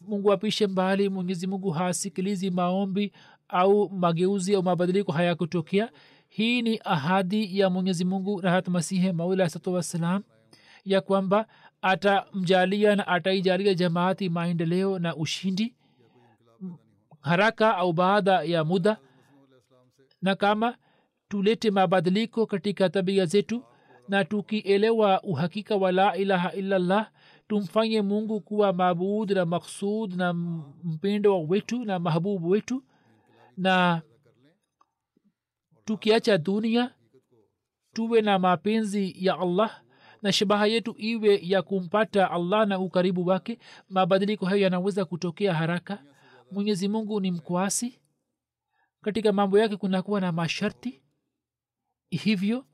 mungu 0.00 0.32
apishe 0.32 0.66
mbali 0.66 1.08
mwenyezi 1.08 1.46
mungu 1.46 1.70
hasikilizi 1.70 2.50
maombi 2.50 3.12
au 3.48 3.90
mageuzi 3.90 4.54
au 4.54 4.62
mabadiliko 4.62 5.12
hayakutokea. 5.12 5.90
Hii 6.28 6.62
ni 6.62 6.80
ahadi 6.84 7.58
ya 7.58 7.70
mwenyezi 7.70 8.04
mungu 8.04 8.40
rahat 8.40 8.68
masihe 8.68 9.12
maula 9.12 9.48
satu 9.48 9.72
wassalam 9.72 10.22
ya 10.84 11.00
kwamba 11.00 11.46
atamjalia 11.82 12.96
na 12.96 13.06
ataijalia 13.06 13.74
jamaati 13.74 14.28
maendeleo 14.28 14.98
na 14.98 15.16
ushindi 15.16 15.74
haraka 17.20 17.76
au 17.76 17.92
baada 17.92 18.42
ya 18.42 18.64
muda. 18.64 18.96
Na 20.22 20.34
kama 20.34 20.76
tulete 21.28 21.70
mabadiliko 21.70 22.46
katika 22.46 22.88
tabia 22.90 23.26
zetu 23.26 23.64
na 24.08 24.24
tukielewa 24.24 25.22
uhakika 25.22 25.76
wa 25.76 25.92
la 25.92 26.16
ilaha 26.16 26.52
illallah 26.52 27.10
tumfanye 27.48 28.02
mungu 28.02 28.40
kuwa 28.40 28.72
mabud 28.72 29.30
na 29.30 29.44
maksud 29.46 30.14
na 30.16 30.32
mpendo 30.84 31.42
wetu 31.42 31.84
na 31.84 31.98
mahbubu 31.98 32.48
wetu. 32.50 32.84
Na 33.56 34.02
tukiacha 35.84 36.38
dunia 36.38 36.94
tuwe 37.92 38.20
na 38.22 38.38
mapenzi 38.38 39.14
ya 39.26 39.38
allah 39.38 39.82
na 40.22 40.32
shabaha 40.32 40.66
yetu 40.66 40.94
iwe 40.98 41.40
ya 41.42 41.62
kumpata 41.62 42.30
allah 42.30 42.66
na 42.66 42.78
ukaribu 42.78 43.26
wake 43.26 43.58
mabadiliko 43.88 44.46
hayo 44.46 44.60
yanaweza 44.62 45.04
kutokea 45.04 45.54
haraka 45.54 46.02
mwenyezi 46.50 46.88
mungu 46.88 47.20
ni 47.20 47.30
mkwasi. 47.30 47.98
Katika 49.02 49.32
mambo 49.32 49.58
yake 49.58 49.76
kunakuwa 49.76 50.20
na 50.20 50.32
masharti. 50.32 51.02
Hivyo 52.10 52.64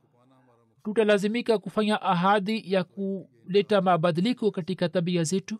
tutalazimika 0.84 1.58
kufanya 1.58 2.02
ahadi 2.02 2.72
ya 2.72 2.84
kuleta 2.84 3.80
mabadiliko 3.80 4.50
katika 4.50 4.88
tabia 4.88 5.24
zetu. 5.24 5.58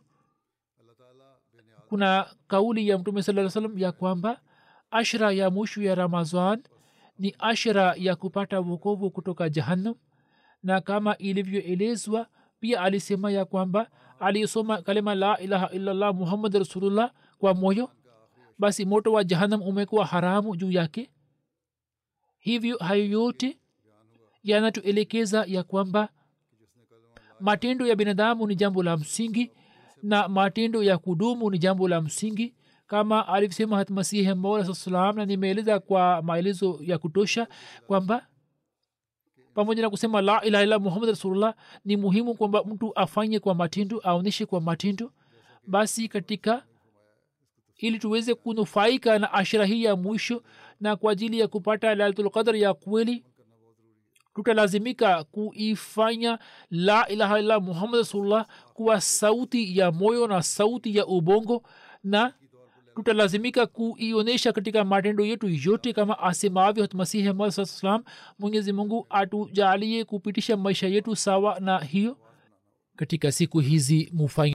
Kuna 1.89 2.27
kauli 2.49 2.89
ya 2.89 2.99
mtume 2.99 3.23
saa 3.23 3.49
salam 3.51 3.79
ya 3.79 3.93
kwamba 3.93 4.41
ashra 4.91 5.33
ya 5.33 5.51
mwisho 5.51 5.83
ya 5.83 5.95
ramazan 5.95 6.63
ni 7.19 7.35
ashra 7.39 7.95
ya 7.97 8.17
kupata 8.17 8.61
wokovu 8.61 9.11
kutoka 9.11 9.49
jahannam. 9.49 9.95
Na 10.63 10.81
kama 10.81 11.17
ilivyoelezwa 11.19 12.27
pia 12.61 12.81
alisema 12.81 13.31
ya 13.31 13.45
kwamba 13.45 13.91
aliyesoma 14.21 14.83
kalima 14.83 15.15
la 15.15 15.39
ilaha 15.39 15.71
illallah 15.71 16.15
muhammad 16.15 16.55
rasulullah 16.55 17.13
kwa 17.39 17.55
moyo 17.55 17.91
basi 18.59 18.85
moto 18.85 19.13
wa 19.13 19.25
jahanam 19.25 19.63
umekuwa 19.63 20.07
haramu 20.07 20.57
juu 20.57 20.71
yake. 20.71 21.11
Hivyo 22.39 22.77
hayo 22.79 23.05
yote 23.07 23.59
yanatuelekeza 24.43 25.45
ya 25.49 25.63
kwamba 25.63 26.09
matendo 27.41 27.87
ya 27.87 27.97
binadamu 27.97 28.47
ni 28.47 28.55
jambo 28.57 28.83
la 28.83 28.97
msingi 28.97 29.51
na 30.03 30.29
matendo 30.29 30.83
ya 30.83 30.99
kudumu 30.99 31.51
ni 31.51 31.59
jambo 31.59 31.89
la 31.89 32.01
msingi. 32.01 32.55
Kama 32.87 33.29
alivyosema 33.29 33.77
hatmasihi 33.77 34.35
mola 34.35 34.75
salam 34.75 35.17
na 35.17 35.25
nimeeleza 35.27 35.79
kwa 35.81 36.23
maelezo 36.23 36.79
ya 36.83 36.99
kutosha 36.99 37.49
kwamba 37.87 38.27
pamoja 39.55 39.83
na 39.83 39.91
kusema 39.91 40.21
la 40.21 40.43
ilaha 40.45 40.65
illa 40.65 40.79
muhammad 40.79 41.09
rasulullah 41.09 41.55
ni 41.85 41.97
muhimu 41.97 42.35
kwamba 42.35 42.65
mtu 42.65 42.93
afanye 42.99 43.39
kwa 43.41 43.55
matendo 43.55 43.99
aonyeshe 44.05 44.47
kwa 44.47 44.61
matendo. 44.61 45.13
Basi 45.67 46.09
katika 46.09 46.65
ili 47.79 47.99
tuweze 47.99 48.35
kunufaika 48.35 49.19
na 49.19 49.33
ashira 49.33 49.65
hii 49.67 49.85
ya 49.85 49.97
mwisho 49.97 50.43
na 50.81 50.97
kwa 50.97 51.13
ajili 51.13 51.39
ya 51.41 51.49
kupata 51.49 51.95
lailatulqadr 51.95 52.57
ya 52.57 52.75
kweli 52.75 53.25
tutalazimika 54.35 55.25
kuifanya 55.25 56.39
la 56.71 57.09
ilaha 57.09 57.41
illa 57.41 57.61
muhammad 57.61 57.99
rasulullah 57.99 58.47
kuwa 58.75 59.01
sauti 59.01 59.79
ya 59.79 59.93
moyo 59.93 60.27
na 60.27 60.43
sauti 60.43 60.97
ya 60.97 61.07
ubongo 61.07 61.63
na 62.05 62.35
tutalazimika 62.95 63.67
kuionyesha 63.67 64.53
katika 64.53 64.85
matendo 64.85 65.25
yetu 65.25 65.49
yote 65.49 65.93
kama 65.93 66.19
asemavyo 66.19 66.83
hatmasihi 66.85 67.33
mad 67.33 67.51
saa 67.51 67.65
salam 67.65 68.05
mwenyezi 68.39 68.73
mungu 68.73 69.07
atujalie 69.11 70.05
kupitisha 70.05 70.57
maisha 70.57 70.87
yetu 70.89 71.17
sawa 71.17 71.61
na 71.61 71.79
hiyo. 71.79 72.17
Katika 72.97 73.33
siku 73.33 73.61
hizi 73.61 74.11
mufanya 74.15 74.55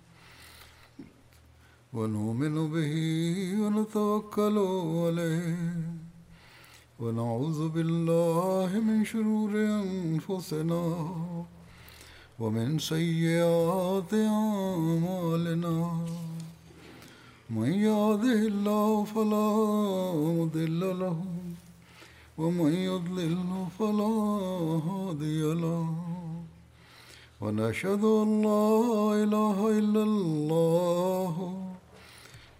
ونؤمن 1.93 2.55
به 2.73 2.93
ونتوكل 3.61 4.57
عليه 5.03 5.57
ونعوذ 6.99 7.69
بالله 7.69 8.79
من 8.79 9.05
شرور 9.05 9.51
أنفسنا 9.55 10.83
ومن 12.39 12.79
سيئات 12.79 14.13
أعمالنا. 14.13 15.75
من 17.49 17.71
يهده 17.73 18.41
الله 18.53 19.03
فلا 19.03 19.51
مضل 20.37 20.81
له 20.99 21.17
ومن 22.37 22.73
يضلل 22.73 23.67
فلا 23.79 24.13
هادي 24.87 25.41
له. 25.53 25.87
ونشهد 27.41 28.03
أن 28.03 28.41
لا 28.41 28.73
إله 29.23 29.57
إلا 29.79 30.03
الله 30.03 31.60